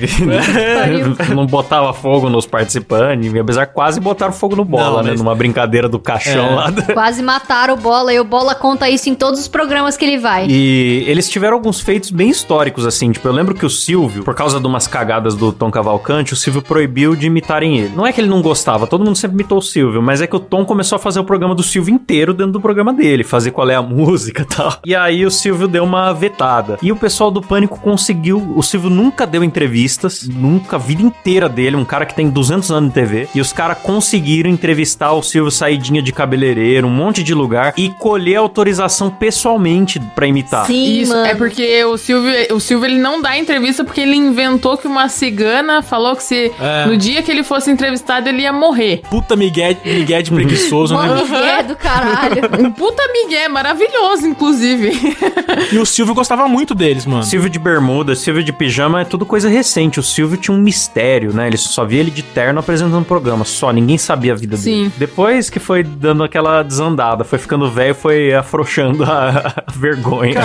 não 1.34 1.46
botava 1.46 1.92
fogo 1.92 2.28
nos 2.28 2.46
participantes, 2.46 3.03
apesar 3.40 3.66
que 3.66 3.74
quase 3.74 4.00
botaram 4.00 4.32
fogo 4.32 4.56
no 4.56 4.64
bola, 4.64 4.98
Não, 4.98 5.02
né? 5.04 5.10
mas- 5.10 5.20
Numa 5.20 5.34
brincadeira 5.34 5.88
do 5.88 5.98
caixão 5.98 6.46
É. 6.46 6.54
lá. 6.54 6.70
da- 6.70 6.82
Quase 6.94 7.22
mataram 7.22 7.74
o 7.74 7.76
Bola 7.76 8.12
e 8.12 8.20
o 8.20 8.24
Bola 8.24 8.54
conta 8.54 8.88
isso 8.88 9.08
em 9.08 9.14
todos 9.14 9.40
os 9.40 9.48
programas 9.48 9.96
que 9.96 10.04
ele 10.04 10.18
vai. 10.18 10.46
E 10.48 11.04
eles 11.06 11.28
tiveram 11.28 11.56
alguns 11.56 11.80
feitos 11.80 12.10
bem 12.10 12.28
históricos, 12.30 12.86
assim. 12.86 13.10
Tipo, 13.12 13.28
eu 13.28 13.32
lembro 13.32 13.54
que 13.54 13.64
o 13.66 13.70
Silvio, 13.70 14.22
por 14.24 14.34
causa 14.34 14.60
de 14.60 14.66
umas 14.66 14.86
cagadas 14.86 15.34
do 15.34 15.52
Tom 15.52 15.70
Cavalcante, 15.70 16.32
o 16.32 16.36
Silvio 16.36 16.62
proibiu 16.62 17.14
de 17.16 17.26
imitarem 17.26 17.78
ele. 17.78 17.92
Não 17.96 18.06
é 18.06 18.12
que 18.12 18.20
ele 18.20 18.28
não 18.28 18.40
gostava, 18.42 18.86
todo 18.86 19.04
mundo 19.04 19.16
sempre 19.16 19.34
imitou 19.36 19.58
o 19.58 19.62
Silvio, 19.62 20.00
mas 20.02 20.20
é 20.20 20.26
que 20.26 20.36
o 20.36 20.40
Tom 20.40 20.64
começou 20.64 20.96
a 20.96 20.98
fazer 20.98 21.18
o 21.20 21.24
programa 21.24 21.54
do 21.54 21.62
Silvio 21.62 21.94
inteiro 21.94 22.32
dentro 22.32 22.52
do 22.52 22.60
programa 22.60 22.92
dele, 22.92 23.24
fazer 23.24 23.50
qual 23.50 23.68
é 23.70 23.74
a 23.74 23.82
música 23.82 24.42
e 24.42 24.44
tal. 24.46 24.72
E 24.84 24.94
aí 24.94 25.24
o 25.26 25.30
Silvio 25.30 25.66
deu 25.68 25.84
uma 25.84 26.12
vetada. 26.12 26.78
E 26.82 26.92
o 26.92 26.96
pessoal 26.96 27.30
do 27.30 27.42
Pânico 27.42 27.80
conseguiu. 27.80 28.52
O 28.56 28.62
Silvio 28.62 28.90
nunca 28.90 29.26
deu 29.26 29.42
entrevistas, 29.42 30.28
nunca, 30.28 30.76
a 30.76 30.78
vida 30.78 31.02
inteira 31.02 31.48
dele, 31.48 31.76
um 31.76 31.84
cara 31.84 32.06
que 32.06 32.14
tem 32.14 32.28
200 32.28 32.70
anos 32.70 32.88
de 32.90 32.93
TV. 32.94 33.28
E 33.34 33.40
os 33.40 33.52
caras 33.52 33.78
conseguiram 33.82 34.48
entrevistar 34.48 35.12
o 35.12 35.22
Silvio 35.22 35.50
saidinha 35.50 36.00
de 36.00 36.12
cabeleireiro, 36.12 36.86
um 36.86 36.90
monte 36.90 37.22
de 37.22 37.34
lugar, 37.34 37.74
e 37.76 37.90
colher 37.90 38.36
autorização 38.36 39.10
pessoalmente 39.10 40.00
pra 40.14 40.26
imitar. 40.26 40.66
Sim, 40.66 41.00
Isso, 41.00 41.12
mano. 41.12 41.26
é 41.26 41.34
porque 41.34 41.84
o 41.84 41.96
Silvio, 41.98 42.32
o 42.54 42.60
Silvio 42.60 42.86
ele 42.86 42.98
não 42.98 43.20
dá 43.20 43.36
entrevista 43.36 43.84
porque 43.84 44.00
ele 44.00 44.16
inventou 44.16 44.76
que 44.78 44.86
uma 44.86 45.08
cigana 45.08 45.82
falou 45.82 46.14
que 46.16 46.22
se 46.22 46.52
É. 46.60 46.86
no 46.86 46.96
dia 46.96 47.22
que 47.22 47.30
ele 47.30 47.42
fosse 47.42 47.70
entrevistado 47.70 48.28
ele 48.28 48.42
ia 48.42 48.52
morrer. 48.52 49.02
Puta 49.10 49.34
migué, 49.36 49.76
migué 49.84 50.22
de 50.22 50.30
preguiçoso, 50.30 50.96
né? 50.96 51.22
Miguel 51.22 51.64
do 51.64 51.76
caralho. 51.76 52.34
Um 52.64 52.70
puta 52.70 53.02
migué, 53.12 53.48
maravilhoso, 53.48 54.26
inclusive. 54.26 54.92
E 55.72 55.78
o 55.78 55.86
Silvio 55.86 56.14
gostava 56.14 56.46
muito 56.46 56.74
deles, 56.74 57.04
mano. 57.06 57.22
Silvio 57.24 57.48
de 57.50 57.58
bermuda, 57.58 58.14
Silvio 58.14 58.42
de 58.44 58.52
pijama 58.52 59.00
é 59.00 59.04
tudo 59.04 59.24
coisa 59.26 59.48
recente. 59.48 59.98
O 59.98 60.02
Silvio 60.02 60.36
tinha 60.36 60.56
um 60.56 60.60
mistério, 60.60 61.32
né? 61.32 61.46
Ele 61.46 61.56
só 61.56 61.84
via 61.84 62.00
ele 62.00 62.10
de 62.10 62.22
terno 62.22 62.60
apresentando 62.60 62.83
o 62.92 63.04
programa, 63.04 63.44
só. 63.44 63.70
Ninguém 63.72 63.98
sabia 63.98 64.32
a 64.32 64.36
vida 64.36 64.56
dele. 64.56 64.62
Sim. 64.86 64.92
Depois 64.96 65.48
que 65.50 65.58
foi 65.58 65.82
dando 65.82 66.22
aquela 66.24 66.62
desandada, 66.62 67.24
foi 67.24 67.38
ficando 67.38 67.70
velho, 67.70 67.94
foi 67.94 68.32
afrouxando 68.34 69.04
a, 69.04 69.54
a 69.66 69.70
vergonha. 69.74 70.38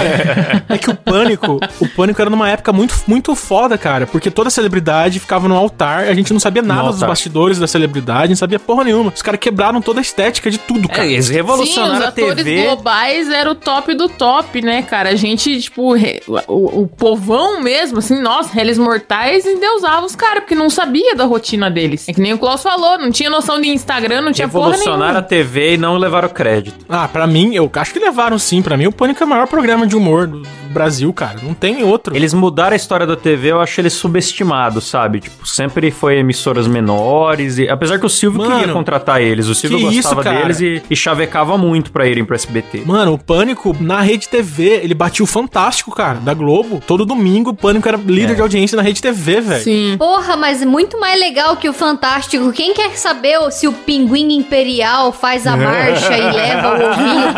É 0.68 0.78
que 0.78 0.90
o 0.90 0.96
pânico, 0.96 1.60
o 1.80 1.88
pânico 1.90 2.22
era 2.22 2.30
numa 2.30 2.50
época 2.50 2.72
muito, 2.72 2.96
muito 3.08 3.36
foda, 3.36 3.78
cara. 3.78 4.08
Porque 4.08 4.32
toda 4.32 4.50
celebridade 4.50 5.20
ficava 5.20 5.48
no 5.48 5.56
altar, 5.56 6.04
a 6.08 6.14
gente 6.14 6.32
não 6.34 6.40
sabia 6.40 6.62
nada 6.62 6.82
No 6.84 6.88
dos 6.88 6.96
altar. 6.98 7.10
bastidores 7.10 7.60
da 7.60 7.68
celebridade, 7.68 8.30
não 8.30 8.36
sabia 8.38 8.60
porra 8.60 8.84
nenhuma. 8.84 9.12
Os 9.16 9.22
caras 9.22 9.40
quebraram 9.40 9.82
toda 9.82 10.00
a 10.00 10.02
estética 10.02 10.50
de 10.50 10.58
tudo, 10.58 10.88
cara. 10.88 11.06
É, 11.08 11.14
eles 11.14 11.26
Sim, 11.28 11.34
revolucionaram 11.34 11.98
os 11.98 12.04
a 12.04 12.08
atores 12.10 12.36
TV. 12.36 12.64
globais 12.64 13.30
era 13.30 13.50
o 13.52 13.56
top 13.56 13.94
do 13.96 14.08
top, 14.10 14.62
né, 14.62 14.82
cara? 14.84 15.10
A 15.10 15.16
gente, 15.16 15.60
tipo, 15.62 15.94
re- 15.94 16.22
o, 16.48 16.82
o 16.84 16.88
povão 16.88 17.62
mesmo, 17.62 18.00
assim, 18.00 18.22
nós, 18.22 18.50
réis 18.52 18.78
mortais, 18.78 19.46
endeusavam 19.46 20.06
os 20.06 20.16
caras, 20.16 20.40
porque 20.44 20.56
não 20.56 20.70
sabia 20.70 21.16
da 21.16 21.26
rotina 21.26 21.70
deles. 21.72 22.08
É 22.08 22.14
que 22.14 22.22
nem 22.22 22.29
o 22.34 22.40
Klaus 22.40 22.62
falou, 22.62 22.98
não 22.98 23.12
tinha 23.12 23.30
noção 23.30 23.60
de 23.62 23.70
Instagram, 23.70 24.22
não 24.22 24.32
tinha 24.32 24.48
porra 24.48 24.72
Revolucionaram 24.72 25.20
a. 25.20 25.22
TV 25.22 25.74
e 25.74 25.78
não 25.78 25.98
levaram 25.98 26.30
crédito. 26.30 26.86
Ah, 26.88 27.08
pra 27.08 27.26
mim, 27.28 27.54
eu 27.54 27.70
acho 27.76 27.94
que 27.94 28.00
levaram 28.00 28.38
sim. 28.38 28.62
Pra 28.62 28.78
mim, 28.78 28.88
o 28.88 28.92
Pânico 28.92 29.22
é 29.24 29.26
o 29.26 29.30
maior 29.30 29.48
programa 29.48 29.86
de 29.86 29.96
humor 29.96 30.28
do 30.28 30.42
Brasil, 30.70 31.12
cara. 31.14 31.38
Não 31.42 31.54
tem 31.54 31.84
outro. 31.84 32.16
Eles 32.16 32.34
mudaram 32.34 32.74
a 32.74 32.76
história 32.76 33.06
da 33.06 33.16
TV, 33.16 33.52
eu 33.52 33.60
acho 33.62 33.80
eles 33.82 33.94
subestimados, 33.94 34.86
sabe? 34.86 35.20
Tipo, 35.22 35.48
sempre 35.48 35.92
foi 35.92 36.18
emissoras 36.18 36.68
menores. 36.68 37.58
E, 37.58 37.68
apesar 37.70 38.00
que 38.00 38.06
o 38.06 38.10
Silvio 38.10 38.42
Mano, 38.42 38.58
queria 38.60 38.74
contratar 38.74 39.22
eles, 39.22 39.48
o 39.48 39.56
Silvio 39.56 39.80
gostava 39.80 40.22
isso, 40.22 40.30
deles 40.30 40.60
e, 40.62 40.82
e 40.90 40.96
chavecava 40.96 41.58
muito 41.58 41.92
pra 41.92 42.08
irem 42.08 42.24
pro 42.26 42.36
SBT. 42.36 42.84
Mano, 42.86 43.14
o 43.14 43.18
Pânico 43.18 43.76
na 43.80 44.02
Rede 44.02 44.28
TV, 44.28 44.80
ele 44.84 44.94
batia 44.94 45.24
o 45.24 45.28
Fantástico, 45.28 45.92
cara, 45.96 46.20
da 46.20 46.34
Globo. 46.34 46.82
Todo 46.86 47.06
domingo 47.06 47.52
o 47.52 47.56
Pânico 47.56 47.88
era 47.88 47.98
líder 47.98 48.34
É. 48.34 48.36
de 48.36 48.42
audiência 48.42 48.76
na 48.76 48.82
Rede 48.82 49.02
TV, 49.02 49.42
velho. 49.42 49.64
Sim. 49.64 49.96
Porra, 49.98 50.36
mas 50.36 50.64
muito 50.64 51.00
mais 51.00 51.20
legal 51.20 51.56
que 51.58 51.68
o 51.70 51.74
Fantástico. 51.74 52.52
Quem 52.52 52.74
quer 52.74 52.92
saber 52.98 53.40
se 53.52 53.68
o 53.68 53.74
pinguim 53.74 54.34
imperial 54.36 55.12
faz 55.12 55.46
a 55.48 55.56
marcha 55.56 56.18
e 56.18 56.32
leva 56.32 56.68
o 56.70 56.90
ovinho? 56.90 57.26
É, 57.26 57.30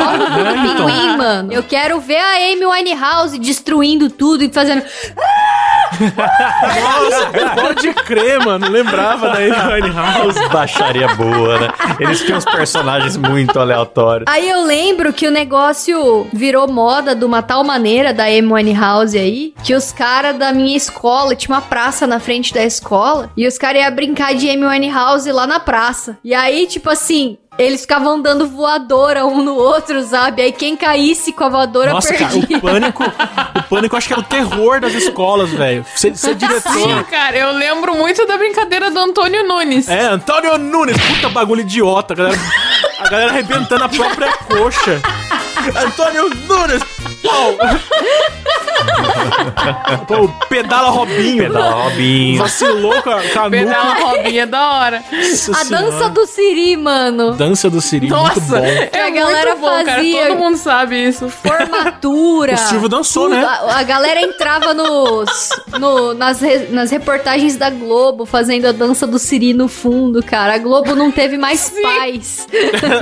então. 0.73 0.85
pinguim, 0.87 1.17
mano? 1.17 1.51
Eu 1.53 1.63
quero 1.63 1.99
ver 1.99 2.17
a 2.17 2.35
Amy 2.51 2.65
Winehouse 2.65 3.20
destruindo 3.27 4.09
tudo 4.09 4.43
e 4.43 4.49
fazendo. 4.51 4.83
Nossa, 5.99 7.61
pode 7.61 7.93
crer, 8.05 8.39
mano. 8.43 8.69
Lembrava 8.69 9.29
da 9.29 9.37
Amy 9.37 9.81
Winehouse. 9.81 10.39
Baixaria 10.49 11.07
boa, 11.15 11.59
né? 11.59 11.69
Eles 11.99 12.21
tinham 12.21 12.37
uns 12.37 12.45
personagens 12.45 13.17
muito 13.17 13.59
aleatórios. 13.59 14.25
Aí 14.27 14.49
eu 14.49 14.63
lembro 14.63 15.13
que 15.13 15.27
o 15.27 15.31
negócio 15.31 16.27
virou 16.33 16.67
moda 16.67 17.15
de 17.15 17.25
uma 17.25 17.41
tal 17.41 17.63
maneira 17.63 18.13
da 18.13 18.25
Amy 18.25 18.51
Winehouse 18.51 19.17
aí, 19.17 19.53
que 19.63 19.73
os 19.73 19.91
caras 19.91 20.37
da 20.37 20.51
minha 20.51 20.75
escola, 20.75 21.35
tinha 21.35 21.55
uma 21.55 21.61
praça 21.61 22.07
na 22.07 22.19
frente 22.19 22.53
da 22.53 22.63
escola, 22.63 23.29
e 23.35 23.47
os 23.47 23.57
caras 23.57 23.81
iam 23.81 23.91
brincar 23.91 24.33
de 24.33 24.49
Amy 24.49 24.65
Winehouse 24.65 25.31
lá 25.31 25.45
na 25.45 25.59
praça. 25.59 26.17
E 26.23 26.33
aí, 26.33 26.65
tipo 26.67 26.89
assim, 26.89 27.37
eles 27.57 27.81
ficavam 27.81 28.21
dando 28.21 28.47
voadora 28.47 29.25
um 29.25 29.43
no 29.43 29.55
outro, 29.55 30.01
sabe? 30.03 30.41
Aí 30.41 30.51
quem 30.51 30.75
caísse 30.77 31.33
com 31.33 31.43
a 31.43 31.49
voadora 31.49 31.91
Nossa, 31.91 32.13
cara, 32.13 32.31
perdia. 32.31 32.57
o 32.57 32.61
Pânico, 32.61 33.03
o 33.03 33.63
Pânico 33.63 33.95
eu 33.95 33.97
acho 33.97 34.07
que 34.07 34.13
era 34.13 34.21
o 34.21 34.25
terror 34.25 34.79
das 34.79 34.93
escolas, 34.93 35.49
velho. 35.49 35.85
Ser, 35.95 36.15
ser 36.15 36.29
Sim, 36.29 36.35
diretor. 36.35 37.03
cara, 37.05 37.37
eu 37.37 37.51
lembro 37.51 37.95
muito 37.95 38.25
da 38.25 38.37
brincadeira 38.37 38.89
do 38.89 38.99
Antônio 38.99 39.45
Nunes. 39.45 39.87
É, 39.89 40.05
Antônio 40.05 40.57
Nunes, 40.57 40.95
puta 40.97 41.29
bagulho 41.29 41.61
idiota, 41.61 42.13
a 42.13 42.17
galera, 42.17 42.39
a 42.99 43.09
galera 43.09 43.31
arrebentando 43.31 43.83
a 43.83 43.89
própria 43.89 44.31
coxa. 44.47 45.01
Antônio 45.85 46.29
Nunes, 46.47 46.81
pau! 47.23 47.55
Pô, 50.07 50.27
pedala 50.49 50.89
Robinho. 50.89 51.43
Pedala 51.43 51.83
Robinho. 51.83 52.37
Vacilou 52.39 53.01
com 53.01 53.09
a, 53.09 53.21
com 53.21 53.39
a 53.39 53.49
Pedala 53.49 53.93
nuca. 53.95 54.05
Robinha 54.05 54.47
da 54.47 54.71
hora. 54.71 55.03
Nossa 55.11 55.51
A 55.51 55.65
Senhora. 55.65 55.85
dança 55.91 56.09
do 56.09 56.25
Siri, 56.25 56.77
mano. 56.77 57.31
Dança 57.33 57.69
do 57.69 57.79
Siri, 57.81 58.07
muito 58.09 58.23
Nossa, 58.23 58.57
bom. 58.59 58.65
é 58.65 59.01
a 59.07 59.09
galera 59.09 59.55
muito 59.55 59.61
bom, 59.61 59.83
cara. 59.85 59.97
fazia- 59.97 60.27
Todo 60.27 60.37
mundo 60.39 60.57
sabe 60.57 61.07
isso. 61.07 61.29
Formatura. 61.29 62.53
O 62.53 62.57
Silvio 62.57 62.89
dançou, 62.89 63.25
tudo. 63.29 63.35
né? 63.35 63.45
A, 63.45 63.79
a 63.79 63.83
galera 63.83 64.21
entrava 64.21 64.73
nos, 64.73 65.49
no- 65.79 66.13
nas, 66.13 66.41
re- 66.41 66.67
nas 66.71 66.89
reportagens 66.91 67.55
da 67.57 67.69
Globo 67.69 68.25
fazendo 68.25 68.65
a 68.65 68.71
dança 68.71 69.05
do 69.05 69.19
Siri 69.19 69.53
no 69.53 69.67
fundo, 69.67 70.23
cara. 70.23 70.55
A 70.55 70.57
Globo 70.57 70.95
não 70.95 71.11
teve 71.11 71.37
mais 71.37 71.69
paz. 71.81 72.47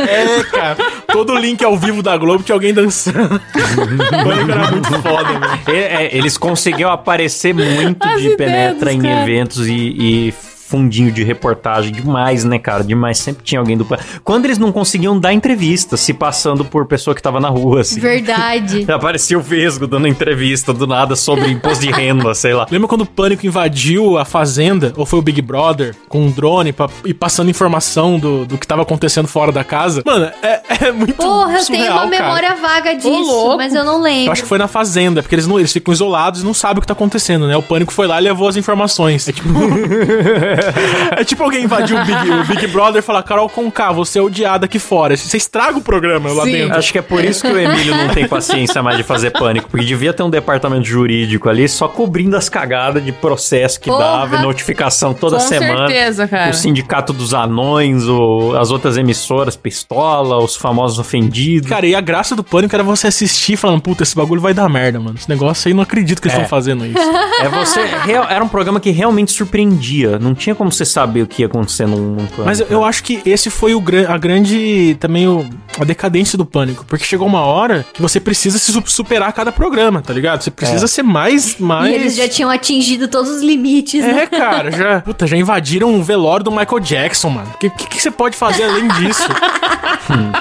É, 0.10 0.44
cara. 0.46 0.78
Todo 1.12 1.36
link 1.36 1.64
ao 1.64 1.78
vivo 1.78 2.02
da 2.02 2.18
Globo 2.18 2.44
tinha 2.44 2.56
alguém 2.56 2.74
dançando. 2.74 3.40
O 4.10 4.24
Pânico 4.24 4.52
era 4.52 4.72
muito 4.72 5.02
foda, 5.02 5.34
mano. 5.34 5.60
É, 5.68 6.06
é, 6.06 6.18
eles 6.18 6.38
conseguiam 6.38 6.92
aparecer 6.92 7.54
muito 7.54 8.04
As 8.04 8.22
de 8.22 8.30
ideias 8.30 8.78
penetra 8.78 8.94
em 8.94 9.06
eventos 9.06 9.68
e, 9.68 9.74
e 9.74 10.34
fundinho 10.70 11.12
de 11.12 11.24
reportagem 11.24 11.92
demais, 11.92 12.44
né, 12.44 12.60
cara? 12.60 12.84
Demais. 12.84 13.18
Sempre 13.18 13.44
tinha 13.44 13.60
alguém 13.60 13.76
do. 13.76 13.88
Quando 14.24 14.46
eles 14.46 14.60
não 14.60 14.72
conseguiam 14.72 15.20
dar 15.20 15.34
entrevista, 15.34 15.98
se 15.98 16.14
passando 16.14 16.64
por 16.64 16.86
pessoa 16.86 17.16
que 17.16 17.22
tava 17.22 17.40
na 17.40 17.50
rua, 17.50 17.82
assim. 17.82 18.00
Verdade. 18.00 18.86
Aparecia 18.92 19.38
o 19.38 19.42
Vesgo 19.42 19.88
dando 19.88 20.08
entrevista 20.08 20.72
do 20.72 20.86
nada 20.86 21.16
sobre 21.16 21.50
imposto 21.50 21.84
de 21.84 21.92
renda, 21.92 22.34
sei 22.36 22.54
lá. 22.54 22.68
Lembra 22.70 22.88
quando 22.88 23.02
o 23.02 23.06
Pânico 23.06 23.48
invadiu 23.48 24.18
a 24.18 24.26
fazenda, 24.26 24.94
ou 24.96 25.06
foi 25.06 25.18
o 25.18 25.22
Big 25.24 25.42
Brother, 25.42 25.96
com 26.08 26.22
um 26.22 26.32
drone 26.32 26.72
pra, 26.72 26.88
e 27.04 27.14
passando 27.14 27.50
informação 27.50 28.20
do, 28.20 28.46
do 28.46 28.58
que 28.58 28.68
tava 28.68 28.84
acontecendo 28.84 29.28
fora 29.28 29.52
da 29.52 29.64
casa? 29.64 30.04
Mano, 30.06 30.32
é, 30.44 30.62
é 30.86 30.92
muito 30.92 31.16
Porra, 31.16 31.58
eu 31.58 31.66
tenho 31.66 31.80
surreal, 31.80 32.06
uma 32.06 32.12
cara. 32.12 32.24
memória 32.24 32.56
vaga 32.56 32.94
disso, 32.94 33.58
mas 33.58 33.74
eu 33.74 33.84
não 33.84 33.96
Eu 33.96 34.02
lembro. 34.02 34.32
acho 34.32 34.44
que 34.44 34.48
foi 34.48 34.60
na 34.60 34.68
fazenda, 34.68 35.24
porque 35.24 35.34
eles, 35.34 35.48
não, 35.48 35.58
eles 35.58 35.74
ficam 35.74 35.92
isolados 35.92 36.42
e 36.42 36.46
não 36.46 36.54
sabem 36.54 36.78
o 36.78 36.82
que 36.82 36.88
tá 36.88 36.94
acontecendo, 36.94 37.48
né? 37.48 37.58
O 37.58 37.64
Pânico 37.64 37.92
foi 37.92 38.06
lá 38.06 38.20
e 38.20 38.24
levou 38.24 38.48
as 38.48 38.56
informações. 38.56 39.28
É 39.28 39.32
tipo... 39.34 39.50
é 41.18 41.24
tipo 41.24 41.44
alguém 41.44 41.64
invadir 41.64 41.96
o 42.00 42.06
Big, 42.06 42.32
o 42.32 42.44
Big 42.46 42.68
Brother 42.68 43.00
e 43.00 43.02
falar, 43.02 43.24
Carol 43.24 43.50
Conká, 43.50 43.92
você 43.92 44.20
é 44.20 44.22
odiada 44.22 44.66
aqui 44.66 44.80
fora. 44.80 45.16
Você 45.16 45.38
estraga 45.38 45.78
o 45.78 45.82
programa 45.82 46.32
lá 46.32 46.44
Sim. 46.44 46.52
dentro. 46.52 46.78
Acho 46.78 46.92
que 46.92 46.98
é 46.98 47.02
por 47.02 47.24
isso 47.24 47.42
que 47.42 47.48
o 47.52 47.58
Emílio 47.60 47.96
não 47.96 48.10
tem 48.10 48.28
paciência 48.28 48.82
mais 48.84 48.98
de 48.98 49.04
fazer 49.04 49.32
pânico, 49.32 49.70
porque 49.70 49.86
devia 49.86 50.14
ter 50.14 50.24
um 50.24 50.30
departamento 50.30 50.86
jurídico 50.86 51.50
ali 51.50 51.68
só 51.68 51.88
cobrindo 51.88 52.36
as 52.38 52.50
cagadas 52.50 53.04
de 53.04 53.12
processo 53.12 53.80
que 53.80 53.90
Porra. 53.90 54.04
dava, 54.04 54.36
e 54.38 54.42
notificação 54.42 55.14
toda 55.14 55.38
Com 55.38 55.44
semana. 55.44 55.88
certeza, 55.88 56.28
cara. 56.28 56.52
O 56.52 56.54
sindicato 56.54 57.14
dos 57.14 57.34
anões, 57.34 58.06
o- 58.08 58.56
as 58.60 58.72
outras 58.72 58.98
emissoras, 58.98 59.56
Pistola, 59.56 60.38
os 60.38 60.56
famosos 60.56 61.00
ofendidos. 61.00 61.70
Cara, 61.70 61.86
e 61.86 61.96
a 61.96 62.02
graça 62.02 62.36
do 62.36 62.44
Pânico 62.44 62.76
era 62.76 62.84
você 62.84 63.08
assistir 63.08 63.56
falando, 63.58 63.82
puta, 63.82 64.04
esse 64.04 64.16
bagulho 64.16 64.42
vai 64.42 64.54
dar 64.54 64.68
merda, 64.70 65.00
mano. 65.00 65.16
Esse 65.18 65.30
negócio 65.30 65.68
aí, 65.68 65.74
não 65.74 65.84
acredito 65.84 66.22
que 66.22 66.28
eles 66.28 66.38
É. 66.38 66.42
estão 66.42 66.50
fazendo 66.50 66.86
isso. 66.86 66.98
É 67.42 67.48
você. 67.50 67.80
real- 68.06 68.28
era 68.30 68.44
um 68.44 68.48
programa 68.48 68.80
que 68.80 68.90
realmente 68.92 69.32
surpreendia. 69.32 70.18
Não 70.20 70.34
tinha 70.36 70.49
tinha 70.50 70.56
como 70.56 70.72
você 70.72 70.86
saber 70.86 71.22
o 71.22 71.28
que 71.28 71.44
ia 71.44 71.46
acontecer 71.46 71.86
num, 71.88 71.98
num 71.98 72.16
pânico. 72.26 72.44
Mas 72.44 72.60
eu, 72.60 72.68
eu 72.70 72.84
acho 72.84 73.04
que 73.04 73.22
esse 73.26 73.50
foi 73.50 73.76
o 73.76 73.84
a 74.08 74.18
grande. 74.18 74.98
também 75.00 75.28
o, 75.28 75.48
a 75.80 75.84
decadência 75.84 76.38
do 76.38 76.46
pânico. 76.46 76.86
Porque 76.86 77.04
chegou 77.06 77.28
uma 77.28 77.42
hora 77.42 77.86
que 77.94 78.02
você 78.02 78.20
precisa 78.20 78.58
se 78.58 78.72
su- 78.72 78.84
superar 78.86 79.32
cada 79.34 79.52
programa, 79.52 80.02
tá 80.02 80.14
ligado? 80.14 80.42
Você 80.42 80.52
precisa 80.52 80.88
ser 80.88 81.04
mais. 81.04 81.58
mais... 81.60 81.92
E 81.92 81.96
eles 81.96 82.16
já 82.16 82.28
tinham 82.28 82.50
atingido 82.50 83.08
todos 83.08 83.30
os 83.30 83.42
limites, 83.42 84.04
né? 84.04 84.24
É, 84.24 84.28
cara, 84.28 84.72
já. 84.72 85.02
Puta, 85.06 85.28
já 85.28 85.38
invadiram 85.38 85.94
o 85.96 86.04
velório 86.04 86.44
do 86.44 86.52
Michael 86.52 86.80
Jackson, 86.80 87.30
mano. 87.30 87.52
O 87.54 87.58
que, 87.58 87.70
que, 87.70 87.88
que 87.88 88.02
você 88.02 88.10
pode 88.12 88.36
fazer 88.36 88.64
além 88.64 88.88
disso? 88.88 89.24
Hum. 90.10 90.32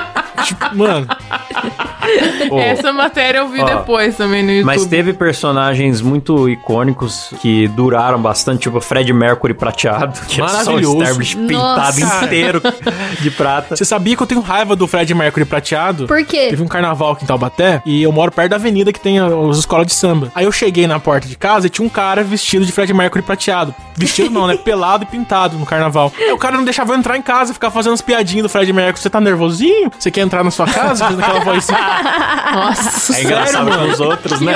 Tipo, 0.44 0.76
mano. 0.76 1.06
Pô, 2.48 2.58
Essa 2.58 2.92
matéria 2.92 3.38
eu 3.38 3.48
vi 3.48 3.60
Ó, 3.60 3.64
depois 3.64 4.16
também 4.16 4.42
no 4.42 4.50
YouTube. 4.50 4.64
Mas 4.66 4.86
teve 4.86 5.12
personagens 5.12 6.00
muito 6.00 6.48
icônicos 6.48 7.34
que 7.40 7.68
duraram 7.68 8.20
bastante, 8.20 8.60
tipo 8.62 8.80
Fred 8.80 9.12
Mercury 9.12 9.52
prateado, 9.52 10.18
que 10.26 10.40
é 10.40 10.48
só 10.48 10.54
o 10.70 10.80
Maravilhoso. 10.80 11.36
Pintado 11.46 12.00
inteiro 12.00 12.62
de 13.20 13.30
prata. 13.30 13.76
Você 13.76 13.84
sabia 13.84 14.16
que 14.16 14.22
eu 14.22 14.26
tenho 14.26 14.40
raiva 14.40 14.74
do 14.74 14.86
Fred 14.86 15.12
Mercury 15.14 15.44
prateado? 15.44 16.06
Por 16.06 16.24
quê? 16.24 16.46
Teve 16.50 16.62
um 16.62 16.68
carnaval 16.68 17.12
aqui 17.12 17.24
em 17.24 17.26
Taubaté 17.26 17.82
e 17.84 18.02
eu 18.02 18.12
moro 18.12 18.32
perto 18.32 18.50
da 18.50 18.56
avenida 18.56 18.92
que 18.92 19.00
tem 19.00 19.18
a- 19.18 19.26
as 19.50 19.58
escolas 19.58 19.86
de 19.86 19.92
samba. 19.94 20.30
Aí 20.34 20.44
eu 20.46 20.52
cheguei 20.52 20.86
na 20.86 20.98
porta 20.98 21.28
de 21.28 21.36
casa 21.36 21.66
e 21.66 21.70
tinha 21.70 21.84
um 21.84 21.90
cara 21.90 22.22
vestido 22.22 22.64
de 22.64 22.72
Fred 22.72 22.92
Mercury 22.94 23.22
prateado. 23.22 23.74
Vestido 23.96 24.30
não, 24.30 24.46
né? 24.46 24.56
Pelado 24.64 25.04
e 25.04 25.06
pintado 25.06 25.58
no 25.58 25.66
carnaval. 25.66 26.12
Aí 26.18 26.32
o 26.32 26.38
cara 26.38 26.56
não 26.56 26.64
deixava 26.64 26.92
eu 26.92 26.96
entrar 26.98 27.16
em 27.18 27.22
casa, 27.22 27.52
ficava 27.52 27.72
fazendo 27.74 27.92
as 27.92 28.00
piadinhas 28.00 28.44
do 28.44 28.48
Fred 28.48 28.72
Mercury. 28.72 29.00
Você 29.02 29.10
tá 29.10 29.20
nervosinho? 29.20 29.90
Você 29.98 30.10
quer 30.10 30.22
entrar 30.28 30.44
na 30.44 30.50
sua 30.50 30.66
casa? 30.66 31.04
Fazendo 31.04 31.22
aquela 31.22 31.40
voz 31.40 31.58
assim. 31.58 31.72
Nossa, 32.54 33.18
É 33.18 33.22
engraçado 33.24 33.70
mano? 33.70 33.86
com 33.86 33.92
os 33.92 34.00
outros, 34.00 34.38
Que 34.38 34.44
né? 34.44 34.52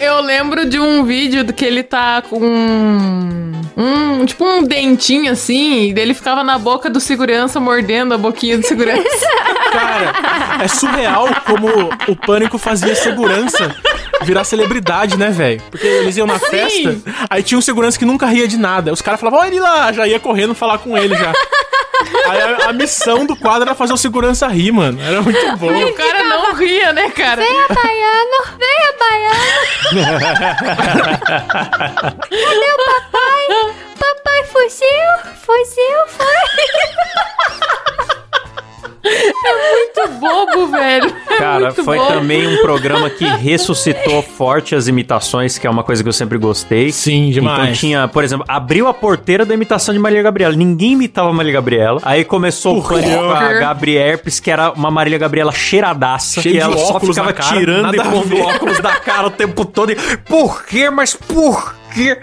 Eu 0.00 0.20
lembro 0.22 0.68
de 0.68 0.78
um 0.78 1.04
vídeo 1.04 1.44
do 1.44 1.52
que 1.52 1.64
ele 1.64 1.82
tá 1.82 2.22
com 2.22 2.38
um, 2.40 3.52
um 3.76 4.24
tipo 4.24 4.44
um 4.44 4.62
dentinho 4.62 5.30
assim, 5.32 5.88
e 5.88 5.92
dele 5.92 6.14
ficava 6.14 6.42
na 6.42 6.58
boca 6.58 6.88
do 6.88 7.00
segurança 7.00 7.60
mordendo 7.60 8.14
a 8.14 8.18
boquinha 8.18 8.56
do 8.58 8.66
segurança. 8.66 9.02
Cara, 9.72 10.12
é 10.64 10.68
surreal 10.68 11.28
como 11.46 11.68
o 12.08 12.16
pânico 12.16 12.58
fazia 12.58 12.94
segurança 12.94 13.74
virar 14.22 14.44
celebridade, 14.44 15.16
né, 15.16 15.30
velho? 15.30 15.62
Porque 15.70 15.86
eles 15.86 16.16
iam 16.16 16.26
na 16.26 16.38
festa, 16.38 16.96
aí 17.28 17.42
tinha 17.42 17.58
um 17.58 17.62
segurança 17.62 17.98
que 17.98 18.04
nunca 18.04 18.26
ria 18.26 18.46
de 18.48 18.58
nada. 18.58 18.92
Os 18.92 19.00
caras 19.00 19.20
falavam, 19.20 19.40
olha 19.40 19.48
ele 19.48 19.60
lá, 19.60 19.92
já 19.92 20.06
ia 20.06 20.18
correndo 20.20 20.54
falar 20.54 20.78
com 20.78 20.96
ele 20.98 21.14
já. 21.16 21.32
Aí 22.28 22.40
a, 22.40 22.68
a 22.68 22.72
missão 22.72 23.26
do 23.26 23.36
quadro 23.36 23.62
era 23.68 23.74
fazer 23.74 23.92
o 23.92 23.96
segurança 23.96 24.46
rir, 24.48 24.72
mano. 24.72 25.00
Era 25.02 25.20
muito 25.22 25.56
bom. 25.56 25.72
e 25.72 25.84
o 25.84 25.94
cara 25.94 26.22
não 26.24 26.54
ria, 26.54 26.92
né, 26.92 27.10
cara? 27.10 27.42
Venha, 27.42 27.66
baiano! 27.68 28.58
Venha, 28.58 28.94
baiano! 28.98 29.66
Cadê 32.30 32.70
o 32.72 32.84
papai? 32.84 33.46
Papai 33.98 34.44
fugiu! 34.44 35.34
Fugiu, 35.44 36.06
foi! 36.08 36.26
Muito 39.42 40.20
bobo, 40.20 40.66
velho. 40.68 41.14
É 41.28 41.36
Cara, 41.36 41.72
foi 41.72 41.96
bobo. 41.96 42.12
também 42.12 42.46
um 42.46 42.62
programa 42.62 43.08
que 43.08 43.24
ressuscitou 43.24 44.22
forte 44.22 44.74
as 44.74 44.86
imitações, 44.88 45.56
que 45.58 45.66
é 45.66 45.70
uma 45.70 45.82
coisa 45.82 46.02
que 46.02 46.08
eu 46.08 46.12
sempre 46.12 46.36
gostei. 46.38 46.92
Sim, 46.92 47.30
demais. 47.30 47.62
Então 47.62 47.72
tinha, 47.74 48.08
por 48.08 48.22
exemplo, 48.22 48.44
abriu 48.48 48.86
a 48.86 48.94
porteira 48.94 49.44
da 49.44 49.54
imitação 49.54 49.94
de 49.94 49.98
Marília 49.98 50.22
Gabriela. 50.22 50.54
Ninguém 50.54 50.92
imitava 50.92 51.30
a 51.30 51.32
Marília 51.32 51.54
Gabriela. 51.54 52.00
Aí 52.04 52.24
começou 52.24 52.78
o 52.78 52.82
pânico 52.82 53.10
com 53.10 53.30
a? 53.30 53.52
Gabi 53.54 53.96
Herpes, 53.96 54.40
que 54.40 54.50
era 54.50 54.72
uma 54.72 54.90
Marília 54.90 55.18
Gabriela 55.18 55.52
cheiradaça. 55.52 56.42
Cheio 56.42 56.54
que 56.54 56.58
de 56.58 56.64
ela 56.64 56.76
só 56.76 56.96
óculos 56.96 57.16
ficava 57.16 57.28
na 57.28 57.32
cara, 57.32 57.58
tirando 57.58 57.94
e 57.94 58.00
pondo 58.02 58.40
óculos 58.40 58.80
da 58.80 58.96
cara 58.96 59.26
o 59.26 59.30
tempo 59.30 59.64
todo. 59.64 59.92
E, 59.92 59.96
por 60.28 60.64
quê? 60.64 60.90
Mas 60.90 61.14
por 61.14 61.72
quê? 61.74 61.79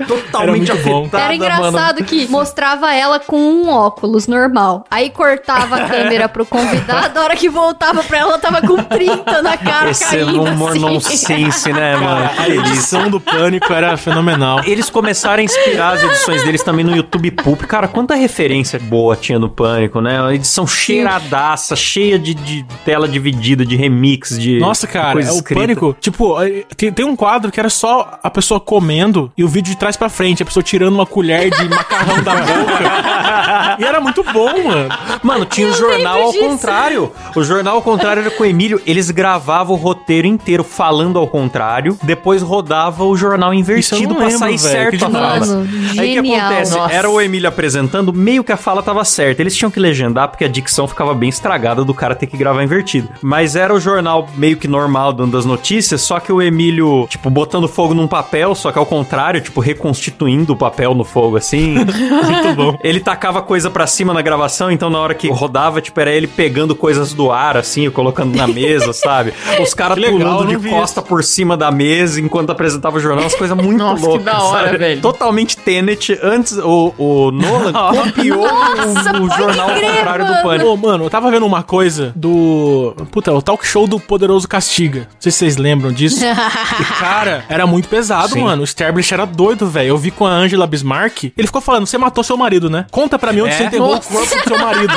Totalmente 0.08 0.72
afetada, 0.72 1.24
Era 1.24 1.36
engraçado 1.36 1.96
mano. 1.96 2.06
que 2.06 2.28
mostrava 2.28 2.94
ela 2.94 3.20
com 3.20 3.38
um 3.40 3.70
óculos 3.70 4.28
normal. 4.28 4.86
Aí 4.90 5.10
cortava 5.10 5.76
a 5.78 5.88
câmera 5.88 6.28
pro 6.30 6.46
convidado, 6.46 7.20
a 7.20 7.24
hora 7.24 7.36
que 7.36 7.50
voltava 7.50 8.04
pra 8.04 8.18
ela, 8.20 8.30
ela 8.32 8.40
tava 8.40 8.62
com 8.62 8.78
30 8.84 9.42
na 9.42 9.58
cara 9.58 9.90
Esse 9.92 10.06
caindo 10.06 10.42
humor 10.44 10.72
assim. 10.72 10.80
nonsense, 10.80 11.74
né, 11.74 11.96
mano? 11.96 12.30
A 12.38 12.50
edição 12.50 13.10
do 13.10 13.20
pânico 13.20 13.72
era 13.72 13.96
fenomenal. 13.98 14.62
Eles 14.66 14.90
começaram 14.90 15.40
a 15.42 15.44
inspirar 15.44 15.94
as 15.94 16.04
edições 16.04 16.44
deles 16.44 16.64
também 16.64 16.84
no 16.86 16.96
YouTube 16.96 17.32
Pulp. 17.32 17.62
Cara, 17.64 17.88
quanta 17.88 18.16
referência 18.16 18.80
boa 18.80 19.16
tinha 19.16 19.40
no 19.40 19.50
Pânico, 19.50 20.02
né? 20.02 20.22
Uma 20.22 20.34
edição 20.36 20.66
cheiradaça, 20.68 21.76
cheia 21.76 22.18
de, 22.20 22.34
de 22.34 22.66
tela 22.84 23.08
dividida, 23.08 23.66
de 23.66 23.76
remix, 23.76 24.38
de 24.38 24.60
Nossa, 24.60 24.88
cara, 24.88 25.14
coisa 25.14 25.30
é 25.30 25.34
o 25.34 25.38
escrita. 25.38 25.62
pânico. 25.62 25.96
Tipo, 26.00 26.42
eh, 26.42 26.64
tem, 26.76 26.92
tem 26.92 27.06
um 27.06 27.16
quadro 27.16 27.52
que 27.52 27.60
era 27.60 27.70
só 27.70 28.20
a 28.22 28.30
pessoa 28.30 28.60
comendo 28.60 29.32
e 29.38 29.44
o 29.44 29.48
vídeo 29.58 29.72
de 29.72 29.78
trás 29.78 29.98
pra 29.98 30.08
frente, 30.08 30.44
a 30.44 30.46
pessoa 30.46 30.62
tirando 30.64 30.94
uma 30.94 31.06
colher 31.06 31.50
de 31.50 31.68
macarrão 31.70 32.22
da 32.22 32.36
boca. 32.36 33.78
E 33.80 33.84
era 33.84 34.00
muito 34.00 34.24
bom, 34.24 34.64
mano. 34.64 34.90
Mano, 35.24 35.46
tinha 35.46 35.68
o 35.68 35.74
jornal 35.74 36.22
ao 36.22 36.34
contrário. 36.34 37.12
O 37.36 37.44
jornal 37.44 37.76
ao 37.76 37.82
contrário 37.82 38.22
era 38.22 38.30
com 38.32 38.44
o 38.44 38.46
Emílio. 38.46 38.80
Eles 38.86 39.10
gravavam 39.10 39.76
o 39.76 39.80
roteiro 39.80 40.28
inteiro 40.28 40.64
falando 40.64 41.18
ao 41.18 41.28
contrário, 41.28 41.98
depois 42.04 42.42
rodava 42.42 43.04
o 43.04 43.16
jornal 43.18 43.54
invertido 43.54 44.14
pra 44.16 44.26
lembro, 44.26 44.40
sair 44.40 44.58
velho, 44.58 44.60
certo 44.60 45.06
a 45.06 45.10
fala. 45.10 45.40
Mano, 45.40 45.68
Aí 45.98 46.20
o 46.20 46.22
que 46.22 46.28
genial. 46.30 46.46
acontece? 46.48 46.76
Nossa. 46.78 46.94
Era 46.94 47.10
o 47.10 47.20
Emílio 47.22 47.50
apresentando, 47.50 48.14
meio 48.14 48.44
que 48.44 48.52
a 48.52 48.58
fala 48.58 48.84
tava 48.84 49.04
certa. 49.04 49.42
Eles 49.42 49.56
tinham 49.56 49.72
que 49.72 49.80
legendar 49.80 50.28
porque 50.30 50.46
a 50.46 50.48
dicção 50.48 50.88
ficava 50.88 51.14
bem 51.14 51.30
estragada 51.30 51.84
do 51.84 51.94
cara 51.94 52.14
ter 52.16 52.28
que 52.28 52.38
gravar 52.38 52.64
invertido. 52.64 53.10
Mas 53.22 53.56
era 53.56 53.74
o 53.74 53.80
jornal 53.80 54.28
meio 54.36 54.58
que 54.58 54.68
normal 54.68 55.14
dando 55.14 55.38
as 55.38 55.46
notícias, 55.46 56.02
só 56.02 56.20
que 56.20 56.32
o 56.32 56.42
Emílio, 56.42 57.08
tipo, 57.10 57.30
botando 57.30 57.68
fogo 57.68 57.94
num 57.94 58.08
papel, 58.08 58.54
só 58.54 58.72
que 58.72 58.78
ao 58.78 58.86
contrário, 58.86 59.42
tipo, 59.48 59.60
reconstituindo 59.62 60.54
o 60.54 60.56
papel 60.56 60.94
no 60.94 61.04
fogo, 61.04 61.38
assim. 61.38 61.76
Muito 61.86 62.56
bom. 62.56 62.78
Ele 62.84 63.00
tacava 63.00 63.42
coisa 63.42 63.70
pra 63.70 63.88
cima 63.88 64.14
na 64.14 64.22
gravação, 64.22 64.72
então 64.72 64.90
na 64.90 65.00
hora 65.00 65.14
que 65.14 65.30
rodava, 65.30 65.82
tipo, 65.82 66.00
era 66.00 66.12
ele 66.12 66.28
pegando 66.28 66.76
coisas 66.76 67.14
do 67.14 67.32
ar, 67.32 67.58
assim, 67.58 67.90
colocando 67.90 68.36
na 68.36 68.48
mesa, 68.48 68.92
sabe? 68.94 69.34
Os 69.62 69.74
caras 69.74 69.98
Que 69.98 70.10
pulando 70.10 70.46
de 70.58 70.70
costa 70.70 71.02
por 71.02 71.24
cima 71.24 71.56
da 71.58 71.72
mesa 71.72 72.20
enquanto 72.22 72.52
apresentava 72.52 72.98
o 72.98 73.00
jornal, 73.00 73.26
as 73.26 73.36
coisas 73.36 73.56
muito 73.58 73.78
Nossa, 73.80 74.02
que 74.02 74.08
loucas. 74.08 74.26
da 74.26 74.44
hora, 74.44 74.66
sabe? 74.68 74.78
velho. 74.78 75.02
Totalmente 75.02 75.58
Tenet. 75.58 76.20
Antes, 76.22 76.58
o, 76.58 76.94
o 76.98 77.32
Nolan 77.32 77.74
copiou 78.06 78.46
o, 78.46 79.24
o 79.24 79.30
jornal 79.38 79.70
ao 79.70 79.80
contrário 79.82 80.26
do 80.28 80.42
Pânico. 80.44 80.70
Ô, 80.70 80.78
mano, 80.78 81.06
eu 81.06 81.10
tava 81.10 81.32
vendo 81.32 81.46
uma 81.46 81.64
coisa 81.64 82.12
do. 82.16 82.94
Puta, 83.12 83.34
o 83.34 83.42
talk 83.42 83.66
show 83.66 83.88
do 83.88 84.00
Poderoso 84.00 84.48
Castiga. 84.48 85.02
Não 85.02 85.08
sei 85.20 85.32
se 85.32 85.38
vocês 85.40 85.58
lembram 85.58 85.92
disso. 85.92 86.24
e, 86.24 86.84
cara, 87.00 87.46
era 87.50 87.66
muito 87.66 87.88
pesado, 87.88 88.34
Sim. 88.34 88.42
mano. 88.42 88.64
O 88.64 88.68
Sterblich 88.68 89.14
era 89.14 89.26
doido, 89.38 89.68
velho. 89.68 89.90
Eu 89.90 89.98
vi 89.98 90.10
com 90.12 90.26
a 90.26 90.32
Angela 90.32 90.66
Bismarck. 90.68 91.26
Ele 91.38 91.48
ficou 91.48 91.62
falando: 91.62 91.86
você 91.86 91.98
matou 91.98 92.24
seu 92.24 92.36
marido, 92.36 92.70
né? 92.70 92.86
Conta 92.92 93.18
pra 93.20 93.32
mim 93.32 93.42
onde 93.42 93.54
É? 93.54 93.58
você 93.58 93.64
enterrou 93.66 93.96
Nossa. 93.96 94.10
o 94.10 94.18
corpo 94.18 94.36
do 94.36 94.44
seu 94.44 94.60
marido. 94.60 94.94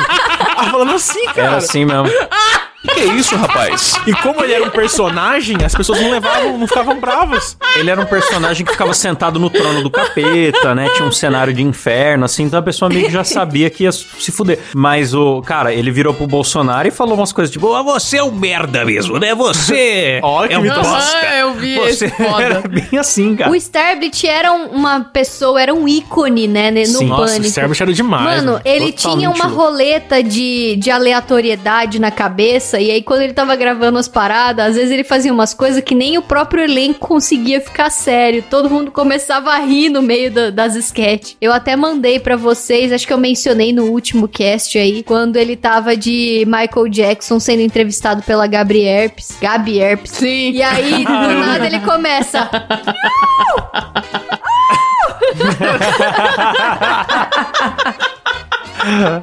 Ela 0.57 0.71
falando 0.71 0.93
assim, 0.95 1.27
cara. 1.27 1.41
Era 1.43 1.57
assim 1.59 1.85
mesmo. 1.85 2.07
Que 2.83 3.01
isso, 3.05 3.37
rapaz? 3.37 3.95
E 4.07 4.13
como 4.15 4.43
ele 4.43 4.55
era 4.55 4.65
um 4.65 4.71
personagem, 4.71 5.57
as 5.65 5.75
pessoas 5.75 6.01
não 6.01 6.11
levavam, 6.11 6.57
não 6.57 6.67
ficavam 6.67 6.99
bravas. 6.99 7.57
Ele 7.77 7.91
era 7.91 8.01
um 8.01 8.07
personagem 8.07 8.65
que 8.65 8.73
ficava 8.73 8.95
sentado 8.95 9.39
no 9.39 9.51
trono 9.51 9.83
do 9.83 9.91
capeta, 9.91 10.75
né? 10.75 10.89
Tinha 10.97 11.07
um 11.07 11.13
cenário 11.13 11.53
de 11.53 11.63
inferno, 11.63 12.25
assim, 12.25 12.45
então 12.45 12.59
a 12.59 12.63
pessoa 12.63 12.89
meio 12.89 13.07
que 13.07 13.13
já 13.13 13.23
sabia 13.23 13.69
que 13.69 13.85
ia 13.85 13.93
se 13.93 14.33
fuder. 14.33 14.59
Mas 14.75 15.13
o, 15.15 15.43
cara, 15.43 15.75
ele 15.75 15.91
virou 15.91 16.15
pro 16.15 16.27
Bolsonaro 16.27 16.89
e 16.89 16.91
falou 16.91 17.17
umas 17.17 17.33
coisas 17.33 17.53
tipo: 17.53 17.73
"Ah, 17.75 17.83
você 17.83 18.17
é 18.19 18.23
um 18.23 18.31
merda 18.33 18.85
mesmo, 18.85 19.19
né? 19.19 19.35
Você 19.35 20.19
Ó, 20.25 20.47
que 20.47 20.55
é 20.55 20.59
um 20.59 20.67
bosta. 20.67 20.91
Aham, 21.19 21.35
eu 21.39 21.55
vi 21.55 21.75
Você 21.77 22.07
esse 22.07 22.09
foda. 22.11 22.43
era 22.43 22.61
bem 22.67 22.99
assim, 22.99 23.37
cara. 23.37 23.51
O 23.51 23.55
Starblit 23.57 24.27
era 24.27 24.53
um- 24.53 24.67
uma 24.69 25.01
pessoa, 25.01 25.61
era 25.61 25.75
um 25.75 25.87
ícone, 25.87 26.49
né, 26.49 26.71
no 26.71 26.87
Sim. 26.87 27.07
Nossa, 27.07 27.39
o. 27.41 27.45
Sterblich 27.45 27.83
era 27.83 27.93
demais. 27.93 28.25
Mano, 28.25 28.53
mano. 28.53 28.63
ele 28.65 28.93
totalmente 28.93 29.19
tinha 29.19 29.31
uma 29.31 29.45
louco. 29.47 29.61
roleta 29.63 30.23
de, 30.23 30.77
de 30.77 30.91
aleatoriedade 30.91 31.99
na 32.01 32.11
cabeça, 32.11 32.70
e 32.79 32.91
aí 32.91 33.03
quando 33.03 33.23
ele 33.23 33.33
tava 33.33 33.57
gravando 33.57 33.99
as 33.99 34.07
paradas, 34.09 34.67
às 34.71 34.75
vezes 34.77 34.91
ele 34.91 35.05
fazia 35.05 35.33
umas 35.33 35.55
coisas 35.55 35.83
que 35.83 35.95
nem 35.95 36.19
o 36.19 36.23
próprio 36.23 36.63
elenco 36.65 37.01
conseguia 37.09 37.61
ficar 37.61 37.91
sério. 37.91 38.45
Todo 38.49 38.69
mundo 38.71 38.91
começava 38.91 39.51
a 39.53 39.59
rir 39.59 39.89
no 39.89 40.03
meio 40.03 40.31
da- 40.31 40.51
das 40.51 40.75
sketches. 40.77 41.37
Eu 41.41 41.53
até 41.53 41.75
mandei 41.77 42.19
pra 42.21 42.37
vocês, 42.37 42.93
acho 42.93 43.07
que 43.07 43.13
eu 43.13 43.19
mencionei 43.19 43.73
no 43.73 43.85
último 43.87 44.29
cast 44.29 44.77
aí, 44.79 45.03
quando 45.03 45.37
ele 45.37 45.57
tava 45.57 45.97
de 45.97 46.45
Michael 46.47 46.89
Jackson 46.89 47.41
sendo 47.41 47.63
entrevistado 47.63 48.23
pela 48.23 48.47
Gabi 48.47 48.83
Herpes. 48.85 49.37
Gabi 49.41 49.79
Herpes. 49.79 50.11
Sim. 50.13 50.51
E 50.53 50.63
aí, 50.63 51.05
do 51.05 51.11
nada, 51.11 51.67
ele 51.67 51.81
começa. 51.81 52.49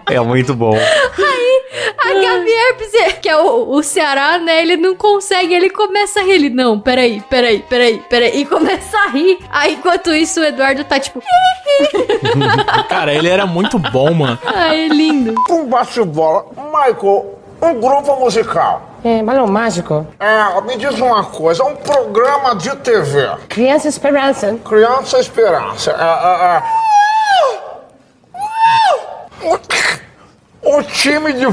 É 0.09 0.19
muito 0.19 0.53
bom. 0.53 0.75
A 0.77 2.07
Gabi 2.13 2.51
Herpes, 2.51 2.91
que 3.21 3.26
é 3.26 3.26
o, 3.39 3.75
o 3.75 3.83
Ceará, 3.83 4.37
né? 4.37 4.61
Ele 4.61 4.77
não 4.77 4.95
consegue, 4.95 5.53
ele 5.53 5.69
começa 5.69 6.19
a 6.19 6.23
rir. 6.23 6.33
Ele, 6.33 6.49
não, 6.49 6.79
peraí, 6.79 7.21
peraí, 7.29 7.59
peraí, 7.59 7.99
peraí. 8.09 8.41
E 8.41 8.45
começa 8.45 8.97
a 8.97 9.07
rir. 9.09 9.39
Aí, 9.49 9.73
enquanto 9.75 10.13
isso, 10.13 10.39
o 10.39 10.43
Eduardo 10.43 10.83
tá 10.83 10.99
tipo, 10.99 11.21
Cara, 12.89 13.13
ele 13.13 13.29
era 13.29 13.45
muito 13.45 13.77
bom, 13.79 14.13
mano. 14.13 14.39
ai, 14.45 14.87
lindo. 14.87 15.35
Um 15.49 15.65
bate-bola. 15.65 16.45
Michael, 16.55 17.37
um 17.61 17.79
grupo 17.79 18.15
musical. 18.19 18.81
É, 19.03 19.21
balão 19.21 19.47
mágico. 19.47 20.07
É, 20.19 20.61
me 20.61 20.75
diz 20.75 20.99
uma 20.99 21.23
coisa, 21.23 21.63
um 21.63 21.75
programa 21.75 22.55
de 22.55 22.75
TV. 22.77 23.29
Criança 23.47 23.87
Esperança. 23.87 24.59
Criança 24.67 25.19
Esperança. 25.19 25.91
É, 25.91 25.93
é, 25.93 26.57
é. 26.57 26.87
Um 30.63 30.83
time 30.83 31.31
de. 31.33 31.45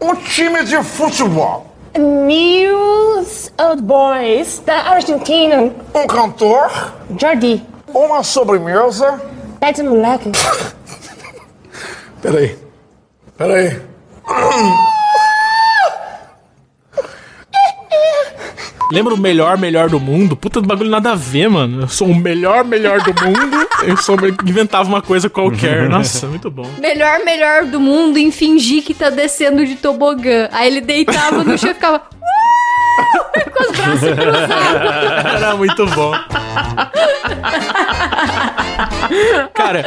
Um 0.00 0.16
time 0.16 0.64
de 0.64 0.82
futebol. 0.82 1.66
News 1.98 3.52
Old 3.58 3.82
Boys 3.82 4.62
da 4.64 4.92
Argentina. 4.92 5.72
Um 5.94 6.06
cantor. 6.06 6.70
Jordi. 7.20 7.62
Uma 7.92 8.22
sobremesa. 8.22 9.20
Pede 9.60 9.82
moleque. 9.82 10.30
Peraí. 12.22 12.58
Peraí. 13.36 13.82
Lembra 18.90 19.14
o 19.14 19.16
melhor, 19.16 19.56
melhor 19.56 19.88
do 19.88 20.00
mundo? 20.00 20.36
Puta 20.36 20.60
do 20.60 20.66
bagulho 20.66 20.90
nada 20.90 21.12
a 21.12 21.14
ver, 21.14 21.48
mano. 21.48 21.82
Eu 21.82 21.88
sou 21.88 22.08
o 22.08 22.14
melhor, 22.14 22.64
melhor 22.64 23.00
do 23.00 23.14
mundo. 23.24 23.68
Eu 23.84 23.96
sou 23.96 24.16
inventava 24.44 24.88
uma 24.88 25.00
coisa 25.00 25.30
qualquer. 25.30 25.86
Nossa, 25.90 26.26
muito 26.26 26.50
bom. 26.50 26.68
Melhor, 26.78 27.24
melhor 27.24 27.64
do 27.66 27.78
mundo 27.78 28.18
em 28.18 28.32
fingir 28.32 28.82
que 28.82 28.92
tá 28.92 29.08
descendo 29.08 29.64
de 29.64 29.76
tobogã. 29.76 30.48
Aí 30.50 30.66
ele 30.66 30.80
deitava 30.80 31.44
no 31.44 31.56
chão 31.56 31.70
e 31.70 31.74
ficava. 31.74 31.98
"Uh!" 31.98 32.20
Com 33.56 33.62
os 33.62 33.70
braços 33.76 34.00
cruzados. 34.00 35.34
Era 35.34 35.56
muito 35.56 35.86
bom. 35.86 36.12
Cara, 39.54 39.84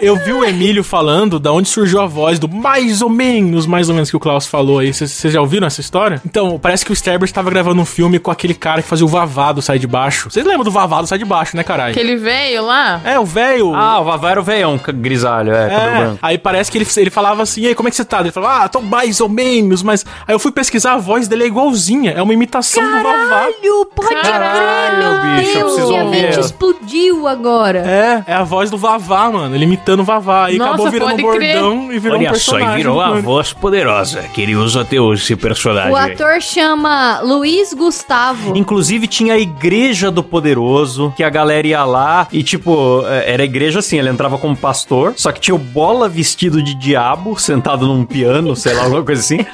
eu 0.00 0.16
vi 0.16 0.32
o 0.32 0.44
Emílio 0.44 0.82
falando 0.82 1.38
da 1.38 1.52
onde 1.52 1.68
surgiu 1.68 2.00
a 2.00 2.06
voz 2.06 2.38
do 2.38 2.48
mais 2.48 3.02
ou 3.02 3.08
menos, 3.08 3.66
mais 3.66 3.88
ou 3.88 3.94
menos 3.94 4.10
que 4.10 4.16
o 4.16 4.20
Klaus 4.20 4.46
falou 4.46 4.78
aí. 4.78 4.92
Vocês 4.92 5.32
já 5.32 5.40
ouviram 5.40 5.66
essa 5.66 5.80
história? 5.80 6.20
Então, 6.24 6.58
parece 6.58 6.84
que 6.84 6.92
o 6.92 6.96
Sterber 6.96 7.24
estava 7.24 7.50
gravando 7.50 7.80
um 7.80 7.84
filme 7.84 8.18
com 8.18 8.30
aquele 8.30 8.54
cara 8.54 8.82
que 8.82 8.88
fazia 8.88 9.04
o 9.04 9.08
Vavá 9.08 9.52
do 9.52 9.62
Sai 9.62 9.78
de 9.78 9.86
Baixo. 9.86 10.30
Vocês 10.30 10.44
lembram 10.44 10.64
do 10.64 10.70
Vavá 10.70 11.00
do 11.00 11.06
Sai 11.06 11.18
de 11.18 11.24
Baixo, 11.24 11.56
né, 11.56 11.62
caralho? 11.62 11.92
Aquele 11.92 12.16
velho 12.16 12.64
lá. 12.64 13.00
É, 13.04 13.18
o 13.18 13.24
velho. 13.24 13.74
Ah, 13.74 14.00
o 14.00 14.04
Vavá 14.04 14.30
era 14.30 14.40
o 14.40 14.42
veião 14.44 14.78
grisalho, 14.94 15.52
é, 15.54 15.72
É, 15.72 15.98
branco. 15.98 16.18
aí 16.22 16.38
parece 16.38 16.70
que 16.70 16.78
ele, 16.78 16.86
ele 16.96 17.10
falava 17.10 17.42
assim, 17.42 17.62
e 17.62 17.66
aí, 17.68 17.74
como 17.74 17.88
é 17.88 17.90
que 17.90 17.96
você 17.96 18.04
tá? 18.04 18.20
Ele 18.20 18.30
falava, 18.32 18.64
ah, 18.64 18.68
tô 18.68 18.80
mais 18.80 19.20
ou 19.20 19.28
menos, 19.28 19.82
mas... 19.82 20.04
Aí 20.26 20.34
eu 20.34 20.38
fui 20.38 20.50
pesquisar, 20.52 20.94
a 20.94 20.98
voz 20.98 21.28
dele 21.28 21.44
é 21.44 21.46
igualzinha, 21.46 22.12
é 22.12 22.22
uma 22.22 22.32
imitação 22.34 22.82
do 22.84 23.02
Vavá. 23.02 23.28
Caralho, 23.28 23.86
pode 23.94 24.14
Caralho, 24.14 24.98
crer, 24.98 24.98
meu 24.98 25.36
bicho, 25.36 25.50
eu 25.58 25.60
Deus. 25.60 25.72
preciso 25.72 25.88
Minha 25.92 26.04
ouvir 26.04 26.38
explodiu 26.38 27.28
agora. 27.28 27.78
É, 27.80 28.24
é 28.32 28.34
a 28.34 28.42
voz 28.42 28.70
do 28.70 28.78
Vavá, 28.78 29.30
mano, 29.30 29.54
ele 29.54 29.66
imitando 29.82 30.04
Vavá. 30.04 30.46
Aí 30.46 30.56
Nossa, 30.56 30.70
acabou 30.70 30.90
virando 30.90 31.14
um 31.14 31.22
pode 31.22 31.38
crer. 31.38 31.60
bordão 31.60 31.92
e 31.92 31.98
virou 31.98 32.16
um 32.16 32.20
Olha 32.20 32.28
só, 32.28 32.52
personagem. 32.52 32.72
e 32.72 32.76
virou 32.76 33.00
a 33.00 33.20
voz 33.20 33.52
poderosa 33.52 34.22
que 34.32 34.40
ele 34.40 34.54
usa 34.54 34.82
até 34.82 35.00
hoje, 35.00 35.22
esse 35.22 35.36
personagem. 35.36 35.92
O 35.92 35.96
ator 35.96 36.40
chama 36.40 37.20
Luiz 37.20 37.74
Gustavo. 37.74 38.56
Inclusive 38.56 39.06
tinha 39.06 39.34
a 39.34 39.38
igreja 39.38 40.10
do 40.10 40.22
poderoso, 40.22 41.12
que 41.16 41.24
a 41.24 41.30
galera 41.30 41.66
ia 41.66 41.84
lá 41.84 42.28
e, 42.32 42.42
tipo, 42.42 43.04
é, 43.06 43.32
era 43.32 43.44
igreja 43.44 43.80
assim, 43.80 43.98
ele 43.98 44.08
entrava 44.08 44.38
como 44.38 44.56
pastor, 44.56 45.14
só 45.16 45.32
que 45.32 45.40
tinha 45.40 45.54
o 45.54 45.58
bola 45.58 46.08
vestido 46.08 46.62
de 46.62 46.74
diabo, 46.74 47.38
sentado 47.38 47.86
num 47.86 48.04
piano, 48.04 48.54
sei 48.54 48.74
lá, 48.74 48.84
alguma 48.84 49.02
coisa 49.02 49.20
assim. 49.20 49.38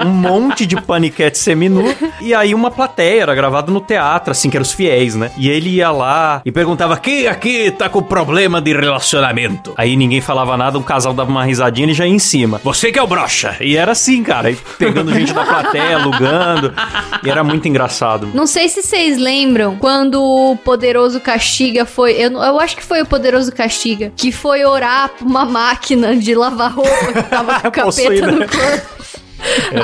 Um 0.00 0.08
monte 0.08 0.64
de 0.64 0.80
paniquete 0.80 1.36
seminu. 1.36 1.84
E 2.20 2.34
aí 2.34 2.54
uma 2.54 2.70
plateia, 2.70 3.22
era 3.22 3.34
gravado 3.34 3.72
no 3.72 3.80
teatro, 3.80 4.30
assim, 4.30 4.50
que 4.50 4.56
eram 4.56 4.62
os 4.62 4.72
fiéis, 4.72 5.14
né? 5.14 5.30
E 5.36 5.48
ele 5.48 5.70
ia 5.70 5.90
lá 5.90 6.42
e 6.44 6.52
perguntava: 6.52 6.96
quem 6.96 7.26
aqui 7.26 7.70
tá 7.70 7.88
com 7.88 8.02
problema 8.02 8.60
de 8.60 8.72
relacionamento? 8.72 9.72
Aí 9.76 9.96
ninguém 9.96 10.20
falava 10.20 10.56
nada, 10.56 10.78
o 10.78 10.82
casal 10.82 11.12
dava 11.12 11.30
uma 11.30 11.44
risadinha 11.44 11.86
e 11.86 11.90
ele 11.90 11.94
já 11.94 12.06
ia 12.06 12.12
em 12.12 12.18
cima. 12.18 12.60
Você 12.62 12.92
que 12.92 12.98
é 12.98 13.02
o 13.02 13.06
brocha. 13.06 13.56
E 13.60 13.76
era 13.76 13.92
assim, 13.92 14.22
cara, 14.22 14.54
pegando 14.78 15.12
gente 15.12 15.32
da 15.32 15.44
plateia, 15.44 15.96
alugando. 15.96 16.72
E 17.24 17.30
era 17.30 17.42
muito 17.42 17.66
engraçado. 17.68 18.28
Não 18.34 18.46
sei 18.46 18.68
se 18.68 18.82
vocês 18.82 19.18
lembram 19.18 19.76
quando 19.76 20.22
o 20.22 20.56
Poderoso 20.56 21.20
Castiga 21.20 21.84
foi. 21.84 22.12
Eu, 22.12 22.32
eu 22.32 22.60
acho 22.60 22.76
que 22.76 22.84
foi 22.84 23.02
o 23.02 23.06
Poderoso 23.06 23.52
Castiga 23.52 24.12
que 24.16 24.30
foi 24.32 24.64
orar 24.64 25.08
pra 25.10 25.26
uma 25.26 25.44
máquina 25.44 26.16
de 26.16 26.34
lavar 26.34 26.72
roupa 26.72 27.12
que 27.12 27.22
tava 27.24 27.60
com 27.60 27.68
o 27.68 27.70
capeta 27.72 27.84
Possuída. 27.84 28.30
no 28.32 28.38
corpo. 28.48 29.00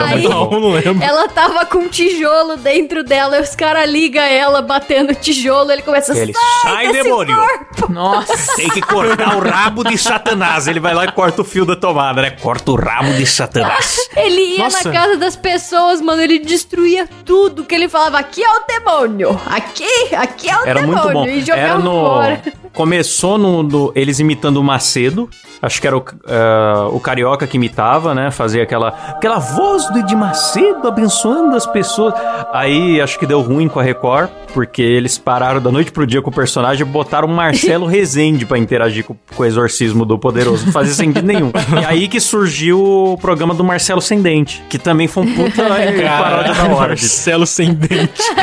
Aí 0.09 0.23
Não, 0.29 0.51
não 0.51 0.71
lembro. 0.73 1.03
ela 1.03 1.29
tava 1.29 1.64
com 1.66 1.79
um 1.79 1.88
tijolo 1.88 2.57
dentro 2.57 3.03
dela 3.03 3.38
e 3.38 3.40
os 3.42 3.55
caras 3.55 3.88
ligam 3.88 4.23
ela 4.23 4.61
batendo 4.62 5.14
tijolo. 5.14 5.71
Ele 5.73 5.83
começa 5.83 6.12
a 6.12 6.16
Ele, 6.16 6.33
Sai, 6.62 6.88
desse 6.88 7.03
demônio! 7.05 7.37
corpo." 7.37 7.92
Nossa. 7.92 8.57
Tem 8.57 8.69
que 8.71 8.81
cortar 8.83 9.37
o 9.37 9.40
rabo 9.40 9.85
de 9.85 9.97
Satanás. 9.99 10.66
Ele 10.66 10.81
vai 10.81 10.95
lá 10.95 11.05
e 11.05 11.12
corta 11.12 11.42
o 11.42 11.45
fio 11.45 11.64
da 11.64 11.77
tomada, 11.77 12.23
né? 12.23 12.31
Corta 12.31 12.71
o 12.73 12.77
rabo 12.77 13.12
de 13.14 13.27
Satanás. 13.27 13.99
Ele 14.16 14.57
ia 14.57 14.64
Nossa. 14.64 14.88
na 14.90 14.99
casa 15.01 15.16
das 15.16 15.37
pessoas, 15.37 16.01
mano. 16.01 16.21
Ele 16.23 16.38
destruía 16.38 17.09
tudo 17.25 17.64
que 17.64 17.75
ele 17.75 17.88
falava. 17.88 18.19
Aqui 18.19 18.42
é 18.42 18.51
o 18.51 18.61
demônio. 18.66 19.40
Aqui, 19.47 19.87
aqui 20.14 20.49
é 20.51 20.57
o 20.59 20.66
Era 20.66 20.81
demônio. 20.81 21.03
muito 21.03 21.12
bom. 21.12 21.27
E 21.27 21.40
jogava 21.40 21.61
Era 21.61 21.79
no. 21.79 21.90
fora. 21.90 22.42
Começou 22.77 23.39
no, 23.39 23.62
no- 23.62 23.93
eles 23.95 24.21
imitando 24.21 24.59
o 24.59 24.62
Macedo. 24.62 25.29
Acho 25.62 25.81
que 25.81 25.87
era 25.87 25.97
o, 25.97 26.05
eh, 26.29 26.89
o 26.93 27.01
carioca 27.01 27.47
que 27.47 27.57
imitava, 27.57 28.15
né? 28.15 28.31
Fazia 28.31 28.62
aquela, 28.62 28.89
aquela 29.09 29.39
voz 29.39 29.89
do 29.91 29.99
Ed 29.99 30.15
Macedo 30.15 30.87
abençoando 30.87 31.57
as 31.57 31.65
pessoas. 31.65 32.12
Aí 32.53 33.01
acho 33.01 33.19
que 33.19 33.27
deu 33.27 33.41
ruim 33.41 33.67
com 33.67 33.81
a 33.81 33.83
Record, 33.83 34.29
porque 34.53 34.83
eles 34.83 35.17
pararam 35.17 35.59
da 35.61 35.73
noite 35.73 35.91
pro 35.91 36.07
dia 36.07 36.21
com 36.21 36.29
o 36.29 36.33
personagem 36.33 36.87
e 36.87 36.89
botaram 36.89 37.27
o 37.27 37.31
Marcelo 37.35 37.87
Rezende 37.89 38.45
pra 38.45 38.59
interagir 38.59 39.05
com, 39.05 39.17
com 39.35 39.43
o 39.43 39.47
exorcismo 39.47 40.05
do 40.05 40.19
poderoso. 40.19 40.67
Não 40.67 40.73
fazia 40.73 40.93
sentido 40.93 41.25
nenhum. 41.27 41.51
E 41.81 41.85
aí 41.87 42.07
que 42.07 42.21
surgiu 42.21 42.79
o 42.85 43.17
programa 43.19 43.55
do 43.55 43.65
Marcelo 43.65 44.03
Sem 44.03 44.21
Dente, 44.21 44.62
que 44.69 44.79
também 44.79 45.09
foi 45.09 45.23
um 45.25 45.35
puta 45.35 45.62
paródia 45.65 46.53
da 46.55 46.65
hora. 46.75 46.89
Marcelo 46.89 47.47
sem 47.47 47.73
dente. 47.73 48.12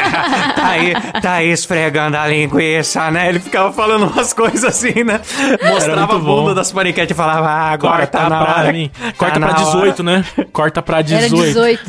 tá 0.56 0.67
aí, 0.67 0.93
tá 1.22 1.32
aí 1.34 1.50
esfregando 1.52 2.17
a 2.17 2.28
linguiça, 2.28 3.12
né? 3.12 3.30
Ele 3.30 3.39
ficava 3.39 3.72
falando 3.72 4.08
umas 4.08 4.22
coisas 4.31 4.63
assim, 4.63 5.03
né? 5.03 5.19
Mostrava 5.62 6.15
a 6.15 6.19
bunda 6.19 6.49
bom. 6.49 6.53
das 6.53 6.71
paniquetes 6.71 7.12
e 7.12 7.17
falava, 7.17 7.47
ah, 7.49 7.71
agora 7.71 7.97
Corta 8.07 8.17
tá 8.19 8.29
na 8.29 8.45
pra 8.45 8.55
hora. 8.62 8.71
mim. 8.71 8.89
Tá 8.97 9.12
Corta 9.17 9.39
na 9.39 9.47
pra 9.47 9.55
hora. 9.65 9.65
18, 9.65 10.03
né? 10.03 10.25
Corta 10.53 10.81
pra 10.81 11.01
18. 11.01 11.36
Era 11.36 11.45
18. 11.45 11.81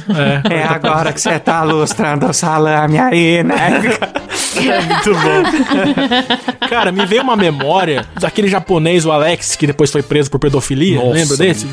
É. 0.51 0.55
É 0.57 0.65
agora 0.65 1.13
que 1.13 1.21
você 1.21 1.39
tá 1.39 1.63
lustrando 1.63 2.27
o 2.27 2.33
salame 2.33 2.99
aí, 2.99 3.45
né? 3.45 3.83
É 4.57 4.81
muito 4.81 5.11
bom. 5.15 6.69
Cara, 6.69 6.93
me 6.93 7.05
veio 7.07 7.23
uma 7.23 7.35
memória 7.37 8.07
daquele 8.21 8.47
japonês, 8.47 9.05
o 9.05 9.11
Alex, 9.11 9.57
que 9.57 9.67
depois 9.67 9.91
foi 9.91 10.01
preso 10.01 10.31
por 10.31 10.39
pedofilia. 10.39 10.97
Nossa. 10.97 11.11
Lembra 11.13 11.37
desse? 11.37 11.67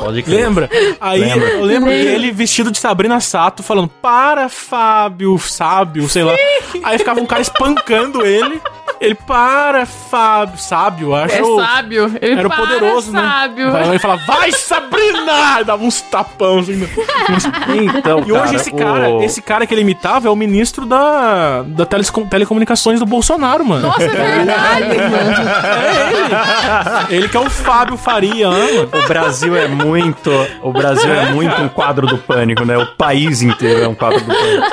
Pode 0.00 0.22
crer. 0.22 0.44
Lembra? 0.44 0.70
Aí 1.00 1.20
Lembra. 1.20 1.48
eu 1.50 1.64
lembro 1.64 1.90
dele 1.90 2.30
vestido 2.32 2.70
de 2.70 2.78
Sabrina 2.78 3.20
Sato 3.20 3.62
falando: 3.62 3.88
Para, 3.88 4.48
Fábio, 4.48 5.38
sábio, 5.38 6.08
sei 6.08 6.22
lá. 6.24 6.32
Aí 6.82 6.98
ficava 6.98 7.20
um 7.20 7.26
cara 7.26 7.42
espancando 7.42 8.24
ele. 8.24 8.60
Ele, 9.02 9.14
para, 9.16 9.84
Fábio, 9.84 10.56
sábio, 10.58 11.14
acho. 11.14 11.34
É 11.34 11.64
sábio. 11.66 12.12
Ele 12.22 12.38
Era 12.38 12.46
o 12.46 12.50
para, 12.50 12.60
poderoso, 12.62 13.10
sábio. 13.12 13.72
né? 13.72 13.88
Ele 13.88 13.98
falava, 13.98 14.22
vai, 14.26 14.52
Sabrina! 14.56 15.60
E 15.60 15.64
dava 15.64 15.82
uns 15.82 16.00
tapão 16.02 16.60
assim. 16.60 16.76
né? 16.76 16.88
Então, 17.98 18.22
E 18.26 18.32
hoje 18.32 18.54
esse 18.56 18.70
cara, 18.72 19.08
o- 19.10 19.22
esse 19.22 19.42
cara 19.42 19.66
que 19.66 19.74
ele 19.74 19.80
imitava 19.80 20.28
é 20.28 20.30
o 20.30 20.36
ministro 20.36 20.86
da, 20.86 21.62
da 21.66 21.84
telecom- 21.84 22.26
telecomunicações 22.26 23.00
do 23.00 23.06
Bolsonaro, 23.06 23.64
mano. 23.64 23.88
Nossa, 23.88 24.04
é 24.04 24.08
verdade, 24.08 24.84
mano. 25.10 27.06
Ele 27.10 27.28
que 27.28 27.36
é 27.36 27.40
o 27.40 27.50
Fábio 27.50 27.96
Faria, 27.96 28.50
né, 28.50 28.72
mano? 28.72 28.88
O 29.04 29.08
Brasil 29.08 29.56
é 29.56 29.66
muito. 29.68 30.30
O 30.62 30.72
Brasil 30.72 31.12
é 31.12 31.30
muito 31.32 31.60
um 31.60 31.68
quadro 31.68 32.06
do 32.06 32.18
pânico, 32.18 32.64
né? 32.64 32.78
O 32.78 32.86
país 32.94 33.42
inteiro 33.42 33.82
é 33.82 33.88
um 33.88 33.94
quadro 33.94 34.20
do 34.20 34.26
pânico. 34.26 34.66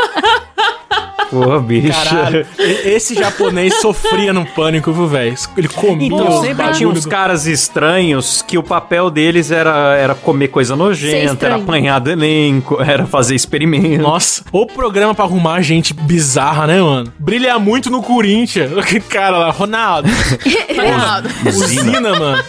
Pô, 1.30 1.60
bicho. 1.60 1.92
Caralho, 2.04 2.46
esse 2.58 3.14
japonês 3.14 3.76
sofria 3.82 4.34
num 4.34 4.46
pânico, 4.46 4.92
viu, 4.92 5.08
velho? 5.08 5.36
Ele 5.56 5.68
comia 5.68 6.08
Então 6.08 6.28
os 6.28 6.42
sempre 6.42 6.56
bagulho 6.56 6.76
tinha 6.78 6.90
uns 6.90 7.06
caras 7.06 7.46
estranhos 7.46 8.42
que 8.42 8.58
o 8.58 8.64
papel 8.64 9.10
deles 9.10 9.52
era, 9.52 9.96
era 9.96 10.16
comer 10.16 10.48
coisa 10.48 10.76
nojenta, 10.76 11.46
era 11.46 11.56
apanhar 11.56 12.00
do 12.00 12.10
elenco, 12.12 12.82
era 12.82 13.06
fazer 13.06 13.36
experimento. 13.36 14.02
Nossa, 14.02 14.44
o 14.52 14.66
programa 14.66 15.14
pra 15.14 15.26
arrumar 15.26 15.62
gente 15.62 15.94
bizarra, 15.94 16.66
né, 16.66 16.82
mano? 16.82 17.14
Brilha 17.20 17.60
muito 17.60 17.90
no 17.90 18.02
Corinthians. 18.02 18.76
Aquele 18.78 19.02
cara 19.10 19.38
lá, 19.38 19.52
Ronaldo. 19.52 20.10
Ronaldo. 20.76 21.30
Usina, 21.46 22.18
mano. 22.18 22.44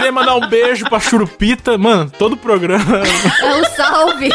Queria 0.00 0.12
mandar 0.12 0.36
um 0.36 0.48
beijo 0.48 0.88
pra 0.88 0.98
Churupita. 1.00 1.76
Mano, 1.78 2.10
todo 2.18 2.32
o 2.32 2.36
programa. 2.36 3.02
É 3.42 3.60
o 3.60 3.64
salve. 3.76 4.28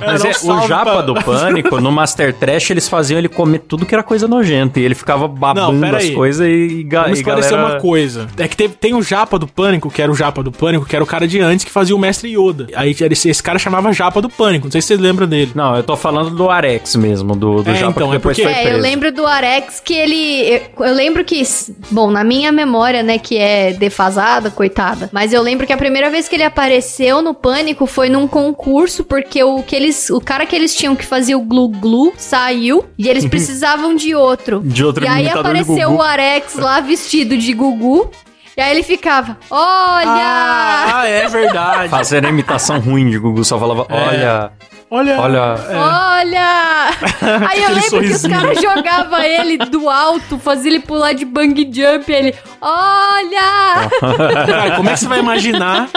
Mas 0.00 0.20
Era 0.20 0.22
um 0.22 0.26
é, 0.26 0.30
o 0.30 0.34
salve 0.34 0.68
japa 0.68 0.84
pra- 0.92 1.00
do 1.02 1.14
Pânico, 1.14 1.80
no 1.80 1.90
Master 1.92 2.32
Trash, 2.34 2.70
eles 2.70 2.88
faziam 2.88 3.18
ele 3.18 3.28
comer 3.28 3.58
tudo 3.60 3.84
que 3.86 3.94
era 3.94 4.02
coisa 4.02 4.26
nojenta. 4.28 4.80
E 4.80 4.84
ele 4.84 4.94
ficava 4.94 5.26
babando 5.28 5.72
Não, 5.72 5.96
as 5.96 6.08
coisas 6.10 6.46
e, 6.46 6.82
ga 6.84 7.02
Vamos 7.02 7.18
e 7.18 7.20
esclarecer 7.20 7.52
galera... 7.52 7.74
uma 7.74 7.80
coisa. 7.80 8.26
É 8.38 8.48
que 8.48 8.56
teve- 8.56 8.74
tem 8.74 8.94
o 8.94 9.02
Japa 9.02 9.38
do 9.38 9.46
Pânico, 9.46 9.90
que 9.90 10.00
era 10.02 10.10
o 10.10 10.14
Japa 10.14 10.42
do 10.42 10.52
Pânico, 10.52 10.86
que 10.86 10.94
era 10.94 11.02
o 11.02 11.06
cara 11.06 11.26
de 11.26 11.40
antes 11.40 11.64
que 11.64 11.70
fazia 11.70 11.94
o 11.94 11.98
Mestre 11.98 12.30
Yoda. 12.36 12.66
Aí 12.74 12.94
esse, 13.10 13.28
esse 13.28 13.42
cara 13.42 13.58
chamava 13.58 13.92
Japa 13.92 14.20
do 14.22 14.28
Pânico. 14.28 14.66
Não 14.66 14.72
sei 14.72 14.80
se 14.80 14.88
vocês 14.88 15.00
lembram 15.00 15.26
dele. 15.26 15.52
Não, 15.54 15.76
eu 15.76 15.82
tô 15.82 15.96
falando 15.96 16.30
do 16.30 16.48
Arex 16.50 16.96
mesmo, 16.96 17.34
do, 17.36 17.62
do 17.62 17.70
É, 17.70 17.74
Japa 17.74 17.90
então, 17.92 18.08
que 18.08 18.14
é 18.14 18.18
depois 18.18 18.36
porque- 18.36 18.50
foi 18.52 18.58
É, 18.58 18.62
preso. 18.62 18.76
eu 18.76 18.82
lembro 18.82 19.12
do 19.12 19.26
Arex 19.26 19.80
que 19.84 19.94
ele. 19.94 20.62
Eu, 20.78 20.86
eu 20.86 20.94
lembro 20.94 21.24
que. 21.24 21.42
Bom, 21.90 22.10
na 22.10 22.24
minha 22.24 22.50
memória, 22.52 23.02
né, 23.02 23.18
que 23.18 23.36
é 23.36 23.72
defasada, 23.72 24.50
coitada. 24.98 25.10
Mas 25.12 25.32
eu 25.32 25.40
lembro 25.42 25.66
que 25.66 25.72
a 25.72 25.76
primeira 25.76 26.10
vez 26.10 26.28
que 26.28 26.36
ele 26.36 26.42
apareceu 26.42 27.22
no 27.22 27.32
Pânico 27.32 27.86
foi 27.86 28.08
num 28.08 28.26
concurso, 28.26 29.04
porque 29.04 29.42
o 29.42 29.62
que 29.62 29.76
eles. 29.76 30.10
O 30.10 30.20
cara 30.20 30.44
que 30.44 30.54
eles 30.54 30.74
tinham 30.74 30.96
que 30.96 31.06
fazer 31.06 31.34
o 31.34 31.40
Glu 31.40 31.68
Glu 31.68 32.12
saiu 32.16 32.84
e 32.98 33.08
eles 33.08 33.24
precisavam 33.26 33.94
de 33.94 34.14
outro. 34.14 34.60
De 34.64 34.84
outro 34.84 35.04
E 35.04 35.08
aí 35.08 35.28
apareceu 35.28 35.92
o 35.92 36.02
Arex 36.02 36.54
lá 36.54 36.80
vestido 36.80 37.36
de 37.36 37.52
Gugu. 37.52 38.10
E 38.56 38.60
aí 38.60 38.72
ele 38.72 38.82
ficava, 38.82 39.38
olha! 39.48 40.10
Ah, 40.10 41.02
é 41.06 41.28
verdade. 41.28 41.88
Fazendo 41.88 42.26
a 42.26 42.28
imitação 42.28 42.80
ruim 42.80 43.08
de 43.08 43.16
Gugu, 43.16 43.44
só 43.44 43.56
falava, 43.56 43.86
olha, 43.88 44.50
Olha. 44.90 45.20
olha. 45.20 45.54
Olha! 45.68 46.88
Aí 47.50 47.62
eu 47.62 47.68
lembro 47.68 47.80
que 47.80 47.84
os 47.84 48.20
sorrisinho. 48.20 48.34
caras 48.34 48.58
jogavam 48.60 49.20
ele 49.22 49.58
do 49.58 49.88
alto, 49.90 50.38
faziam 50.38 50.74
ele 50.74 50.80
pular 50.80 51.12
de 51.12 51.26
bang 51.26 51.54
jump, 51.70 52.10
e 52.10 52.14
ele, 52.14 52.34
olha! 52.60 53.88
Cara, 54.46 54.76
como 54.76 54.88
é 54.88 54.94
que 54.94 55.00
você 55.00 55.08
vai 55.08 55.18
imaginar? 55.20 55.90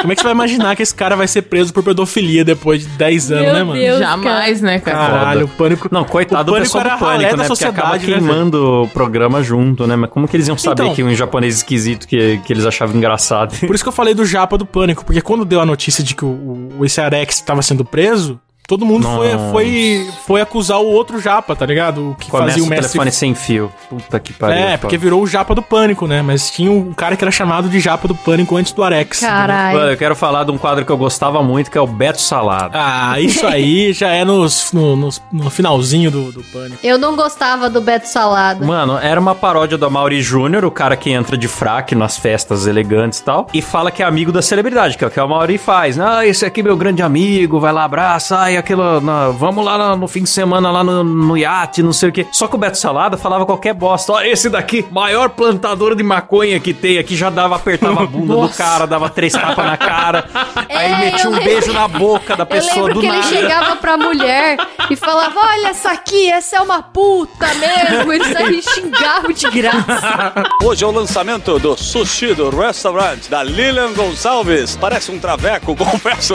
Como 0.00 0.12
é 0.12 0.14
que 0.14 0.20
você 0.20 0.24
vai 0.24 0.32
imaginar 0.32 0.76
que 0.76 0.82
esse 0.82 0.94
cara 0.94 1.16
vai 1.16 1.26
ser 1.26 1.42
preso 1.42 1.72
por 1.72 1.82
pedofilia 1.82 2.44
depois 2.44 2.82
de 2.82 2.88
10 2.88 3.32
anos, 3.32 3.44
Meu 3.44 3.52
né, 3.54 3.62
mano? 3.62 3.80
Deus. 3.80 3.98
Jamais, 3.98 4.60
né, 4.62 4.78
cara? 4.78 4.96
Caralho, 4.96 5.44
o 5.46 5.48
pânico. 5.48 5.88
Não, 5.90 6.04
coitado 6.04 6.42
O 6.42 6.44
do 6.44 6.52
Pânico 6.52 6.66
pessoal 6.66 6.84
era 6.84 6.96
do 6.96 7.04
ralé 7.04 7.16
Pânico, 7.16 7.36
da 7.36 7.42
né? 7.42 7.48
Porque 7.48 7.64
acaba 7.64 7.88
sociedade, 7.98 8.06
né, 8.06 8.12
queimando 8.18 8.82
o 8.82 8.88
programa 8.88 9.42
junto, 9.42 9.86
né? 9.86 9.96
Mas 9.96 10.10
como 10.10 10.28
que 10.28 10.36
eles 10.36 10.48
iam 10.48 10.56
saber 10.56 10.82
Então. 10.84 10.94
que 10.94 11.02
um 11.02 11.14
japonês 11.14 11.56
esquisito 11.56 12.06
que, 12.06 12.38
que 12.44 12.52
eles 12.52 12.64
achavam 12.64 12.96
engraçado? 12.96 13.56
Por 13.58 13.74
isso 13.74 13.84
que 13.84 13.88
eu 13.88 13.92
falei 13.92 14.14
do 14.14 14.24
Japa 14.24 14.56
do 14.56 14.66
Pânico, 14.66 15.04
porque 15.04 15.20
quando 15.20 15.44
deu 15.44 15.60
a 15.60 15.66
notícia 15.66 16.02
de 16.04 16.14
que 16.14 16.24
o, 16.24 16.70
o 16.78 16.84
esse 16.84 17.00
Arex 17.00 17.36
estava 17.36 17.62
sendo 17.62 17.84
preso, 17.84 18.40
todo 18.68 18.84
mundo 18.86 19.08
foi, 19.08 19.32
Nossa. 19.32 19.50
foi, 19.50 20.10
foi 20.26 20.40
acusar 20.40 20.78
o 20.78 20.86
outro 20.86 21.18
Japa, 21.20 21.56
tá 21.56 21.66
ligado? 21.66 22.10
O 22.10 22.14
que 22.14 22.30
Começa 22.30 22.50
fazia 22.50 22.62
o 22.62 22.66
o 22.66 22.68
mestre. 22.68 22.92
telefone 22.92 23.10
sem 23.10 23.34
fio. 23.34 23.72
Puta 23.88 24.20
que 24.20 24.32
pariu. 24.32 24.56
É, 24.58 24.72
pô. 24.76 24.82
porque 24.82 24.96
virou 24.98 25.22
o 25.22 25.26
Japa 25.26 25.54
do 25.54 25.62
Pânico, 25.62 26.06
né? 26.06 26.20
Mas 26.22 26.50
tinha 26.50 26.70
um 26.70 26.92
cara 26.92 27.16
que 27.16 27.24
era 27.24 27.30
chamado 27.32 27.68
de 27.68 27.80
Japa 27.80 28.06
do 28.06 28.14
Pânico 28.14 28.56
antes 28.56 28.70
do 28.72 28.82
Arex. 28.84 29.22
Mano, 29.22 29.34
Caralho. 29.34 29.78
eu 29.90 29.96
quero 29.96 30.14
falar 30.14 30.44
de 30.44 30.50
um 30.50 30.58
quadro 30.58 30.84
que 30.84 30.92
eu 30.92 30.96
gostava 30.98 31.42
muito, 31.42 31.70
que 31.70 31.78
é 31.78 31.80
o 31.80 31.86
Beto 31.86 32.20
Salado. 32.20 32.72
Ah, 32.74 33.18
isso 33.18 33.46
aí 33.46 33.90
já 33.96 34.10
é 34.10 34.22
nos, 34.24 34.70
no, 34.72 34.94
nos- 34.94 35.22
no 35.32 35.48
finalzinho 35.48 36.10
do, 36.10 36.30
do 36.30 36.42
Pânico. 36.44 36.78
Eu 36.84 36.98
não 36.98 37.16
gostava 37.16 37.70
do 37.70 37.80
Beto 37.80 38.06
Salada. 38.06 38.64
Mano, 38.66 38.98
era 38.98 39.18
uma 39.18 39.34
paródia 39.34 39.78
do 39.78 39.86
Amaury 39.86 40.20
Júnior, 40.20 40.64
o 40.66 40.70
cara 40.70 40.94
que 40.94 41.10
entra 41.10 41.38
de 41.38 41.48
fraque 41.48 41.94
nas 41.94 42.18
festas 42.18 42.66
elegantes 42.66 43.20
e 43.20 43.24
tal, 43.24 43.46
e 43.54 43.62
fala 43.62 43.90
que 43.90 44.02
é 44.02 44.06
amigo 44.06 44.30
da 44.30 44.42
celebridade, 44.42 44.98
que 44.98 45.04
é 45.04 45.06
o 45.06 45.10
que 45.10 45.18
o 45.18 45.22
Amaury 45.22 45.56
faz. 45.56 45.98
Ah, 45.98 46.26
esse 46.26 46.44
aqui 46.44 46.60
é 46.60 46.62
meu 46.64 46.76
grande 46.76 47.02
amigo, 47.02 47.58
vai 47.58 47.72
lá, 47.72 47.84
abraça, 47.84 48.36
ai, 48.36 48.57
aquilo, 48.58 49.00
na- 49.00 49.28
vamos 49.30 49.64
lá 49.64 49.78
no, 49.78 49.96
no 49.96 50.08
fim 50.08 50.22
de 50.22 50.28
semana 50.30 50.70
lá 50.70 50.84
no, 50.84 51.02
no 51.02 51.36
iate, 51.36 51.82
não 51.82 51.92
sei 51.92 52.08
o 52.08 52.12
quê. 52.12 52.26
Só 52.32 52.46
que 52.46 52.54
o 52.54 52.58
Beto 52.58 52.76
Salada 52.78 53.16
falava 53.16 53.46
qualquer 53.46 53.72
bosta. 53.74 54.12
Ó, 54.12 54.20
esse 54.20 54.48
daqui, 54.50 54.84
maior 54.90 55.30
plantador 55.30 55.94
de 55.94 56.02
maconha 56.02 56.58
que 56.60 56.72
tem 56.74 56.98
aqui, 56.98 57.16
já 57.16 57.30
dava, 57.30 57.56
apertava 57.56 58.02
a 58.02 58.06
bunda 58.06 58.34
do 58.36 58.48
cara, 58.50 58.86
dava 58.86 59.08
três 59.08 59.32
tapas 59.32 59.64
na 59.64 59.76
cara, 59.76 60.24
aí 60.68 60.92
É, 60.92 60.98
metia 60.98 61.24
eu 61.24 61.30
um 61.30 61.34
lembro- 61.34 61.44
beijo 61.44 61.72
na 61.72 61.88
boca 61.88 62.36
da 62.36 62.42
Eu 62.42 62.46
pessoa 62.46 62.74
lembro 62.86 62.94
do 62.94 63.00
que 63.00 63.06
nada. 63.08 63.18
ele 63.18 63.26
chegava 63.36 63.76
pra 63.76 63.96
mulher 63.96 64.56
e 64.90 64.96
falava: 64.96 65.38
Olha 65.40 65.68
essa 65.68 65.90
aqui, 65.92 66.30
essa 66.30 66.56
é 66.56 66.60
uma 66.60 66.82
puta 66.82 67.46
mesmo. 67.54 68.12
Eles 68.12 68.34
aí 68.36 68.62
xingavam 68.62 69.32
de 69.32 69.50
graça. 69.50 70.34
Hoje 70.64 70.84
é 70.84 70.86
o 70.86 70.90
lançamento 70.90 71.58
do 71.58 71.76
sushi 71.76 72.34
do 72.34 72.50
restaurante 72.50 73.30
da 73.30 73.42
Lilian 73.42 73.92
Gonçalves. 73.92 74.76
Parece 74.76 75.10
um 75.10 75.18
traveco, 75.18 75.74
confesso. 75.76 76.34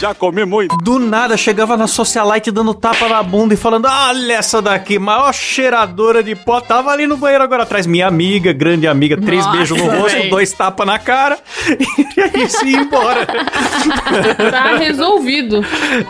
Já 0.00 0.14
comi 0.14 0.44
muito. 0.44 0.57
Do 0.82 0.98
nada 0.98 1.36
chegava 1.36 1.76
na 1.76 1.86
socialite 1.86 2.50
dando 2.50 2.74
tapa 2.74 3.08
na 3.08 3.22
bunda 3.22 3.54
e 3.54 3.56
falando: 3.56 3.86
Olha 3.86 4.32
essa 4.34 4.60
daqui, 4.60 4.98
maior 4.98 5.32
cheiradora 5.32 6.22
de 6.22 6.34
pó. 6.34 6.60
Tava 6.60 6.90
ali 6.90 7.06
no 7.06 7.16
banheiro 7.16 7.44
agora 7.44 7.62
atrás. 7.62 7.86
Minha 7.86 8.06
amiga, 8.08 8.52
grande 8.52 8.86
amiga, 8.86 9.16
três 9.16 9.44
Nossa, 9.44 9.56
beijos 9.56 9.78
no 9.78 9.88
rosto, 9.90 10.16
véi. 10.18 10.30
dois 10.30 10.52
tapas 10.52 10.86
na 10.86 10.98
cara. 10.98 11.38
E 12.18 12.20
aí 12.20 12.48
se 12.48 12.66
ia 12.66 12.78
embora. 12.80 13.24
Tá 14.50 14.76
resolvido. 14.76 15.64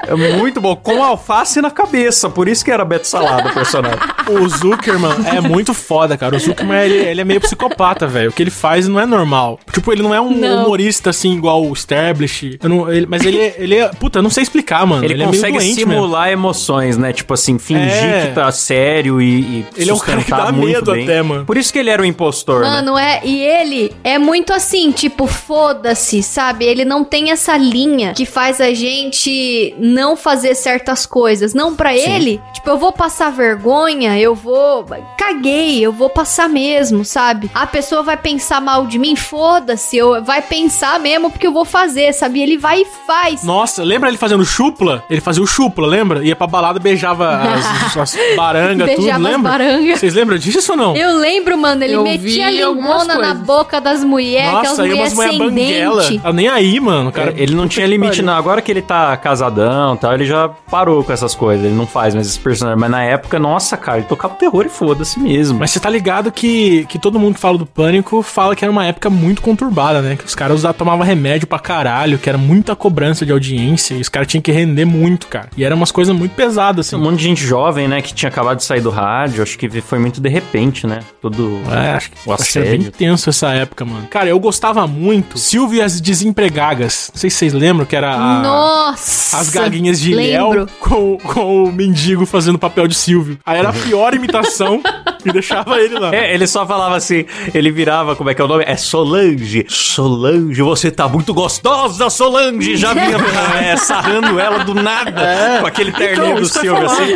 É 0.06 0.14
muito 0.37 0.58
bom. 0.61 0.74
Com 0.76 1.02
alface 1.02 1.61
na 1.61 1.70
cabeça. 1.70 2.30
Por 2.30 2.48
isso 2.48 2.64
que 2.64 2.70
era 2.70 2.84
Beto 2.84 3.06
Salado 3.06 3.48
o 3.48 3.52
personagem. 3.52 3.98
O 4.28 4.48
Zuckerman 4.48 5.12
é 5.34 5.40
muito 5.40 5.74
foda, 5.74 6.16
cara. 6.16 6.37
O 6.37 6.38
Zuckerman, 6.38 6.80
ele, 6.82 6.94
ele 6.96 7.20
é 7.20 7.24
meio 7.24 7.40
psicopata, 7.40 8.06
velho. 8.06 8.30
O 8.30 8.32
que 8.32 8.42
ele 8.42 8.50
faz 8.50 8.88
não 8.88 8.98
é 8.98 9.04
normal. 9.06 9.58
Tipo, 9.72 9.92
ele 9.92 10.02
não 10.02 10.14
é 10.14 10.20
um 10.20 10.30
Não. 10.30 10.64
humorista, 10.64 11.11
assim, 11.11 11.34
igual 11.37 11.62
o 11.66 11.72
Stablish. 11.74 12.58
Eu 12.62 12.68
não- 12.68 12.90
ele- 12.92 13.06
mas 13.06 13.22
ele, 13.24 13.38
é- 13.38 13.54
ele 13.58 13.74
é... 13.76 13.88
Puta, 13.88 14.18
eu 14.18 14.22
não 14.22 14.30
sei 14.30 14.38
explicar, 14.42 14.87
mano. 14.87 15.05
Ele, 15.05 15.14
Ele, 15.14 15.24
consegue 15.24 15.57
é 15.57 15.61
meio 15.61 15.74
doente 15.74 15.87
mesmo. 15.87 15.92
simular 16.03 16.31
emoções, 16.31 16.96
né? 16.96 17.12
Tipo 17.12 17.35
assim, 17.35 17.59
fingir 17.59 17.88
É. 18.05 18.27
que 18.29 18.35
tá 18.35 18.51
sério 18.53 19.20
e, 19.20 19.40
e 19.40 19.66
Ele 19.77 19.90
é 19.90 19.94
um 19.94 19.98
cara 19.98 20.22
que 20.22 20.31
dá 20.31 20.53
medo 20.53 20.92
bem. 20.92 21.05
até, 21.05 21.22
mano. 21.22 21.44
Por 21.44 21.57
isso 21.57 21.72
que 21.72 21.79
ele 21.79 21.90
era 21.90 22.03
o 22.03 22.05
impostor, 22.05 22.62
né? 22.62 22.68
Mano, 22.68 22.96
é. 22.98 23.20
E 23.24 23.42
ele 23.42 23.92
é 24.05 24.18
muito 24.18 24.53
assim, 24.53 24.90
tipo, 24.92 25.27
foda-se, 25.27 26.22
sabe? 26.22 26.64
Ele 26.64 26.85
não 26.85 27.05
tem 27.05 27.31
essa 27.31 27.57
linha 27.57 28.12
que 28.14 28.24
faz 28.27 28.61
a 28.61 28.72
gente 28.72 29.74
não 29.79 30.16
fazer 30.16 30.55
certas 30.55 31.05
coisas. 31.07 31.55
Não, 31.55 31.74
pra 31.74 31.96
ele, 31.96 32.40
tipo, 32.55 32.68
eu 32.70 32.79
vou 32.79 32.92
passar 32.92 33.31
vergonha, 33.31 34.18
eu 34.18 34.35
vou. 34.35 34.87
Caguei, 35.18 35.81
eu 35.85 35.92
vou 35.92 36.09
passar 36.09 36.48
mesmo, 36.48 37.05
sabe? 37.05 37.51
A 37.55 37.66
pessoa 37.66 38.03
vai 38.03 38.16
pensar 38.16 38.61
mal 38.61 38.87
de 38.87 38.98
mim, 38.98 39.16
foda-se, 39.16 39.96
eu 39.96 40.22
vai 40.24 40.40
pensar 40.42 40.98
mesmo 41.01 41.31
porque 41.31 41.46
eu 41.46 41.53
vou 41.53 41.64
fazer, 41.64 42.12
sabe? 42.12 42.40
Ele 42.40 42.57
vai 42.57 42.83
e 42.83 42.87
faz. 43.07 43.42
Nossa, 43.42 43.83
lembra 43.83 44.09
ele 44.09 44.16
fazendo 44.28 44.44
chupla? 44.44 45.02
Ele 45.08 45.20
fazia 45.20 45.42
o 45.42 45.46
chupla, 45.46 45.86
lembra? 45.86 46.24
Ia 46.24 46.36
pra 46.36 46.46
balada, 46.46 46.78
beijava 46.78 47.28
as, 47.30 47.96
as 47.96 48.18
barangas, 48.36 48.90
tudo, 48.90 49.00
Beijava 49.02 49.24
lembra? 49.24 49.50
barangas. 49.50 49.98
Vocês 49.98 50.14
lembram 50.14 50.36
disso 50.36 50.72
ou 50.72 50.76
não? 50.78 50.96
Eu 50.96 51.16
lembro, 51.16 51.56
mano, 51.56 51.82
ele 51.82 51.94
Eu 51.94 52.02
metia 52.02 52.50
lingona 52.50 53.16
na 53.18 53.34
boca 53.34 53.80
das 53.80 54.04
mulheres, 54.04 54.48
aquelas 54.48 54.68
Nossa, 54.70 54.82
aí 54.82 54.88
mulheres 54.90 55.12
umas 55.12 55.14
mulher 55.14 55.30
sem 55.30 55.38
banguela. 55.38 56.20
Ah, 56.24 56.32
nem 56.32 56.48
aí, 56.48 56.78
mano. 56.78 57.10
Cara, 57.10 57.30
É, 57.30 57.42
ele 57.42 57.54
não 57.54 57.66
tinha 57.66 57.86
limite, 57.86 58.22
não. 58.22 58.34
Agora 58.34 58.60
que 58.60 58.70
ele 58.70 58.82
tá 58.82 59.16
casadão 59.16 59.94
e 59.94 59.98
tal, 59.98 60.12
ele 60.14 60.26
já 60.26 60.48
parou 60.70 61.02
com 61.02 61.12
essas 61.12 61.34
coisas. 61.34 61.64
Ele 61.64 61.74
não 61.74 61.86
faz 61.86 62.14
mais 62.14 62.26
esses 62.26 62.38
personagens. 62.38 62.80
Mas 62.80 62.90
na 62.90 63.02
época, 63.02 63.38
nossa, 63.38 63.76
cara, 63.76 63.98
ele 63.98 64.06
tocava 64.06 64.34
terror 64.34 64.66
e 64.66 64.68
foda-se 64.68 65.18
mesmo. 65.18 65.58
Mas 65.58 65.70
você 65.70 65.80
tá 65.80 65.88
ligado 65.88 66.30
que, 66.30 66.84
que 66.88 66.98
todo 66.98 67.18
mundo 67.18 67.34
que 67.34 67.40
fala 67.40 67.56
do 67.56 67.66
pânico 67.66 68.22
fala 68.22 68.54
que 68.54 68.64
era 68.64 68.70
uma 68.70 68.84
época 68.84 69.08
muito 69.08 69.40
conturbada, 69.40 70.02
né? 70.02 70.16
Que 70.16 70.24
os 70.24 70.34
caras 70.34 70.58
usavam, 70.58 70.76
tomavam 70.76 71.04
remédio 71.06 71.46
pra 71.46 71.58
caralho, 71.58 72.18
que 72.18 72.28
era 72.28 72.38
muita 72.38 72.76
cobrança 72.76 73.24
de 73.24 73.32
audiência, 73.32 73.94
e 73.94 74.00
os 74.08 74.10
caras 74.10 74.26
tinham 74.28 74.40
que 74.42 74.50
render 74.50 74.84
muito, 74.86 75.26
cara. 75.26 75.50
E 75.56 75.62
eram 75.64 75.76
umas 75.76 75.92
coisas 75.92 76.16
muito 76.16 76.32
pesadas, 76.34 76.92
Um 76.92 76.96
assim. 76.96 77.04
monte 77.04 77.18
de 77.18 77.24
gente 77.24 77.44
jovem, 77.44 77.86
né, 77.86 78.00
que 78.00 78.12
tinha 78.14 78.28
acabado 78.28 78.56
de 78.58 78.64
sair 78.64 78.80
do 78.80 78.90
rádio. 78.90 79.42
Acho 79.42 79.58
que 79.58 79.68
foi 79.82 79.98
muito 79.98 80.20
de 80.20 80.28
repente, 80.28 80.86
né? 80.86 81.00
Tudo 81.20 81.60
É, 81.70 81.92
acho 81.92 82.10
que, 82.10 82.16
o 82.28 82.32
acho 82.32 82.50
que 82.52 82.58
era 82.58 82.66
bem 82.66 82.74
assédio. 82.80 82.92
tenso 82.92 83.28
essa 83.30 83.48
época, 83.52 83.84
mano. 83.84 84.06
Cara, 84.08 84.28
eu 84.28 84.38
gostava 84.40 84.86
muito. 84.86 85.38
Silvio 85.38 85.78
e 85.78 85.82
as 85.82 86.00
Desempregagas. 86.00 87.10
Não 87.14 87.20
sei 87.20 87.28
se 87.30 87.36
vocês 87.36 87.52
lembram 87.52 87.84
que 87.84 87.94
era 87.96 88.14
a- 88.14 88.42
Nossa! 88.42 89.38
as 89.38 89.50
gaguinhas 89.50 90.00
de 90.00 90.14
lembro. 90.14 90.60
Léo 90.60 90.68
com, 90.80 91.18
com 91.18 91.64
o 91.64 91.72
mendigo 91.72 92.24
fazendo 92.24 92.58
papel 92.58 92.86
de 92.88 92.94
Silvio. 92.94 93.38
Aí 93.44 93.58
era 93.58 93.68
a 93.70 93.72
pior 93.72 94.14
imitação 94.14 94.80
e 95.28 95.32
deixava 95.32 95.78
ele 95.80 95.98
lá. 95.98 96.14
É, 96.14 96.34
ele 96.34 96.46
só 96.46 96.66
falava 96.66 96.96
assim, 96.96 97.24
ele 97.54 97.70
virava, 97.70 98.16
como 98.16 98.30
é 98.30 98.34
que 98.34 98.40
é 98.40 98.44
o 98.44 98.48
nome? 98.48 98.64
É 98.66 98.76
Solange. 98.76 99.64
Solange, 99.68 100.60
você 100.62 100.90
tá 100.90 101.08
muito 101.08 101.32
gostosa, 101.34 102.08
Solange. 102.10 102.76
Já 102.76 102.92
vinha 102.92 103.16
é, 103.62 103.76
sarrando 103.76 104.38
ela 104.38 104.64
do 104.64 104.74
nada, 104.74 105.58
com 105.60 105.66
aquele 105.66 105.92
terninho 105.92 106.30
Então, 106.30 106.40
do 106.40 106.48
Silvio, 106.48 106.86
assim. 106.86 107.14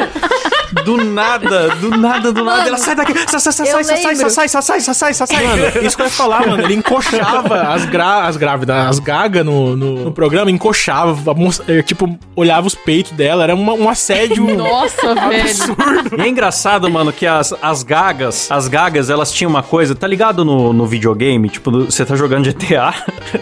Do 0.84 0.96
nada, 1.04 1.68
do 1.76 1.90
nada, 1.90 2.32
do 2.32 2.44
nada. 2.44 2.68
Ela 2.68 2.78
sai 2.78 2.94
daqui, 2.94 3.12
sai, 3.28 3.40
sai, 3.40 3.52
sai, 3.52 3.66
sai, 3.66 3.84
sai, 3.84 4.16
sai, 4.16 4.30
sai, 4.30 4.48
sai, 4.48 4.62
sai, 4.62 4.80
sai, 4.80 4.94
sai, 4.94 5.14
sai, 5.14 5.26
sai. 5.26 5.44
Mano, 5.46 5.86
isso 5.86 5.96
que 5.96 6.02
eu 6.02 6.06
ia 6.06 6.12
falar, 6.12 6.46
mano. 6.46 6.62
Ele 6.62 6.74
encoxava 6.74 7.62
as, 7.62 7.84
gra 7.86 8.26
as 8.26 8.36
grávidas, 8.36 8.76
as 8.86 8.98
gagas 8.98 9.44
no, 9.44 9.76
no, 9.76 10.04
no 10.04 10.12
programa, 10.12 10.50
encoxava, 10.50 11.34
eh, 11.68 11.82
tipo, 11.82 12.18
olhava 12.34 12.66
os 12.66 12.74
peitos 12.74 13.12
dela. 13.12 13.42
Era 13.44 13.54
uma- 13.54 13.74
um 13.74 13.88
assédio 13.88 14.44
Nossa, 14.56 15.14
velho. 15.14 15.42
absurdo. 15.42 16.16
E 16.16 16.20
é 16.22 16.28
engraçado, 16.28 16.90
mano, 16.90 17.12
que 17.12 17.26
as, 17.26 17.54
as 17.62 17.82
gagas, 17.82 18.50
as 18.50 18.68
gagas, 18.68 19.10
elas 19.10 19.30
tinham 19.32 19.50
uma 19.50 19.62
coisa, 19.62 19.94
tá 19.94 20.06
ligado 20.06 20.44
no, 20.44 20.72
no 20.72 20.86
videogame? 20.86 21.48
Tipo, 21.48 21.84
você 21.84 22.04
tá 22.04 22.16
jogando 22.16 22.44
GTA, 22.50 22.94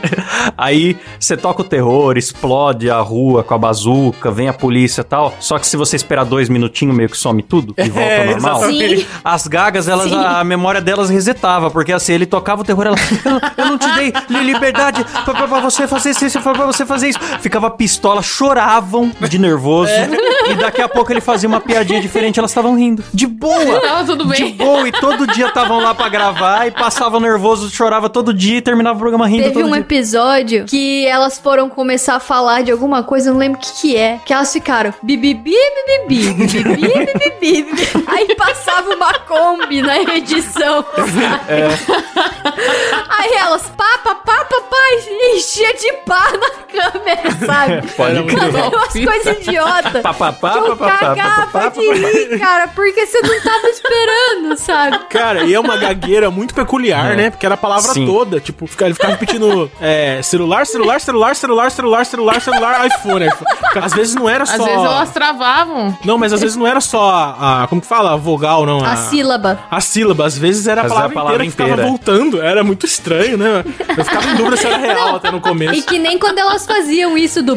aí 0.57 0.97
você 1.19 1.37
toca 1.37 1.62
o 1.62 1.64
terror, 1.64 2.16
explode 2.16 2.90
a 2.90 2.99
rua 3.01 3.43
com 3.43 3.55
a 3.55 3.59
bazuca, 3.59 4.31
vem 4.31 4.49
a 4.49 4.53
polícia 4.53 5.01
e 5.03 5.05
tal. 5.05 5.35
Só 5.40 5.59
que 5.59 5.66
se 5.66 5.77
você 5.77 5.97
esperar 5.97 6.25
dois 6.25 6.49
minutinhos, 6.49 6.95
meio 6.97 7.09
que 7.09 7.16
some 7.20 7.42
tudo 7.42 7.74
e 7.76 7.88
volta 7.88 8.00
É, 8.09 8.20
ao 8.20 8.26
normal. 8.33 8.56
exatamente. 8.64 9.00
Sim. 9.00 9.06
As 9.24 9.46
gagas, 9.46 9.88
elas, 9.88 10.09
Sim. 10.11 10.16
a 10.16 10.42
memória 10.44 10.80
delas 10.80 11.11
resetava, 11.11 11.70
porque 11.70 11.92
assim, 11.92 12.12
ele 12.14 12.26
tocava 12.26 12.62
o 12.62 12.64
terror, 12.64 12.87
ela, 12.87 12.96
eu, 13.24 13.64
eu 13.64 13.70
não 13.70 13.78
te 13.78 13.88
dei 13.94 14.12
li- 14.28 14.44
liberdade 14.52 15.04
pra, 15.24 15.35
pra- 15.35 15.48
pra 15.48 15.61
você 15.61 15.87
fazer 15.87 16.11
isso, 16.11 16.40
pra, 16.40 16.52
pra 16.52 16.66
você 16.66 16.85
fazer 16.87 17.09
isso. 17.11 17.18
Ficava 17.40 17.70
pistola, 17.70 18.22
choravam 18.22 19.11
de 19.28 19.38
nervoso, 19.38 19.92
e 20.50 20.54
daqui 20.54 20.80
a 20.83 20.88
pouco 20.88 21.12
ele 21.12 21.20
fazia 21.20 21.48
uma 21.48 21.61
piadinha 21.61 22.00
diferente, 22.00 22.38
elas 22.38 22.50
estavam 22.50 22.74
rindo. 22.76 23.04
De 23.12 23.26
boa! 23.26 23.80
Tava 23.80 24.04
tudo 24.04 24.24
De 24.33 24.42
bem. 24.42 24.56
boa, 24.56 24.88
e 24.88 24.92
todo 24.92 25.26
dia 25.26 25.46
estavam 25.48 25.78
lá 25.80 25.94
pra 25.94 26.09
gravar, 26.09 26.66
e 26.66 26.70
passava 26.70 27.18
nervoso, 27.20 27.70
chorava 27.70 28.09
todo 28.09 28.33
dia 28.33 28.59
e 28.59 28.61
terminava 28.61 28.96
o 28.96 29.00
programa 29.00 29.26
rindo 29.28 29.42
Teve 29.44 29.54
todo 29.54 29.66
um 29.66 29.72
dia. 29.72 29.80
episódio 29.80 30.64
que 30.66 31.06
elas 31.06 31.38
foram 31.38 31.68
começar 31.68 32.16
a 32.16 32.20
falar 32.20 32.62
de 32.62 32.70
alguma 32.72 33.02
coisa, 33.02 33.28
eu 33.28 33.33
não 33.35 33.40
lembro 33.40 33.59
o 33.59 33.62
que 33.62 33.72
que 33.80 33.96
é. 33.96 34.18
Que 34.24 34.33
elas 34.33 34.52
ficaram 34.52 34.92
bibibi, 35.02 35.52
bibibi, 36.06 36.33
bibibi, 36.33 36.76
bibibi, 36.76 37.10
bibibi. 37.18 37.88
Aí 38.07 38.35
passava 38.35 38.94
uma 38.94 39.12
Kombi 39.20 39.83
na 39.83 39.99
edição. 40.03 40.85
sabe? 40.94 42.55
Aí 43.09 43.33
elas, 43.35 43.68
pá, 43.77 43.99
pá, 43.99 44.14
pá, 44.14 44.46
enchia 45.35 45.73
de 45.75 45.92
pá 46.05 46.33
na 46.33 46.51
câmera, 46.70 47.46
sabe? 47.46 47.87
Pode 47.96 48.22
crer. 48.24 48.54
Umas 48.74 48.92
coisas 48.92 49.46
idiotas. 49.46 50.02
Pá, 50.02 50.14
pá, 50.14 50.33
pá, 50.33 50.52
que 50.52 50.59
eu 50.59 50.76
cagava 50.76 51.70
de 51.70 51.92
rir, 51.92 52.38
cara, 52.38 52.68
porque 52.68 53.06
você 53.06 53.20
não 53.20 53.40
tava 53.40 53.68
esperando, 53.68 54.56
sabe? 54.56 54.98
Cara, 55.11 55.44
e 55.44 55.54
é 55.54 55.61
uma 55.61 55.76
gagueira 55.76 56.30
muito 56.30 56.54
peculiar, 56.54 57.16
né? 57.16 57.30
Porque 57.30 57.44
era 57.44 57.54
a 57.54 57.59
palavra 57.59 57.92
Sim. 57.92 58.06
toda. 58.06 58.40
Tipo, 58.40 58.68
ele 58.80 58.94
ficava 58.94 59.12
repetindo 59.12 59.70
é, 59.80 60.20
celular, 60.22 60.66
celular, 60.66 61.00
celular, 61.00 61.35
celular, 61.35 61.70
celular, 61.70 62.04
celular, 62.04 62.40
celular, 62.40 62.87
iPhone, 62.87 63.26
iPhone. 63.26 63.85
Às 63.85 63.92
vezes 63.92 64.14
não 64.14 64.28
era 64.28 64.44
Às 64.44 64.50
só. 64.50 64.64
vezes 64.64 64.78
elas 64.85 65.11
travavam. 65.11 65.97
Não, 66.05 66.16
mas 66.18 66.32
às 66.32 66.40
vezes 66.40 66.57
não 66.57 66.66
era 66.66 66.80
só 66.80 67.11
a. 67.11 67.62
a- 67.62 67.66
como 67.66 67.80
que 67.80 67.86
fala? 67.86 68.12
A 68.12 68.16
vogal, 68.16 68.64
não. 68.64 68.84
A 68.84 68.97
sílaba. 68.97 69.59
A 69.70 69.80
sílaba, 69.80 70.26
às 70.26 70.36
vezes 70.38 70.66
era 70.66 70.82
a 70.82 70.84
Às 70.84 70.92
palavra, 70.92 71.11
a 71.11 71.14
palavra 71.14 71.45
inteira 71.45 71.70
que 71.70 71.74
ficava 71.74 71.88
voltando. 71.88 72.40
Era 72.40 72.62
muito 72.62 72.86
estranho, 72.86 73.36
né? 73.36 73.64
Eu 73.97 74.05
ficava 74.05 74.26
em 74.28 74.36
dúvida 74.36 74.57
se 74.57 74.66
era 74.66 74.76
real 74.76 75.16
até 75.16 75.30
no 75.30 75.40
começo. 75.40 75.74
E 75.74 75.82
que 75.82 75.99
nem 75.99 76.18
quando 76.18 76.38
elas 76.38 76.59
faziam 76.66 77.16
isso 77.16 77.42
do. 77.42 77.56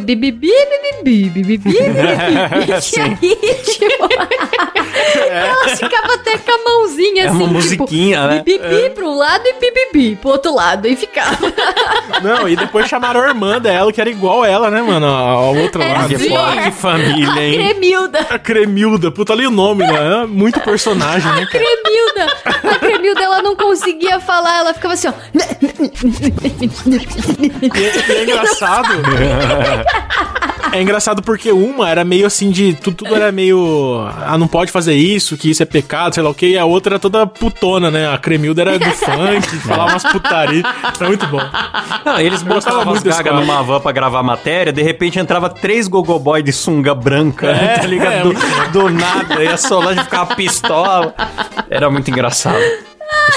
Sim. 2.81 3.17
E 3.21 3.27
aí, 3.27 3.55
tipo, 3.63 4.07
elas 5.03 5.79
ficavam 5.79 6.15
até 6.15 6.37
com 6.37 6.51
a 6.51 6.63
mãozinha 6.63 7.23
É 7.23 7.27
assim, 7.27 7.35
uma 7.37 7.45
tipo, 7.45 7.53
musiquinha, 7.53 8.27
né? 8.27 8.43
bibibi 8.45 8.89
pra 8.91 9.05
um 9.05 9.15
lado 9.17 9.43
e 9.45 9.53
bibibi 9.53 10.15
pro 10.15 10.31
outro 10.31 10.53
lado. 10.53 10.87
E 10.87 10.95
ficava. 10.95 11.37
Não, 12.21 12.47
e 12.47 12.55
depois 12.55 12.87
chamaram 12.87 13.21
a 13.21 13.27
irmã 13.27 13.59
dela, 13.59 13.91
que 13.91 13.99
era 14.01 14.09
igual 14.09 14.43
ela, 14.45 14.69
né, 14.69 14.81
mano? 14.81 15.05
Ao 15.07 15.55
outro 15.55 15.81
Era 15.81 15.99
lado. 16.01 16.09
Que 16.09 16.17
Sim. 16.19 16.35
que 16.63 16.71
família, 16.71 17.41
hein? 17.43 17.53
Cremilda. 17.69 18.19
A 18.29 18.39
Cremilda, 18.39 19.11
puta 19.11 19.33
ali 19.33 19.45
o 19.47 19.51
nome, 19.51 19.85
né? 19.85 20.25
Muito 20.27 20.59
personagem, 20.61 21.31
né, 21.33 21.45
cara? 21.51 21.63
Cremilda. 21.63 22.37
A 22.75 22.79
Cremilda, 22.79 23.21
ela 23.23 23.41
não 23.41 23.55
conseguia 23.55 24.19
falar, 24.19 24.59
ela 24.59 24.73
ficava 24.73 24.93
assim, 24.93 25.07
ó. 25.07 25.13
E, 26.61 28.09
e 28.11 28.13
é 28.13 28.23
engraçado. 28.23 28.89
É 30.71 30.81
engraçado 30.81 31.21
porque 31.21 31.51
uma 31.51 31.89
era 31.89 32.03
meio 32.03 32.25
assim 32.25 32.49
de. 32.49 32.73
Tudo, 32.73 32.97
tudo 32.97 33.15
era 33.15 33.31
meio. 33.31 34.05
Ah, 34.25 34.37
não 34.37 34.47
pode 34.47 34.71
fazer 34.71 34.93
isso, 34.95 35.37
que 35.37 35.49
isso 35.49 35.61
é 35.61 35.65
pecado, 35.65 36.13
sei 36.15 36.23
lá 36.23 36.29
o 36.29 36.33
que. 36.33 36.47
E 36.47 36.57
a 36.57 36.65
outra 36.65 36.93
era 36.95 36.99
toda 36.99 37.25
putona, 37.27 37.91
né? 37.91 38.11
A 38.11 38.17
Cremilda 38.17 38.61
era 38.61 38.79
do 38.79 38.85
funk, 38.91 39.47
falava 39.57 39.91
umas 39.91 40.03
putaria. 40.03 40.63
Era 40.99 41.07
muito 41.07 41.27
bom. 41.27 41.41
Não, 42.05 42.19
eles 42.19 42.41
botavam 42.43 42.85
muito 42.85 42.97
as 42.97 43.03
desse 43.03 43.17
gagas 43.23 43.33
quadro. 43.33 43.45
numa 43.47 43.61
van 43.63 43.79
pra 43.81 43.91
gravar 43.91 44.23
matéria, 44.23 44.71
de 44.73 44.81
repente 44.81 45.19
entrava 45.19 45.49
três 45.49 45.87
gogoboy 45.87 46.41
de 46.41 46.51
sunga 46.51 46.95
branca, 46.95 47.47
É, 47.47 47.77
tá 47.79 47.87
ligado? 47.87 48.13
é, 48.13 48.21
do, 48.21 48.25
muito 48.33 48.71
do 48.71 48.89
nada, 48.89 49.43
e 49.43 49.47
a 49.47 49.57
Solange 49.57 50.03
ficava 50.03 50.35
pistola. 50.35 51.13
Era 51.69 51.89
muito 51.89 52.09
engraçado. 52.09 52.57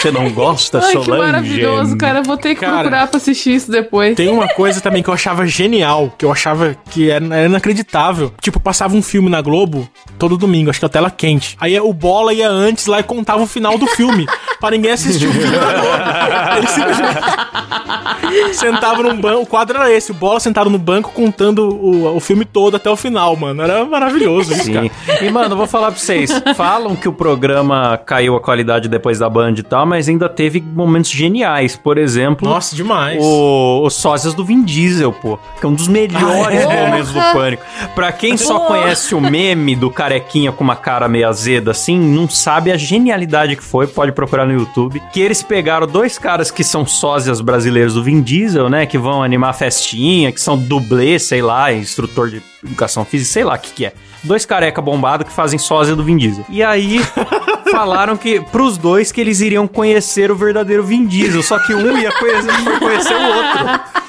Você 0.06 0.12
não 0.12 0.30
gosta, 0.30 0.78
Ai, 0.78 0.92
Solange? 0.92 1.10
que 1.10 1.18
maravilhoso, 1.18 1.96
cara. 1.96 2.22
Vou 2.22 2.36
ter 2.36 2.54
que 2.54 2.60
Cara, 2.60 2.74
procurar 2.74 3.06
pra 3.08 3.16
assistir 3.16 3.54
isso 3.54 3.70
depois. 3.70 4.14
Tem 4.14 4.28
uma 4.28 4.46
coisa 4.48 4.80
também 4.80 5.02
que 5.02 5.10
eu 5.10 5.14
achava 5.14 5.44
genial, 5.46 6.12
que 6.16 6.24
eu 6.24 6.30
achava 6.30 6.76
que 6.90 7.10
era, 7.10 7.24
era 7.34 7.46
inacreditável. 7.46 8.32
Tipo, 8.40 8.60
passava 8.60 8.94
um 8.94 9.02
filme 9.02 9.28
na 9.28 9.40
Globo 9.40 9.88
todo 10.16 10.36
domingo, 10.36 10.70
acho 10.70 10.78
que 10.78 10.84
é 10.84 10.86
a 10.86 10.90
tela 10.90 11.10
quente. 11.10 11.56
Aí 11.60 11.78
o 11.80 11.92
Bola 11.92 12.32
ia 12.32 12.48
antes 12.48 12.86
lá 12.86 13.00
e 13.00 13.02
contava 13.02 13.42
o 13.42 13.46
final 13.46 13.76
do 13.76 13.86
filme. 13.88 14.26
pra 14.66 14.76
ninguém 14.76 14.92
assistir 14.92 15.26
o 15.28 15.32
filme 15.32 15.48
Globo. 15.56 16.56
Ele 16.56 16.66
simplesmente 16.66 18.54
sentava 18.54 19.02
num 19.02 19.20
banco. 19.20 19.42
O 19.42 19.46
quadro 19.46 19.76
era 19.78 19.92
esse: 19.92 20.10
o 20.10 20.14
Bola 20.14 20.40
sentado 20.40 20.68
no 20.70 20.78
banco 20.78 21.12
contando 21.12 21.68
o, 21.68 22.16
o 22.16 22.20
filme 22.20 22.44
todo 22.44 22.76
até 22.76 22.90
o 22.90 22.96
final, 22.96 23.36
mano. 23.36 23.62
Era 23.62 23.84
maravilhoso 23.84 24.52
isso, 24.52 24.72
cara. 24.72 24.86
Sim. 24.88 25.26
E, 25.26 25.30
mano, 25.30 25.52
eu 25.52 25.56
vou 25.56 25.66
falar 25.66 25.90
pra 25.90 25.98
vocês. 25.98 26.30
Falam 26.56 26.94
que 26.96 27.08
o 27.08 27.12
programa 27.12 27.98
caiu 28.04 28.36
a 28.36 28.40
qualidade 28.40 28.88
depois 28.88 29.18
da 29.18 29.28
Band 29.28 29.54
e 29.58 29.62
tal, 29.62 29.86
mas 29.86 30.08
ainda 30.08 30.28
teve 30.28 30.60
momentos 30.60 31.10
geniais. 31.10 31.76
Por 31.76 31.98
exemplo, 31.98 32.48
Nossa, 32.48 32.74
demais. 32.74 33.18
o, 33.20 33.82
os 33.84 33.94
sósias 33.94 34.34
do 34.34 34.44
Vin 34.44 34.62
Diesel, 34.62 35.12
pô. 35.12 35.38
Que 35.60 35.66
é 35.66 35.68
um 35.68 35.74
dos 35.74 35.88
melhores 35.88 36.64
Ah, 36.66 36.72
é? 36.72 36.86
momentos 36.86 37.12
do 37.12 37.20
Pânico. 37.32 37.62
Pra 37.94 38.12
quem 38.12 38.36
só 38.36 38.60
conhece 38.60 39.14
o 39.14 39.20
meme 39.20 39.74
do 39.76 39.90
carequinha 39.90 40.52
com 40.52 40.64
uma 40.64 40.76
cara 40.76 41.08
meio 41.08 41.28
azeda 41.28 41.70
assim, 41.70 41.98
não 41.98 42.28
sabe 42.28 42.70
a 42.72 42.76
genialidade 42.76 43.56
que 43.56 43.62
foi, 43.62 43.86
pode 43.86 44.12
procurar 44.12 44.46
no 44.46 44.52
YouTube. 44.56 45.02
Que 45.12 45.20
eles 45.20 45.42
pegaram 45.42 45.86
dois 45.86 46.18
caras 46.18 46.50
que 46.50 46.64
são 46.64 46.86
sósias 46.86 47.40
brasileiros 47.40 47.94
do 47.94 48.02
Vin 48.02 48.20
Diesel, 48.20 48.68
né? 48.68 48.86
Que 48.86 48.98
vão 48.98 49.22
animar 49.22 49.52
festinha, 49.54 50.32
que 50.32 50.40
são 50.40 50.58
dublê, 50.58 51.18
sei 51.18 51.42
lá, 51.42 51.72
instrutor 51.72 52.30
de 52.30 52.42
educação 52.64 53.04
física, 53.04 53.32
sei 53.32 53.44
lá 53.44 53.54
o 53.54 53.58
que 53.58 53.72
que 53.72 53.86
é. 53.86 53.92
Dois 54.24 54.44
careca 54.44 54.82
bombado 54.82 55.24
que 55.24 55.32
fazem 55.32 55.58
sósia 55.58 55.94
do 55.94 56.02
Vin 56.02 56.16
Diesel. 56.16 56.44
E 56.48 56.62
aí 56.62 57.00
falaram 57.70 58.16
que 58.16 58.40
pros 58.40 58.76
dois 58.76 59.12
que 59.12 59.20
eles 59.20 59.40
iriam 59.40 59.68
conhecer 59.68 60.30
o 60.30 60.36
verdadeiro 60.36 60.82
Vin 60.82 61.06
Diesel, 61.06 61.42
só 61.42 61.58
que 61.58 61.74
um 61.74 61.96
ia 61.98 62.12
conhecer, 62.12 62.78
conhecer 62.78 63.14
o 63.14 63.22
outro. 63.22 64.06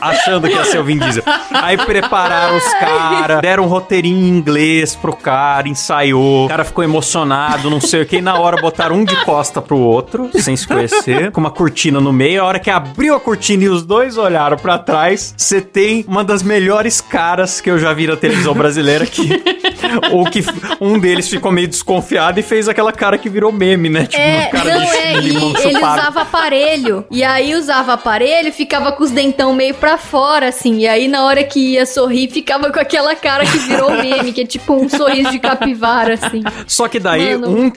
Achando 0.00 0.48
que 0.48 0.54
ia 0.54 0.64
ser 0.64 0.78
o 0.78 0.84
Vin 0.84 0.98
Diesel. 0.98 1.22
Aí 1.50 1.76
prepararam 1.76 2.56
os 2.56 2.72
caras, 2.74 3.40
deram 3.40 3.64
um 3.64 3.66
roteirinho 3.66 4.26
em 4.26 4.28
inglês 4.28 4.94
pro 4.94 5.14
cara, 5.14 5.68
ensaiou. 5.68 6.46
O 6.46 6.48
cara 6.48 6.64
ficou 6.64 6.82
emocionado, 6.82 7.70
não 7.70 7.80
sei 7.80 8.02
o 8.02 8.06
que. 8.06 8.16
E 8.16 8.22
na 8.22 8.38
hora 8.38 8.60
botaram 8.60 8.96
um 8.96 9.04
de 9.04 9.16
costa 9.24 9.60
pro 9.60 9.78
outro, 9.78 10.30
sem 10.34 10.56
se 10.56 10.66
conhecer, 10.66 11.30
com 11.32 11.40
uma 11.40 11.50
cortina 11.50 12.00
no 12.00 12.12
meio. 12.12 12.42
A 12.42 12.46
hora 12.46 12.58
que 12.58 12.70
abriu 12.70 13.14
a 13.14 13.20
cortina 13.20 13.64
e 13.64 13.68
os 13.68 13.82
dois 13.84 14.16
olharam 14.16 14.56
pra 14.56 14.78
trás, 14.78 15.34
você 15.36 15.60
tem 15.60 16.04
uma 16.08 16.24
das 16.24 16.42
melhores 16.42 17.00
caras 17.00 17.60
que 17.60 17.70
eu 17.70 17.78
já 17.78 17.92
vi 17.92 18.06
na 18.06 18.16
televisão 18.16 18.54
brasileira 18.54 19.06
que. 19.06 19.42
Ou 20.12 20.24
que 20.24 20.44
um 20.80 20.98
deles 20.98 21.28
ficou 21.28 21.50
meio 21.52 21.68
desconfiado 21.68 22.40
e 22.40 22.42
fez 22.42 22.68
aquela 22.68 22.92
cara 22.92 23.18
que 23.18 23.28
virou 23.28 23.52
meme, 23.52 23.88
né? 23.88 24.06
Tipo, 24.06 24.22
É, 24.22 24.36
uma 24.40 24.50
cara 24.50 24.74
não 24.74 24.84
de 24.84 24.96
é, 24.96 25.16
e 25.16 25.20
limão 25.20 25.54
ele 25.58 25.76
usava 25.76 26.20
aparelho. 26.22 27.04
E 27.10 27.22
aí 27.24 27.54
usava 27.54 27.92
aparelho 27.94 28.48
e 28.48 28.52
ficava 28.52 28.92
com 28.92 29.04
os 29.04 29.10
dentão 29.10 29.54
meio 29.54 29.74
pra 29.74 29.96
fora, 29.98 30.48
assim. 30.48 30.78
E 30.78 30.88
aí 30.88 31.08
na 31.08 31.24
hora 31.24 31.44
que 31.44 31.72
ia 31.72 31.86
sorrir, 31.86 32.28
ficava 32.30 32.70
com 32.70 32.78
aquela 32.78 33.14
cara 33.14 33.44
que 33.44 33.58
virou 33.58 33.90
meme, 33.90 34.32
que 34.32 34.42
é 34.42 34.46
tipo 34.46 34.74
um 34.74 34.88
sorriso 34.88 35.30
de 35.30 35.38
capivara, 35.38 36.14
assim. 36.14 36.42
Só 36.66 36.88
que 36.88 36.98
daí 36.98 37.36
Mano, 37.36 37.70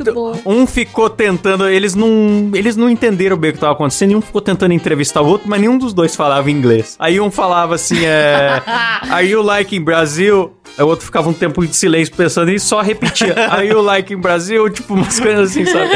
um, 0.46 0.62
um 0.62 0.68
ficou 0.68 1.10
tentando, 1.10 1.68
eles 1.68 1.96
não, 1.96 2.52
eles 2.54 2.76
não 2.76 2.90
entenderam 2.90 3.38
bem 3.38 3.52
o 3.52 3.54
que 3.54 3.60
tava 3.60 3.74
acontecendo, 3.74 4.12
e 4.12 4.16
um 4.16 4.22
ficou 4.22 4.42
tentando 4.42 4.74
entrevistar 4.74 5.22
o 5.22 5.28
outro, 5.28 5.48
mas 5.50 5.60
nenhum 5.60 5.78
dos 5.78 5.94
dois 5.94 6.16
falava 6.16 6.50
inglês. 6.50 6.96
Aí 7.00 7.20
um 7.20 7.32
falava 7.32 7.76
assim, 7.76 8.06
é, 8.06 8.62
Are 9.10 9.26
you 9.26 9.42
like 9.42 9.76
in 9.76 9.82
Brazil? 9.82 10.54
Aí 10.78 10.84
o 10.84 10.88
outro 10.88 11.06
ficava 11.06 11.30
um 11.30 11.34
tempo 11.34 11.66
de 11.66 11.76
silêncio 11.76 12.16
pensando 12.16 12.50
e 12.52 12.60
só 12.60 12.82
repetia, 12.82 13.36
Are 13.52 13.68
you 13.68 13.80
like 13.82 14.12
in 14.14 14.18
Brazil? 14.18 14.70
Tipo 14.70 14.96
umas 14.96 15.20
coisas 15.20 15.52
assim, 15.52 15.66
sabe? 15.66 15.90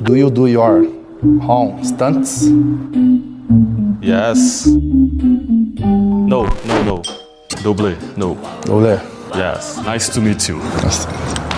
Do 0.00 0.16
you 0.16 0.30
do 0.30 0.48
your 0.48 0.88
home 1.46 1.84
stunts? 1.84 2.48
Yes. 4.02 4.66
No, 4.66 6.46
no, 6.64 6.84
no. 6.86 7.02
Double, 7.62 7.96
no. 8.16 8.38
Olé. 8.70 8.98
Yes. 9.34 9.76
Nice 9.84 10.10
to 10.12 10.20
meet 10.22 10.48
you. 10.48 10.56
Nice, 10.82 11.06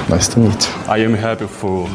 nice 0.09 0.29
to 0.29 0.41
meet 0.41 0.67
you. 0.67 0.93
I 0.93 1.05
am 1.05 1.15
happy 1.15 1.47
for 1.47 1.89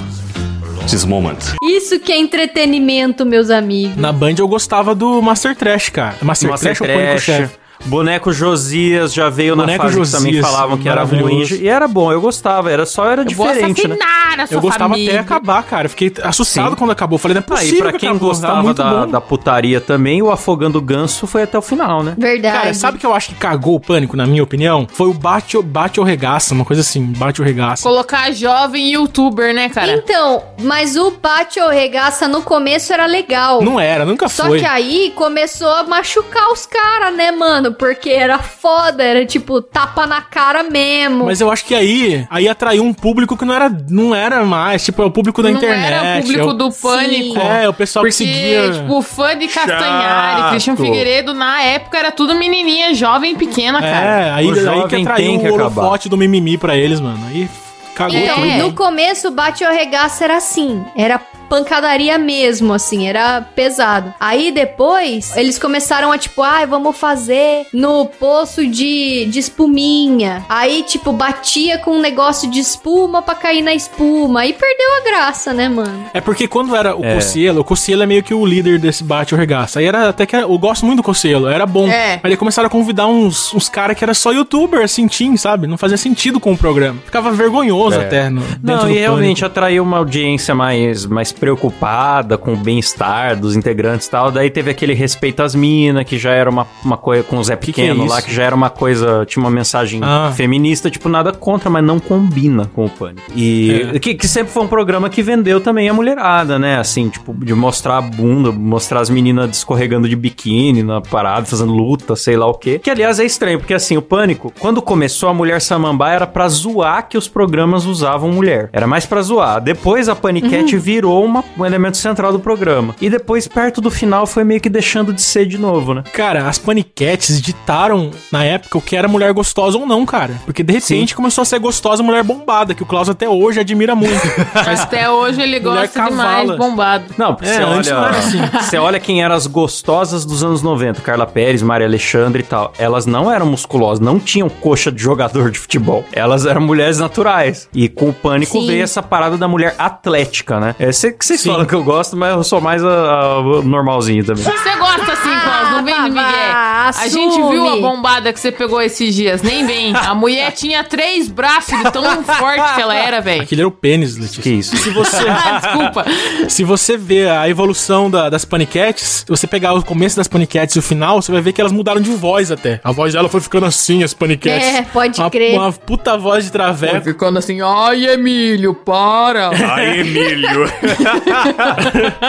this 0.90 1.04
moment. 1.04 1.38
Isso 1.62 2.00
que 2.00 2.14
é 2.14 2.18
entretenimento, 2.18 3.26
meus 3.26 3.50
amigos. 3.50 3.98
Na 3.98 4.14
Band 4.14 4.36
eu 4.40 4.48
gostava 4.48 4.96
do 4.96 5.22
Master 5.22 5.54
Trash, 5.56 5.90
cara. 5.90 6.16
Master, 6.22 6.50
Master 6.50 6.76
Trash 6.78 6.82
ou 6.82 6.88
Pânico 6.88 7.12
Trash. 7.12 7.24
Chefe? 7.26 7.67
Boneco 7.86 8.34
Josias 8.34 9.14
já 9.14 9.30
veio 9.30 9.56
Boneco 9.56 9.84
na 9.86 9.90
fase 9.92 10.02
que 10.02 10.12
também 10.12 10.34
Josias, 10.34 10.52
falavam 10.52 10.78
que 10.78 10.90
era 10.90 11.04
ruim. 11.04 11.44
E 11.62 11.68
era 11.68 11.88
bom, 11.88 12.12
eu 12.12 12.20
gostava, 12.20 12.72
era 12.72 12.86
só 12.86 13.06
era 13.06 13.22
Eu 13.22 13.36
vou 13.36 13.48
diferente, 13.48 13.88
né? 13.88 13.96
assassinar 13.96 14.40
a 14.40 14.48
sua 14.48 14.58
Eu 14.58 14.62
gostava 14.62 14.90
família. 14.94 15.12
até 15.12 15.20
acabar, 15.20 15.64
cara. 15.64 15.86
Eu 15.86 15.90
Fiquei 15.90 16.14
assustado 16.24 16.70
Sim. 16.72 16.76
quando 16.76 16.92
acabou. 16.92 17.18
Falei, 17.18 17.36
não 17.36 17.42
é 17.42 17.46
Ah, 17.48 17.48
possível 17.56 17.78
e 17.78 17.82
pra 17.82 17.92
que 17.94 18.00
quem 18.00 18.10
acabou, 18.10 18.30
tá 18.30 18.36
gostava 18.36 18.64
muito 18.64 18.78
da, 18.78 19.06
da 19.06 19.22
putaria 19.22 19.80
também, 19.82 20.22
o 20.22 20.30
Afogando 20.32 20.82
Ganso 20.82 21.26
foi 21.28 21.44
até 21.44 21.58
o 21.58 21.62
final, 21.62 22.04
né? 22.04 22.14
Verdade. 22.18 22.58
Cara, 22.58 22.74
sabe 22.74 22.98
que 22.98 23.06
eu 23.06 23.14
acho 23.14 23.30
que 23.30 23.36
cagou 23.36 23.76
o 23.76 23.80
pânico, 23.80 24.16
na 24.18 24.26
minha 24.26 24.44
opinião? 24.44 24.88
Foi 24.92 25.08
o 25.08 25.14
bate, 25.14 25.58
bate 25.62 26.00
ou 26.00 26.06
regaça, 26.06 26.54
uma 26.54 26.66
coisa 26.66 26.82
assim, 26.82 27.02
bate 27.04 27.42
ou 27.42 27.48
regaça. 27.48 27.84
Colocar 27.84 28.32
jovem 28.32 28.92
youtuber, 28.92 29.54
né, 29.54 29.70
cara? 29.70 29.94
Então, 29.94 30.44
mas 30.62 30.96
o 30.96 31.12
bate 31.12 31.60
ou 31.60 31.70
regaça 31.70 32.28
no 32.28 32.42
começo 32.42 32.92
era 32.94 33.06
legal. 33.06 33.62
Não 33.62 33.80
era, 33.80 34.06
nunca 34.06 34.28
Só 34.28 34.46
foi. 34.48 34.60
que 34.60 34.66
aí 34.66 35.12
começou 35.16 35.70
a 35.72 35.84
machucar 35.84 36.52
os 36.52 36.66
caras, 36.66 37.16
né, 37.16 37.32
mano? 37.32 37.67
Porque 37.74 38.10
era 38.10 38.40
foda, 38.40 39.04
era 39.04 39.26
tipo 39.26 39.62
tapa 39.62 40.06
na 40.08 40.22
cara 40.22 40.64
mesmo. 40.64 41.26
Mas 41.26 41.42
eu 41.42 41.52
acho 41.52 41.66
que 41.66 41.74
aí, 41.76 42.26
aí 42.30 42.48
atraiu 42.48 42.84
um 42.84 42.94
público 42.94 43.36
que 43.38 43.46
não 43.46 43.54
era, 43.54 43.70
não 43.90 44.14
era 44.16 44.44
mais, 44.46 44.84
tipo, 44.84 45.02
é 45.02 45.06
o 45.06 45.12
público 45.12 45.42
da 45.44 45.50
não 45.50 45.58
internet. 45.58 45.94
era 45.94 46.20
o 46.20 46.22
público 46.22 46.40
é 46.40 46.46
o- 46.46 46.54
do 46.54 46.72
pânico. 46.72 47.40
É, 47.40 47.70
o 47.70 47.74
pessoal 47.74 48.04
Porque, 48.04 48.18
que 48.18 48.32
seguia. 48.34 48.72
tipo, 48.72 49.02
fã 49.02 49.38
de 49.38 49.48
Castanhari, 49.48 50.42
Chato. 50.42 50.50
Christian 50.52 50.76
Figueiredo, 50.76 51.34
na 51.34 51.62
época 51.62 51.98
era 51.98 52.12
tudo 52.12 52.36
menininha 52.36 52.94
jovem 52.94 53.36
pequena, 53.36 53.80
cara. 53.82 54.06
É, 54.06 54.32
aí, 54.32 54.46
O 54.48 54.52
aí 54.52 54.88
que 54.88 54.96
atraiu 54.96 55.16
tem 55.16 55.40
que 55.40 55.50
o 55.50 55.54
holofote 55.54 56.10
do 56.10 56.18
mimimi 56.18 56.58
pra 56.58 56.76
eles, 56.76 57.00
mano. 57.00 57.20
Aí 57.28 57.50
cagou 57.96 58.18
Então, 58.18 58.36
tudo. 58.36 58.48
É. 58.48 58.58
no 58.58 58.74
começo, 58.74 59.28
o 59.28 59.32
bate 59.32 59.64
ou 59.64 59.72
regaça 59.72 60.24
era 60.24 60.38
assim. 60.38 60.84
Era 60.96 61.20
pancadaria 61.50 62.18
mesmo, 62.18 62.74
assim, 62.74 63.08
era 63.08 63.42
pesado. 63.42 64.14
Aí 64.20 64.52
depois, 64.52 65.36
eles 65.36 65.58
começaram 65.58 66.12
a 66.12 66.18
tipo, 66.18 66.42
ai, 66.42 66.66
vamos 66.66 66.98
fazer 66.98 67.66
no 67.74 68.06
poço 68.06 68.66
de, 68.68 69.26
de 69.26 69.40
espuminha. 69.40 70.46
Aí, 70.50 70.84
tipo, 70.84 71.12
batia 71.12 71.78
com 71.78 71.92
um 71.92 72.00
negócio 72.02 72.50
de 72.50 72.60
espuma 72.60 73.22
pra 73.22 73.36
cair 73.36 73.62
na 73.62 73.74
espuma. 73.74 74.42
Aí 74.42 74.54
perdeu 74.54 74.88
a 74.98 75.02
graça, 75.02 75.54
né, 75.54 75.68
mano? 75.70 76.06
É 76.14 76.22
porque 76.22 76.48
quando 76.48 76.76
era 76.76 76.96
o 76.96 77.04
É. 77.04 77.16
Cossielo, 77.16 77.62
o 77.62 77.64
Cossielo 77.64 78.04
é 78.04 78.06
meio 78.06 78.24
que 78.24 78.34
o 78.34 78.46
líder 78.46 78.80
desse 78.80 79.04
bate 79.04 79.34
ou 79.34 79.40
regaça. 79.40 79.80
Aí 79.80 79.86
era 79.86 80.10
até 80.10 80.26
que 80.26 80.36
era- 80.36 80.46
eu 80.46 80.58
gosto 80.58 80.86
muito 80.86 80.98
do 80.98 81.04
Cossielo, 81.04 81.48
era 81.48 81.66
bom. 81.66 81.88
É. 81.88 82.14
Aí 82.16 82.20
eles 82.26 82.38
começaram 82.40 82.68
a 82.68 82.70
convidar 82.70 83.08
uns, 83.08 83.54
uns 83.54 83.70
caras 83.70 83.98
que 83.98 84.04
era 84.04 84.14
só 84.14 84.32
youtuber, 84.32 84.82
assim, 84.84 85.08
teen, 85.08 85.36
sabe? 85.38 85.68
Não 85.68 85.78
fazia 85.78 85.98
sentido 85.98 86.40
com 86.40 86.54
o 86.54 86.58
programa. 86.58 87.00
Ficava 87.06 87.32
vergonhoso 87.32 88.00
É. 88.00 88.04
até 88.06 88.30
no, 88.30 88.42
Não, 88.62 88.80
do 88.86 88.90
e 88.90 88.94
realmente 88.98 89.42
Pânico. 89.42 89.46
atraiu 89.46 89.84
uma 89.84 89.98
audiência 89.98 90.54
mais, 90.56 91.06
mais 91.06 91.32
preocupada 91.38 92.38
com 92.38 92.54
o 92.54 92.58
bem-estar 92.58 93.36
dos 93.40 93.56
integrantes 93.56 94.08
e 94.08 94.12
tal. 94.12 94.32
Daí 94.32 94.50
teve 94.50 94.72
aquele 94.72 94.94
respeito 94.94 95.42
às 95.44 95.54
minas, 95.56 96.04
que 96.06 96.18
já 96.18 96.32
era 96.32 96.50
uma, 96.50 96.68
uma 96.84 96.98
coisa 96.98 97.24
com 97.24 97.38
o 97.38 97.44
Zé 97.44 97.56
Que 97.56 97.72
que 97.72 97.82
é 97.82 97.88
Pequeno 97.90 98.06
lá, 98.08 98.22
que 98.22 98.34
já 98.34 98.44
era 98.44 98.56
uma 98.56 98.70
coisa, 98.70 99.26
tinha 99.26 99.44
uma 99.44 99.50
mensagem 99.52 100.00
Ah. 100.04 100.32
feminista, 100.36 100.90
tipo, 100.90 101.10
nada 101.10 101.32
contra, 101.32 101.70
mas 101.70 101.84
não 101.84 102.00
combina 102.00 102.70
com 102.74 102.86
o 102.86 102.90
Pânico. 102.90 103.22
E 103.36 103.90
É. 103.94 104.00
que, 104.00 104.14
que 104.16 104.28
sempre 104.28 104.52
foi 104.52 104.64
um 104.64 104.68
programa 104.68 105.10
que 105.10 105.22
vendeu 105.22 105.60
também 105.62 105.90
a 105.90 105.94
mulherada, 105.94 106.58
né? 106.60 106.78
Assim, 106.78 107.10
tipo, 107.10 107.34
de 107.34 107.54
mostrar 107.54 107.98
a 107.98 108.02
bunda, 108.02 108.52
mostrar 108.52 109.00
as 109.02 109.10
meninas 109.10 109.58
escorregando 109.58 110.08
de 110.10 110.16
biquíni 110.16 110.84
na 110.84 111.02
parada, 111.02 111.46
fazendo 111.46 111.74
luta, 111.74 112.16
sei 112.16 112.36
lá 112.38 112.48
o 112.48 112.54
quê. 112.54 112.80
Que, 112.80 112.90
aliás, 112.90 113.20
é 113.20 113.26
estranho, 113.26 113.60
porque 113.60 113.74
assim, 113.74 113.98
o 113.98 114.02
Pânico, 114.02 114.52
quando 114.60 114.82
começou, 114.82 115.30
a 115.30 115.34
Mulher 115.34 115.62
Samambaia 115.62 116.16
era 116.16 116.28
pra 116.28 116.48
zoar 116.48 117.08
que 117.10 117.18
os 117.18 117.28
programas 117.28 117.86
usavam 117.86 118.32
mulher. 118.32 118.70
Era 118.74 118.88
mais 118.88 119.06
pra 119.06 119.22
zoar. 119.22 119.62
Depois 119.62 120.08
a 120.10 120.16
Paniquete 120.16 120.78
virou 120.78 121.27
uma- 121.28 121.44
um 121.58 121.66
elemento 121.66 121.98
central 121.98 122.32
do 122.32 122.40
programa. 122.40 122.96
E 123.02 123.10
depois, 123.10 123.48
perto 123.48 123.82
do 123.82 123.90
final, 123.92 124.26
foi 124.26 124.44
meio 124.44 124.60
que 124.62 124.70
deixando 124.70 125.14
de 125.14 125.22
ser 125.22 125.46
de 125.46 125.58
novo, 125.58 125.94
né? 125.94 126.04
Cara, 126.14 126.48
as 126.48 126.58
paniquetes 126.58 127.42
ditaram 127.42 128.12
na 128.32 128.44
época 128.44 128.78
o 128.78 128.82
que 128.82 128.96
era 128.96 129.08
mulher 129.08 129.32
gostosa 129.34 129.78
ou 129.78 129.86
não, 129.86 130.06
cara. 130.06 130.34
Porque 130.46 130.64
de 130.64 130.74
repente 130.74 131.16
começou 131.16 131.42
a 131.42 131.46
ser 131.46 131.60
gostosa 131.60 132.02
mulher 132.04 132.24
bombada, 132.24 132.74
que 132.74 132.84
o 132.84 132.86
Klaus 132.86 133.10
até 133.10 133.28
hoje 133.28 133.60
admira 133.60 133.96
muito. 133.96 134.22
Mas 134.54 134.82
Até 134.88 135.10
hoje 135.10 135.42
ele 135.42 135.60
Mulher 135.60 135.82
gosta 135.88 136.04
demais 136.10 136.48
cavala. 136.50 136.58
bombado. 136.58 137.06
Não, 137.18 137.36
porque 137.36 137.50
É, 137.50 137.54
você 137.58 137.64
antes 137.64 137.92
não 137.92 137.98
olha, 138.00 138.08
era 138.08 138.18
assim. 138.18 138.42
você 138.62 138.78
olha 138.78 139.00
quem 139.00 139.22
eram 139.24 139.36
as 139.36 139.48
gostosas 139.48 140.26
dos 140.26 140.44
anos 140.44 140.62
90, 140.62 141.02
Carla 141.02 141.26
Pérez, 141.26 141.62
Maria 141.62 141.86
Alexandre 141.88 142.42
e 142.42 142.46
tal. 142.46 142.72
Elas 142.78 143.06
não 143.06 143.32
eram 143.32 143.46
musculosas, 143.46 144.00
não 144.00 144.20
tinham 144.20 144.48
coxa 144.50 144.92
de 144.92 145.02
jogador 145.02 145.52
de 145.52 145.60
futebol. 145.60 146.06
Elas 146.14 146.46
eram 146.46 146.62
mulheres 146.62 146.98
naturais. 147.00 147.68
E 147.74 147.90
com 147.90 148.10
o 148.10 148.14
pânico 148.14 148.60
Sim. 148.62 148.68
veio 148.68 148.84
essa 148.84 149.02
parada 149.04 149.38
da 149.38 149.48
mulher 149.48 149.76
atlética, 149.78 150.60
né? 150.60 150.76
É, 150.80 150.92
cê- 150.92 151.17
que 151.18 151.26
vocês 151.26 151.42
Sim. 151.42 151.50
falam 151.52 151.66
que 151.66 151.74
eu 151.74 151.84
gosto, 151.84 152.16
mas 152.16 152.32
eu 152.36 152.44
sou 152.44 152.62
mais 152.62 152.84
a, 152.84 152.88
a- 152.90 153.40
o 153.40 153.62
normalzinho 153.64 154.24
também. 154.24 154.44
Você 154.44 154.76
gosta 154.78 155.12
assim, 155.14 155.30
Klaus, 155.44 155.72
não 155.72 155.84
vem 155.84 155.94
de 155.96 156.02
vá, 156.02 156.08
Miguel. 156.10 156.54
A 156.98 157.08
gente 157.10 157.36
viu 157.52 157.68
a 157.68 157.76
bombada 157.78 158.32
que 158.32 158.40
você 158.40 158.52
pegou 158.52 158.82
esses 158.82 159.14
dias, 159.16 159.42
nem 159.42 159.66
vem. 159.66 159.94
A 159.96 160.14
mulher 160.16 160.52
tinha 160.52 160.84
três 160.84 161.28
braços 161.28 161.78
de 161.78 161.92
tão 161.92 162.24
forte 162.24 162.76
que 162.76 162.82
ela 162.82 162.96
era, 162.96 163.20
velho. 163.20 163.42
aquele 163.42 163.62
era 163.62 163.68
o 163.68 163.72
pênis, 163.72 164.16
Letícia. 164.18 164.44
Que 164.44 164.50
isso? 164.52 164.78
Se 164.78 164.90
você, 164.92 165.26
Ah, 165.28 165.60
desculpa. 165.62 166.06
se 166.50 166.64
você 166.64 166.96
ver 166.98 167.30
a 167.30 167.50
evolução 167.50 168.10
da- 168.10 168.30
das 168.30 168.46
paniquetes, 168.46 169.24
se 169.26 169.26
você 169.28 169.46
pegar 169.48 169.74
o 169.74 169.84
começo 169.84 170.16
das 170.18 170.28
paniquetes 170.28 170.76
e 170.76 170.80
o 170.80 170.82
final, 170.82 171.22
você 171.22 171.32
vai 171.32 171.42
ver 171.42 171.52
que 171.54 171.60
elas 171.62 171.72
mudaram 171.74 172.00
de 172.02 172.12
voz 172.12 172.52
até. 172.52 172.80
A 172.84 172.92
voz 172.92 173.14
dela 173.14 173.28
foi 173.28 173.42
ficando 173.42 173.66
assim, 173.66 174.04
as 174.04 174.14
paniquetes. 174.14 174.66
É, 174.68 174.82
pode 174.84 175.20
uma, 175.20 175.30
crer. 175.30 175.58
Uma 175.58 175.72
puta 175.72 176.18
voz 176.18 176.46
de 176.46 176.52
Foi 176.52 176.60
traveco. 176.60 177.02
ficando 177.04 177.38
assim, 177.40 177.60
ai, 177.62 178.06
Emílio, 178.06 178.74
para. 178.74 179.50
Ai, 179.74 180.00
Emílio. 180.02 180.66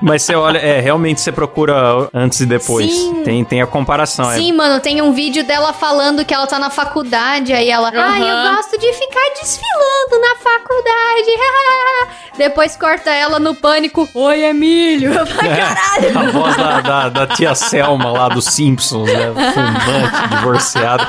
Mas 0.00 0.22
você 0.22 0.34
olha, 0.34 0.58
é, 0.58 0.80
realmente 0.80 1.20
você 1.20 1.32
procura 1.32 2.08
antes 2.12 2.40
e 2.40 2.46
depois. 2.46 2.90
Sim. 2.92 3.22
Tem, 3.24 3.44
tem 3.44 3.62
a 3.62 3.66
comparação. 3.66 4.30
é. 4.30 4.36
Sim, 4.36 4.52
mano, 4.52 4.80
tem 4.80 5.00
um 5.02 5.12
vídeo 5.12 5.44
dela 5.44 5.72
falando 5.72 6.24
que 6.24 6.32
ela 6.34 6.46
tá 6.46 6.58
na 6.58 6.70
faculdade, 6.70 7.52
aí 7.52 7.70
ela, 7.70 7.90
ah, 7.94 8.18
eu 8.18 8.56
gosto 8.56 8.78
de 8.78 8.92
ficar 8.92 9.30
desfilando 9.40 10.20
na 10.20 10.36
faculdade. 10.36 11.32
Depois 12.36 12.76
corta 12.76 13.10
ela 13.10 13.38
no 13.38 13.54
pânico, 13.54 14.08
oi, 14.14 14.42
Emílio. 14.44 15.12
Eu 15.12 15.26
falei, 15.26 15.56
caralho. 15.56 16.18
A 16.18 16.22
voz 16.30 16.56
da, 16.56 16.80
da, 16.80 17.08
da 17.08 17.26
tia 17.26 17.54
Selma 17.72 18.10
lá 18.10 18.28
dos 18.28 18.46
Simpsons, 18.46 19.10
né? 19.12 19.32
Fumante, 19.52 20.28
divorciada. 20.36 21.06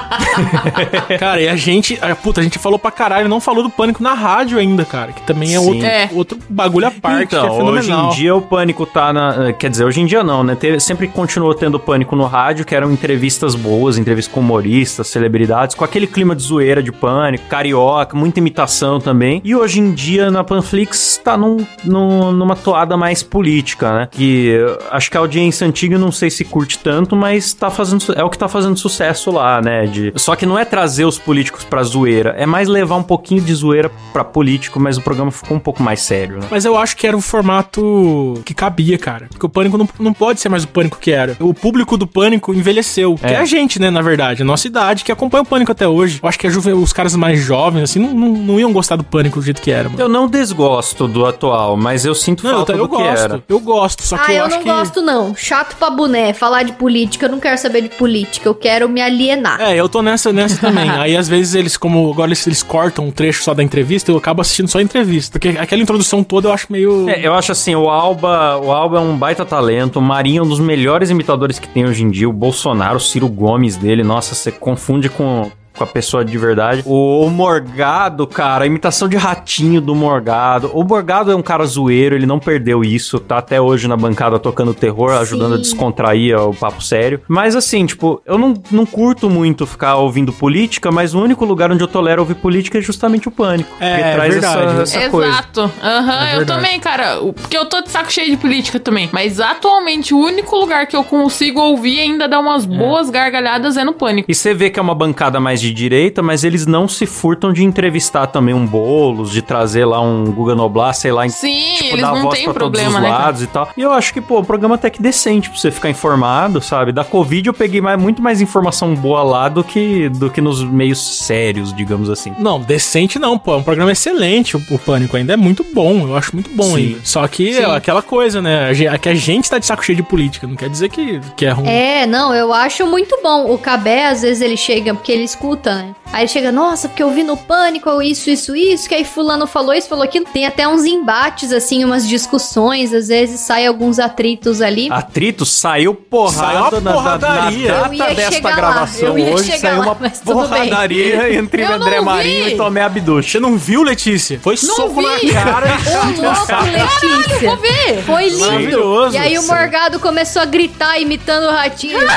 Cara, 1.19 1.41
e 1.41 1.47
a 1.47 1.55
gente. 1.55 1.97
ah, 2.01 2.13
Puta, 2.15 2.41
a 2.41 2.43
gente 2.43 2.59
falou 2.59 2.77
pra 2.77 2.91
caralho, 2.91 3.27
não 3.29 3.39
falou 3.39 3.63
do 3.63 3.69
pânico 3.69 4.03
na 4.03 4.13
rádio 4.13 4.57
ainda, 4.59 4.83
cara. 4.85 5.11
Que 5.13 5.21
também 5.21 5.55
é 5.55 5.59
Sim. 5.59 5.67
outro, 5.67 5.85
É. 5.85 6.09
outro 6.13 6.39
bagulho 6.49 6.87
à 6.87 6.91
parte, 6.91 7.35
é 7.35 7.39
Então, 7.39 7.45
hoje 7.57 7.87
fenomenal. 7.87 8.11
em 8.11 8.15
dia 8.15 8.35
o 8.35 8.41
pânico 8.41 8.85
tá 8.85 9.11
na. 9.13 9.49
eh, 9.49 9.53
Quer 9.53 9.69
dizer, 9.69 9.85
hoje 9.85 10.01
em 10.01 10.05
dia 10.05 10.23
não, 10.23 10.43
né? 10.43 10.55
Teve- 10.55 10.79
sempre 10.79 11.07
continuou 11.07 11.53
tendo 11.53 11.79
pânico 11.79 12.15
no 12.15 12.25
rádio, 12.25 12.65
que 12.65 12.75
eram 12.75 12.91
entrevistas 12.91 13.55
boas, 13.55 13.97
entrevistas 13.97 14.33
com 14.33 14.39
humoristas, 14.41 15.07
celebridades, 15.07 15.75
com 15.75 15.83
aquele 15.83 16.07
clima 16.07 16.35
de 16.35 16.43
zoeira 16.43 16.81
de 16.83 16.91
pânico, 16.91 17.45
carioca, 17.47 18.15
muita 18.17 18.39
imitação 18.39 18.99
também. 18.99 19.41
E 19.43 19.55
hoje 19.55 19.79
em 19.79 19.91
dia 19.93 20.29
na 20.31 20.43
Panflix 20.43 21.19
tá 21.23 21.37
num, 21.37 21.57
num- 21.83 22.31
numa 22.31 22.55
toada 22.55 22.95
mais 22.97 23.21
política, 23.23 23.93
né? 23.99 24.07
Que 24.11 24.51
eh, 24.55 24.79
acho 24.91 25.09
que 25.11 25.17
a 25.17 25.19
audiência 25.19 25.65
antiga 25.67 25.97
não 25.97 26.11
sei 26.11 26.29
se 26.29 26.43
curte 26.43 26.79
tanto, 26.79 27.15
mas 27.15 27.53
tá 27.53 27.69
fazendo, 27.69 28.03
é 28.15 28.23
o 28.23 28.29
que 28.29 28.37
tá 28.37 28.47
fazendo 28.47 28.77
sucesso 28.77 29.31
lá, 29.31 29.61
né? 29.61 29.85
De, 29.85 30.11
só 30.15 30.35
que 30.35 30.45
não 30.45 30.57
é 30.57 30.65
trazer 30.65 31.05
os 31.05 31.17
políticos 31.19 31.63
pra 31.63 31.83
zoeira, 31.83 32.35
é 32.37 32.45
mais 32.45 32.67
levar 32.67 32.95
um 32.95 33.03
pouquinho 33.03 33.41
de 33.41 33.53
zoeira 33.53 33.91
pra 34.11 34.23
político, 34.23 34.79
mas 34.79 34.97
o 34.97 35.01
programa 35.01 35.31
ficou 35.31 35.57
um 35.57 35.59
pouco 35.59 35.81
mais 35.83 36.01
sério, 36.01 36.32
né? 36.39 36.47
Mas 36.49 36.65
eu 36.65 36.77
acho 36.77 36.95
que 36.97 37.05
era 37.07 37.15
o 37.15 37.21
formato 37.21 38.41
que 38.45 38.53
cabia, 38.53 38.97
cara. 38.97 39.27
Porque 39.29 39.45
o 39.45 39.49
pânico 39.49 39.77
não, 39.77 39.87
não 39.99 40.13
pode 40.13 40.39
ser 40.39 40.49
mais 40.49 40.63
o 40.63 40.67
pânico 40.67 40.97
que 40.99 41.11
era. 41.11 41.35
O 41.39 41.53
público 41.53 41.97
do 41.97 42.05
pânico 42.07 42.53
envelheceu. 42.53 43.15
Que 43.15 43.25
é 43.27 43.37
a 43.37 43.45
gente, 43.45 43.79
né, 43.79 43.89
na 43.89 44.01
verdade. 44.01 44.41
A 44.41 44.45
nossa 44.45 44.67
idade, 44.67 45.03
que 45.03 45.11
acompanha 45.11 45.43
o 45.43 45.45
pânico 45.45 45.71
até 45.71 45.87
hoje. 45.87 46.19
Eu 46.21 46.29
acho 46.29 46.39
que 46.39 46.47
a 46.47 46.49
juve, 46.49 46.71
os 46.73 46.93
caras 46.93 47.15
mais 47.15 47.39
jovens, 47.39 47.83
assim, 47.83 47.99
não, 47.99 48.13
não, 48.13 48.29
não 48.29 48.59
iam 48.59 48.71
gostar 48.73 48.95
do 48.95 49.03
pânico 49.03 49.39
do 49.39 49.45
jeito 49.45 49.61
que 49.61 49.71
era, 49.71 49.89
mano. 49.89 50.01
Eu 50.01 50.09
não 50.09 50.27
desgosto 50.27 51.07
do 51.07 51.25
atual, 51.25 51.75
mas 51.77 52.05
eu 52.05 52.15
sinto 52.15 52.43
Não, 52.43 52.51
eu, 52.51 52.55
falta 52.57 52.73
eu 52.73 52.77
do 52.79 52.89
que 52.89 52.95
gosto. 52.97 53.19
era. 53.23 53.43
Eu 53.47 53.59
gosto, 53.59 54.03
só 54.03 54.17
que 54.17 54.31
Ah, 54.31 54.33
eu, 54.33 54.39
eu 54.39 54.45
acho 54.45 54.55
não 54.57 54.63
que. 54.63 54.69
gosto 54.69 55.01
não. 55.01 55.35
Chato 55.35 55.75
pra 55.77 55.89
boné, 55.89 56.33
falar 56.33 56.63
de 56.63 56.73
política, 56.73 57.25
eu 57.25 57.29
não 57.31 57.39
quero 57.39 57.57
saber 57.57 57.81
de 57.81 57.89
política, 57.89 58.47
eu 58.47 58.55
quero 58.55 58.87
me 58.89 59.01
alienar. 59.01 59.59
É, 59.61 59.75
eu 59.75 59.87
tô 59.89 60.01
nessa, 60.01 60.31
nessa 60.33 60.57
também. 60.59 60.89
Aí, 60.99 61.15
às 61.15 61.27
vezes, 61.27 61.55
eles, 61.55 61.77
como 61.77 62.11
agora 62.11 62.29
eles, 62.29 62.45
eles 62.47 62.63
cortam 62.63 63.05
um 63.07 63.11
trecho 63.11 63.43
só 63.43 63.53
da 63.53 63.63
entrevista, 63.63 64.11
eu 64.11 64.17
acabo 64.17 64.41
assistindo 64.41 64.67
só 64.67 64.79
a 64.79 64.81
entrevista. 64.81 65.37
Porque 65.39 65.57
aquela 65.57 65.81
introdução 65.81 66.22
toda 66.23 66.49
eu 66.49 66.53
acho 66.53 66.71
meio. 66.71 67.09
É, 67.09 67.25
eu 67.25 67.33
acho 67.33 67.51
assim, 67.51 67.75
o 67.75 67.89
Alba, 67.89 68.57
o 68.57 68.71
Alba 68.71 68.97
é 68.97 68.99
um 68.99 69.17
baita 69.17 69.45
talento, 69.45 69.99
o 69.99 70.01
Marinho 70.01 70.41
é 70.41 70.45
um 70.45 70.49
dos 70.49 70.59
melhores 70.59 71.09
imitadores 71.09 71.59
que 71.59 71.67
tem 71.67 71.85
hoje 71.85 72.03
em 72.03 72.09
dia, 72.09 72.29
o 72.29 72.33
Bolsonaro, 72.33 72.97
o 72.97 73.01
Ciro 73.01 73.27
Gomes 73.27 73.77
dele, 73.77 74.03
nossa, 74.03 74.35
você 74.35 74.51
confunde 74.51 75.09
com 75.09 75.51
com 75.77 75.83
a 75.83 75.87
pessoa 75.87 76.23
de 76.23 76.37
verdade. 76.37 76.83
O, 76.85 77.25
o 77.25 77.29
Morgado, 77.29 78.27
cara, 78.27 78.63
a 78.63 78.67
imitação 78.67 79.07
de 79.07 79.17
ratinho 79.17 79.79
do 79.81 79.95
Morgado. 79.95 80.69
O 80.73 80.83
Morgado 80.83 81.31
é 81.31 81.35
um 81.35 81.41
cara 81.41 81.65
zoeiro, 81.65 82.15
ele 82.15 82.25
não 82.25 82.39
perdeu 82.39 82.83
isso, 82.83 83.19
tá 83.19 83.37
até 83.37 83.59
hoje 83.59 83.87
na 83.87 83.95
bancada 83.97 84.37
tocando 84.39 84.73
terror, 84.73 85.11
ajudando 85.13 85.55
a 85.55 85.57
descontrair 85.57 86.37
o 86.39 86.53
papo 86.53 86.81
sério. 86.83 87.21
Mas 87.27 87.55
assim, 87.55 87.85
tipo, 87.85 88.21
eu 88.25 88.37
não, 88.37 88.53
não 88.71 88.85
curto 88.85 89.29
muito 89.29 89.65
ficar 89.65 89.95
ouvindo 89.95 90.31
política, 90.33 90.91
mas 90.91 91.13
o 91.13 91.21
único 91.21 91.45
lugar 91.45 91.71
onde 91.71 91.83
eu 91.83 91.87
tolero 91.87 92.21
ouvir 92.21 92.35
política 92.35 92.77
é 92.77 92.81
justamente 92.81 93.27
o 93.27 93.31
pânico. 93.31 93.69
É, 93.79 93.95
porque 93.97 94.11
traz 94.13 94.33
verdade. 94.33 94.81
essa, 94.81 94.97
essa 94.99 95.09
coisa. 95.09 95.29
Exato. 95.29 95.71
Aham, 95.81 96.11
É 96.27 96.33
eu 96.33 96.37
verdade. 96.39 96.45
também, 96.45 96.79
cara. 96.79 97.21
o- 97.21 97.33
Porque 97.33 97.57
eu 97.57 97.65
tô 97.65 97.81
de 97.81 97.89
saco 97.89 98.11
cheio 98.11 98.29
de 98.31 98.37
política 98.37 98.79
também. 98.79 99.09
Mas 99.11 99.39
atualmente 99.39 100.13
o 100.13 100.17
único 100.19 100.55
lugar 100.55 100.87
que 100.87 100.95
eu 100.95 101.03
consigo 101.03 101.59
ouvir 101.61 101.95
e 101.95 101.99
ainda 102.01 102.27
dar 102.27 102.39
umas 102.39 102.65
boas 102.65 103.09
gargalhadas 103.09 103.77
é 103.77 103.83
no 103.83 103.93
pânico. 103.93 104.29
E 104.31 104.35
você 104.35 104.53
vê 104.53 104.69
que 104.69 104.79
é 104.79 104.81
uma 104.81 104.95
bancada 104.95 105.39
mais 105.39 105.61
de 105.63 105.73
direita, 105.73 106.21
mas 106.21 106.43
eles 106.43 106.65
não 106.65 106.87
se 106.87 107.05
furtam 107.05 107.53
de 107.53 107.63
entrevistar 107.63 108.27
também 108.27 108.53
um 108.53 108.65
Boulos, 108.65 109.31
de 109.31 109.41
trazer 109.41 109.85
lá 109.85 110.01
um 110.01 110.25
Guga 110.25 110.55
Noblar, 110.55 110.93
sei 110.93 111.11
lá, 111.11 111.27
Sim, 111.29 111.75
tipo, 111.75 111.89
eles 111.89 112.01
dar 112.01 112.13
não 112.13 112.23
voz 112.23 112.41
pra 112.41 112.53
todos 112.53 112.79
problema, 112.79 112.97
os 112.97 113.03
né? 113.03 113.09
cara? 113.09 113.23
lados 113.23 113.41
e 113.41 113.47
tal. 113.47 113.69
E 113.77 113.81
eu 113.81 113.91
acho 113.91 114.13
que, 114.13 114.19
pô, 114.19 114.39
o 114.39 114.45
programa 114.45 114.75
até 114.75 114.89
que 114.89 115.01
decente 115.01 115.49
pra 115.49 115.57
você 115.57 115.71
ficar 115.71 115.89
informado, 115.89 116.61
sabe? 116.61 116.91
Da 116.91 117.03
Covid 117.03 117.47
eu 117.47 117.53
peguei 117.53 117.81
mais, 117.81 118.01
muito 118.01 118.21
mais 118.21 118.41
informação 118.41 118.93
boa 118.95 119.23
lá 119.23 119.49
do 119.49 119.63
que, 119.63 120.09
do 120.09 120.29
que 120.29 120.41
nos 120.41 120.63
meios 120.63 121.25
sérios, 121.25 121.73
digamos 121.73 122.09
assim. 122.09 122.33
Não, 122.37 122.59
decente 122.59 123.17
não, 123.19 123.37
pô. 123.37 123.53
É 123.53 123.57
um 123.57 123.63
programa 123.63 123.91
excelente. 123.91 124.57
O, 124.57 124.61
o 124.71 124.79
Pânico 124.79 125.15
ainda 125.15 125.33
é 125.33 125.37
muito 125.37 125.65
bom. 125.73 126.07
Eu 126.07 126.15
acho 126.17 126.33
muito 126.33 126.49
bom 126.51 126.75
Sim. 126.75 126.75
ainda. 126.75 126.99
Só 127.03 127.27
que 127.27 127.53
Sim. 127.53 127.61
é 127.61 127.65
aquela 127.75 128.01
coisa, 128.01 128.41
né? 128.41 128.67
A 128.67 128.73
gente, 128.73 128.99
que 128.99 129.09
a 129.09 129.15
gente 129.15 129.49
tá 129.49 129.59
de 129.59 129.65
saco 129.65 129.83
cheio 129.83 129.95
de 129.95 130.03
política. 130.03 130.47
Não 130.47 130.55
quer 130.55 130.69
dizer 130.69 130.89
que, 130.89 131.19
que 131.35 131.45
é 131.45 131.51
ruim. 131.51 131.67
É, 131.67 132.05
não, 132.05 132.33
eu 132.33 132.53
acho 132.53 132.85
muito 132.85 133.19
bom. 133.21 133.53
O 133.53 133.57
Cabé, 133.57 134.07
às 134.07 134.21
vezes, 134.21 134.41
ele 134.41 134.57
chega, 134.57 134.93
porque 134.93 135.11
ele 135.11 135.23
escuta 135.23 135.52
escuta, 135.53 135.75
né? 135.75 135.95
Aí 136.11 136.27
chega, 136.27 136.51
nossa, 136.51 136.87
porque 136.87 137.01
eu 137.01 137.09
vi 137.11 137.23
no 137.23 137.35
pânico 137.35 138.01
isso, 138.01 138.29
isso, 138.29 138.55
isso, 138.55 138.87
que 138.87 138.93
aí 138.93 139.03
fulano 139.03 139.47
falou 139.47 139.73
isso, 139.73 139.87
falou 139.89 140.03
aquilo. 140.03 140.25
Tem 140.31 140.45
até 140.45 140.67
uns 140.67 140.83
embates, 140.85 141.51
assim, 141.51 141.83
umas 141.83 142.07
discussões, 142.07 142.93
às 142.93 143.07
vezes 143.07 143.39
sai 143.39 143.65
alguns 143.65 143.97
atritos 143.99 144.61
ali. 144.61 144.91
Atrito 144.91 145.43
saiu 145.45 145.95
porrada 145.95 146.69
Saiu 146.71 146.71
na, 146.71 146.71
na- 146.71 146.81
na 146.81 146.93
porradaria. 146.93 147.69
Eu 147.71 147.81
data 147.81 147.95
ia 147.95 148.15
desta 148.15 148.49
lá, 148.49 148.55
gravação 148.55 149.07
eu 149.09 149.17
ia 149.19 149.33
hoje. 149.33 149.57
Saiu 149.57 149.79
lá, 149.79 149.85
uma 149.85 149.95
tudo 149.95 150.47
bem. 150.47 150.49
porradaria 150.69 151.33
entre 151.35 151.63
Eu 151.63 151.73
André 151.73 152.01
Marinho 152.01 152.47
e 152.49 152.57
Tomé 152.57 152.81
Abduch. 152.83 153.29
Você 153.31 153.39
não 153.39 153.57
viu, 153.57 153.81
Letícia? 153.83 154.39
Foi 154.39 154.55
Não 154.63 154.75
soco 154.75 155.01
vi. 155.01 155.33
na 155.33 155.43
cara. 155.43 155.67
Ô, 155.67 156.21
louco, 156.21 156.65
Letícia! 156.71 157.49
Vou 157.49 157.57
ver. 157.57 158.03
Foi 158.03 158.29
lindo! 158.29 159.09
E 159.11 159.17
aí 159.17 159.37
o 159.39 159.43
Morgado 159.43 159.99
começou 159.99 160.41
a 160.41 160.45
gritar 160.45 160.99
imitando 160.99 161.45
o 161.45 161.51
ratinho. 161.51 161.97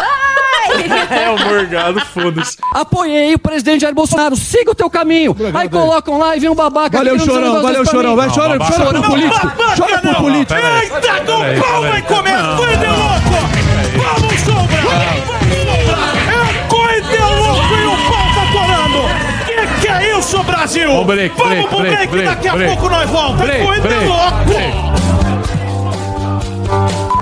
É, 1.11 1.30
o 1.30 1.39
Morgado, 1.39 2.01
foda-se. 2.07 2.57
Apoiei 2.74 3.26
o 3.35 3.39
presidente 3.39 3.83
Jair 3.83 3.95
Bolsonaro. 3.95 4.37
Siga 4.37 4.70
o 4.70 4.74
teu 4.74 4.89
caminho. 4.91 5.37
Aí 5.55 5.68
colocam 5.68 6.18
lá 6.18 6.37
e 6.37 6.41
vem 6.41 6.51
um 6.51 6.55
babaca. 6.55 6.97
Valeu, 6.99 7.18
chorão, 7.18 7.62
valeu, 7.62 7.85
chorão. 7.85 8.16
Vai, 8.16 8.31
pra 8.31 8.49
mim. 8.49 8.59
chora, 8.59 8.72
chora 8.72 9.01
por 9.01 9.11
político. 9.11 9.53
Chora 9.77 9.99
por 10.01 10.14
político. 10.16 10.61
Eita, 10.61 11.20
do 11.24 11.61
pau 11.62 11.83
vai 11.83 12.03
comer 12.03 12.37
coisa 12.57 12.91
louco! 12.91 13.37
Vamos, 13.97 14.41
sombra! 14.41 14.77
É 16.29 16.68
coisa 16.68 17.27
louco 17.27 17.74
e 17.74 17.87
o 17.87 17.97
pau 18.11 18.27
tá 18.35 18.45
torando! 18.53 19.03
Que 19.47 19.81
que 19.81 19.89
é 19.89 20.18
isso, 20.18 20.43
Brasil? 20.45 20.93
Ô, 20.93 21.05
break, 21.05 21.35
Vamos 21.37 21.53
break, 21.53 21.68
pro 21.68 21.79
break, 21.79 21.95
break, 21.97 22.11
break, 22.11 22.29
daqui 22.29 22.49
a 22.49 22.53
break. 22.53 22.72
pouco 22.77 22.89
nós 22.91 23.11
volta! 23.11 23.45
Break, 23.45 23.64
coisa 23.64 23.83
break, 23.83 24.07
louco! 24.07 25.26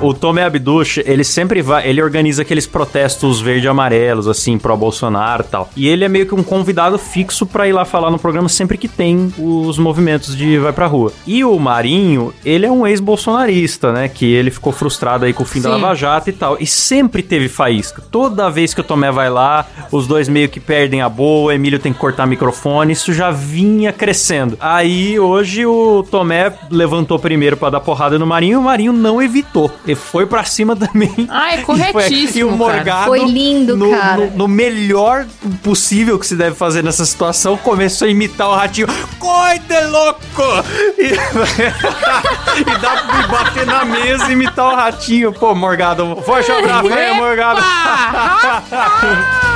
O 0.04 0.12
Tomé 0.12 0.44
Abduch, 0.44 1.02
ele 1.06 1.24
sempre 1.24 1.62
vai, 1.62 1.88
ele 1.88 2.02
organiza 2.02 2.42
aqueles 2.42 2.66
protestos 2.66 3.40
verde 3.40 3.64
e 3.64 3.68
amarelos, 3.68 4.28
assim, 4.28 4.58
pró 4.58 4.76
Bolsonaro 4.76 5.42
e 5.42 5.50
tal. 5.50 5.70
E 5.74 5.88
ele 5.88 6.04
é 6.04 6.08
meio 6.10 6.26
que 6.26 6.34
um 6.34 6.42
convidado 6.42 6.98
fixo 6.98 7.46
pra 7.46 7.66
ir 7.66 7.72
lá 7.72 7.86
falar 7.86 8.10
no 8.10 8.18
programa 8.18 8.46
sempre 8.50 8.76
que 8.76 8.86
tem 8.86 9.32
os 9.38 9.78
movimentos 9.78 10.36
de 10.36 10.58
vai 10.58 10.74
pra 10.74 10.86
rua. 10.86 11.10
E 11.26 11.42
o 11.42 11.58
Marinho, 11.58 12.34
ele 12.44 12.66
é 12.66 12.70
um 12.70 12.86
ex-bolsonarista, 12.86 13.92
né? 13.92 14.06
Que 14.06 14.26
ele 14.26 14.50
ficou 14.50 14.74
frustrado 14.74 15.24
aí 15.24 15.32
com 15.32 15.42
o 15.42 15.46
fim 15.46 15.62
da 15.62 15.74
Sim. 15.74 15.80
Lava 15.80 15.94
Jato 15.94 16.28
e 16.28 16.34
tal. 16.34 16.58
E 16.60 16.66
sempre 16.66 17.22
teve 17.22 17.48
faísca. 17.48 18.02
Toda 18.10 18.50
vez 18.50 18.74
que 18.74 18.82
o 18.82 18.84
Tomé 18.84 19.10
vai 19.10 19.30
lá, 19.30 19.66
os 19.90 20.06
dois 20.06 20.28
meio 20.28 20.50
que 20.50 20.60
perdem 20.60 21.00
a 21.00 21.08
boa, 21.08 21.46
o 21.46 21.50
Emílio 21.50 21.78
tem 21.78 21.94
que 21.94 21.98
cortar 21.98 22.26
microfone, 22.26 22.92
isso 22.92 23.10
já 23.10 23.30
vinha 23.30 23.90
crescendo. 23.90 24.58
Aí 24.60 25.18
hoje 25.18 25.64
o 25.64 26.04
Tomé 26.10 26.52
levantou 26.70 27.18
primeiro 27.18 27.56
pra 27.56 27.70
dar 27.70 27.80
porrada 27.80 28.18
no 28.18 28.26
Marinho 28.26 28.52
e 28.52 28.56
o 28.56 28.62
Marinho 28.62 28.92
não 28.92 29.22
evitou. 29.22 29.72
Ele 29.86 29.93
foi 29.94 30.26
pra 30.26 30.44
cima 30.44 30.74
também. 30.76 31.12
Ai, 31.28 31.60
E 31.60 31.64
foi- 31.64 31.78
corretíssimo, 31.92 32.38
E 32.38 32.44
o 32.44 32.48
cara. 32.48 32.56
Morgado, 32.74 33.06
Foi 33.06 33.24
lindo, 33.24 33.76
no, 33.76 33.90
cara. 33.90 34.16
No, 34.16 34.30
no 34.38 34.48
melhor 34.48 35.26
possível 35.62 36.18
que 36.18 36.26
se 36.26 36.36
deve 36.36 36.54
fazer 36.56 36.82
nessa 36.82 37.04
situação, 37.04 37.56
começou 37.56 38.06
a 38.06 38.10
imitar 38.10 38.48
o 38.48 38.54
ratinho. 38.54 38.86
Coide 39.18 39.86
louco! 39.90 40.64
E, 40.98 41.12
e 42.60 42.64
dá 42.80 42.90
pra 42.96 43.26
bater 43.28 43.66
na 43.66 43.84
mesa 43.84 44.28
e 44.28 44.32
imitar 44.32 44.72
o 44.72 44.76
ratinho. 44.76 45.32
Pô, 45.32 45.54
Morgado, 45.54 46.16
forte 46.24 46.50
abraço 46.50 46.92
aí, 46.92 47.14
Morgado. 47.14 47.60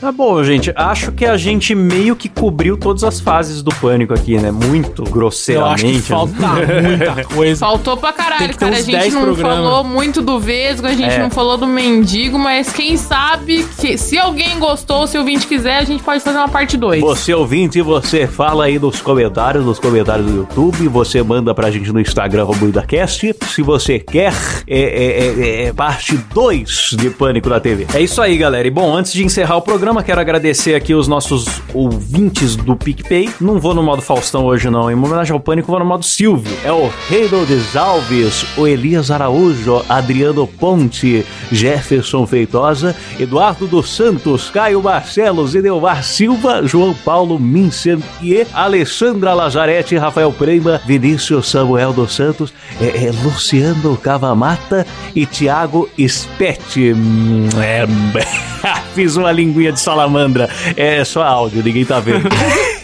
Tá 0.00 0.10
bom, 0.10 0.42
gente. 0.42 0.72
Acho 0.74 1.12
que 1.12 1.26
a 1.26 1.36
gente 1.36 1.74
meio 1.74 2.16
que 2.16 2.28
cobriu 2.28 2.76
todas 2.76 3.04
as 3.04 3.20
fases 3.20 3.62
do 3.62 3.70
pânico 3.74 4.14
aqui, 4.14 4.38
né? 4.38 4.50
Muito 4.50 5.02
Eu 5.04 5.10
grosseiramente. 5.12 5.84
acho 5.86 5.94
que 5.94 6.00
falta 6.00 6.32
muita 6.82 7.24
coisa. 7.24 7.60
Faltou 7.66 7.96
pra 7.98 8.10
caralho, 8.12 8.56
cara. 8.56 8.76
A 8.76 8.80
gente 8.80 8.92
10 8.96 9.12
não 9.14 9.22
programas. 9.22 9.56
falou 9.58 9.84
muito 9.84 10.22
do 10.22 10.40
Vesgo, 10.40 10.86
a 10.86 10.92
gente 10.94 11.12
É. 11.12 11.18
não 11.18 11.28
falou 11.30 11.58
do 11.58 11.66
Mendigo, 11.66 12.38
mas 12.38 12.72
quem 12.72 12.96
sabe, 12.96 13.66
que, 13.78 13.98
se 13.98 14.16
alguém 14.18 14.58
gostou, 14.58 15.06
se 15.06 15.18
o 15.18 15.20
ouvinte 15.20 15.46
quiser, 15.46 15.76
a 15.78 15.84
gente 15.84 16.02
pode 16.02 16.22
fazer 16.24 16.38
uma 16.38 16.48
parte 16.48 16.78
2. 16.78 17.00
Você 17.02 17.34
ouvinte, 17.34 17.82
você 17.82 18.26
fala 18.26 18.64
aí 18.64 18.78
nos 18.78 19.02
comentários, 19.02 19.64
nos 19.66 19.78
comentários 19.78 20.26
do 20.26 20.34
YouTube, 20.38 20.88
você 20.88 21.22
manda 21.22 21.54
pra 21.54 21.70
gente 21.70 21.92
no 21.92 22.00
Instagram 22.00 22.44
RomuidaCast. 22.44 23.34
Se 23.48 23.60
você 23.62 23.98
quer, 23.98 24.32
é, 24.66 24.80
é, 24.80 25.40
é, 25.62 25.62
é 25.66 25.72
parte 25.74 26.16
2 26.32 26.96
de 26.96 27.10
Pânico 27.10 27.50
na 27.50 27.60
TV. 27.60 27.86
É 27.92 28.00
isso 28.00 28.22
aí, 28.22 28.38
galera. 28.38 28.66
E 28.66 28.70
bom, 28.70 28.96
antes 28.96 29.12
de 29.12 29.22
encerrar 29.24 29.56
o 29.56 29.62
programa, 29.62 29.89
quero 29.98 30.20
agradecer 30.20 30.74
aqui 30.74 30.94
os 30.94 31.08
nossos 31.08 31.60
ouvintes 31.74 32.54
do 32.54 32.76
PicPay. 32.76 33.28
Não 33.40 33.58
vou 33.58 33.74
no 33.74 33.82
modo 33.82 34.00
Faustão 34.00 34.44
hoje, 34.44 34.70
não. 34.70 34.90
Em 34.90 34.94
homenagem 34.94 35.32
ao 35.32 35.40
Pânico, 35.40 35.70
vou 35.70 35.80
no 35.80 35.84
modo 35.84 36.04
Silvio. 36.04 36.56
É 36.64 36.70
o 36.72 36.90
Reinaldes 37.08 37.74
Alves, 37.76 38.46
o 38.56 38.66
Elias 38.66 39.10
Araújo, 39.10 39.84
Adriano 39.88 40.46
Ponte, 40.46 41.26
Jefferson 41.50 42.26
Feitosa, 42.26 42.94
Eduardo 43.18 43.66
dos 43.66 43.90
Santos, 43.94 44.48
Caio 44.50 44.80
Barcelos, 44.80 45.54
Edelmar 45.54 46.04
Silva, 46.04 46.66
João 46.66 46.94
Paulo 46.94 47.38
Mincer 47.38 47.98
e 48.22 48.46
Alessandra 48.52 49.34
Lazarete, 49.34 49.96
Rafael 49.96 50.32
Prema, 50.32 50.80
Vinícius 50.86 51.50
Samuel 51.50 51.92
dos 51.92 52.14
Santos, 52.14 52.52
é, 52.80 53.06
é, 53.06 53.12
Luciano 53.24 53.96
Cavamata 53.96 54.86
e 55.14 55.26
Tiago 55.26 55.88
Spetti. 55.98 56.92
Hum, 56.92 57.48
É, 57.60 57.86
fiz 58.94 59.16
uma 59.16 59.32
linguinha 59.32 59.72
de 59.72 59.79
salamandra. 59.80 60.48
É 60.76 61.04
só 61.04 61.22
áudio, 61.22 61.62
ninguém 61.62 61.84
tá 61.84 62.00
vendo. 62.00 62.28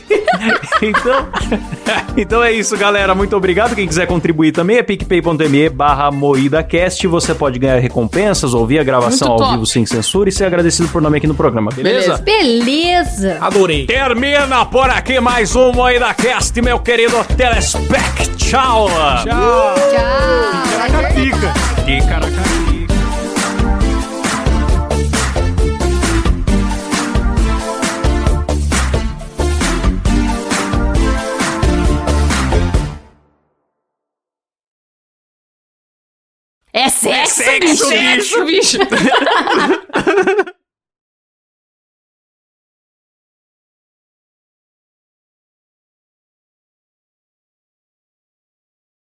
Então, 0.82 1.28
então 2.16 2.42
é 2.44 2.52
isso, 2.52 2.76
galera. 2.76 3.14
Muito 3.14 3.34
obrigado. 3.36 3.74
Quem 3.74 3.86
quiser 3.86 4.06
contribuir 4.06 4.52
também 4.52 4.76
é 4.76 4.82
picpay.me 4.82 5.68
barra 5.70 6.10
moídacast. 6.10 7.06
Você 7.06 7.34
pode 7.34 7.58
ganhar 7.58 7.78
recompensas, 7.78 8.52
ouvir 8.52 8.78
a 8.78 8.84
gravação 8.84 9.28
Muito 9.28 9.42
ao 9.42 9.48
top. 9.48 9.52
vivo 9.54 9.66
sem 9.66 9.86
censura 9.86 10.28
e 10.28 10.32
ser 10.32 10.44
agradecido 10.44 10.88
por 10.88 11.00
nome 11.00 11.16
aqui 11.18 11.26
no 11.26 11.34
programa, 11.34 11.70
beleza? 11.74 12.18
Beleza! 12.18 13.38
Adorei. 13.40 13.86
Termina 13.86 14.66
por 14.66 14.90
aqui 14.90 15.18
mais 15.18 15.56
um 15.56 15.72
Moídacast, 15.72 16.60
meu 16.60 16.78
querido 16.78 17.16
telespect. 17.36 18.36
Tchau! 18.36 18.88
Tchau. 18.88 19.74
Tchau! 19.90 20.78
Caracatica. 20.78 21.54
Que 21.84 22.00
É 36.76 36.90
sexo, 36.90 37.36
sexo, 37.36 37.58
bicho! 37.60 37.92
É 37.94 38.20
sexo, 38.20 38.44
bicho! 38.44 38.78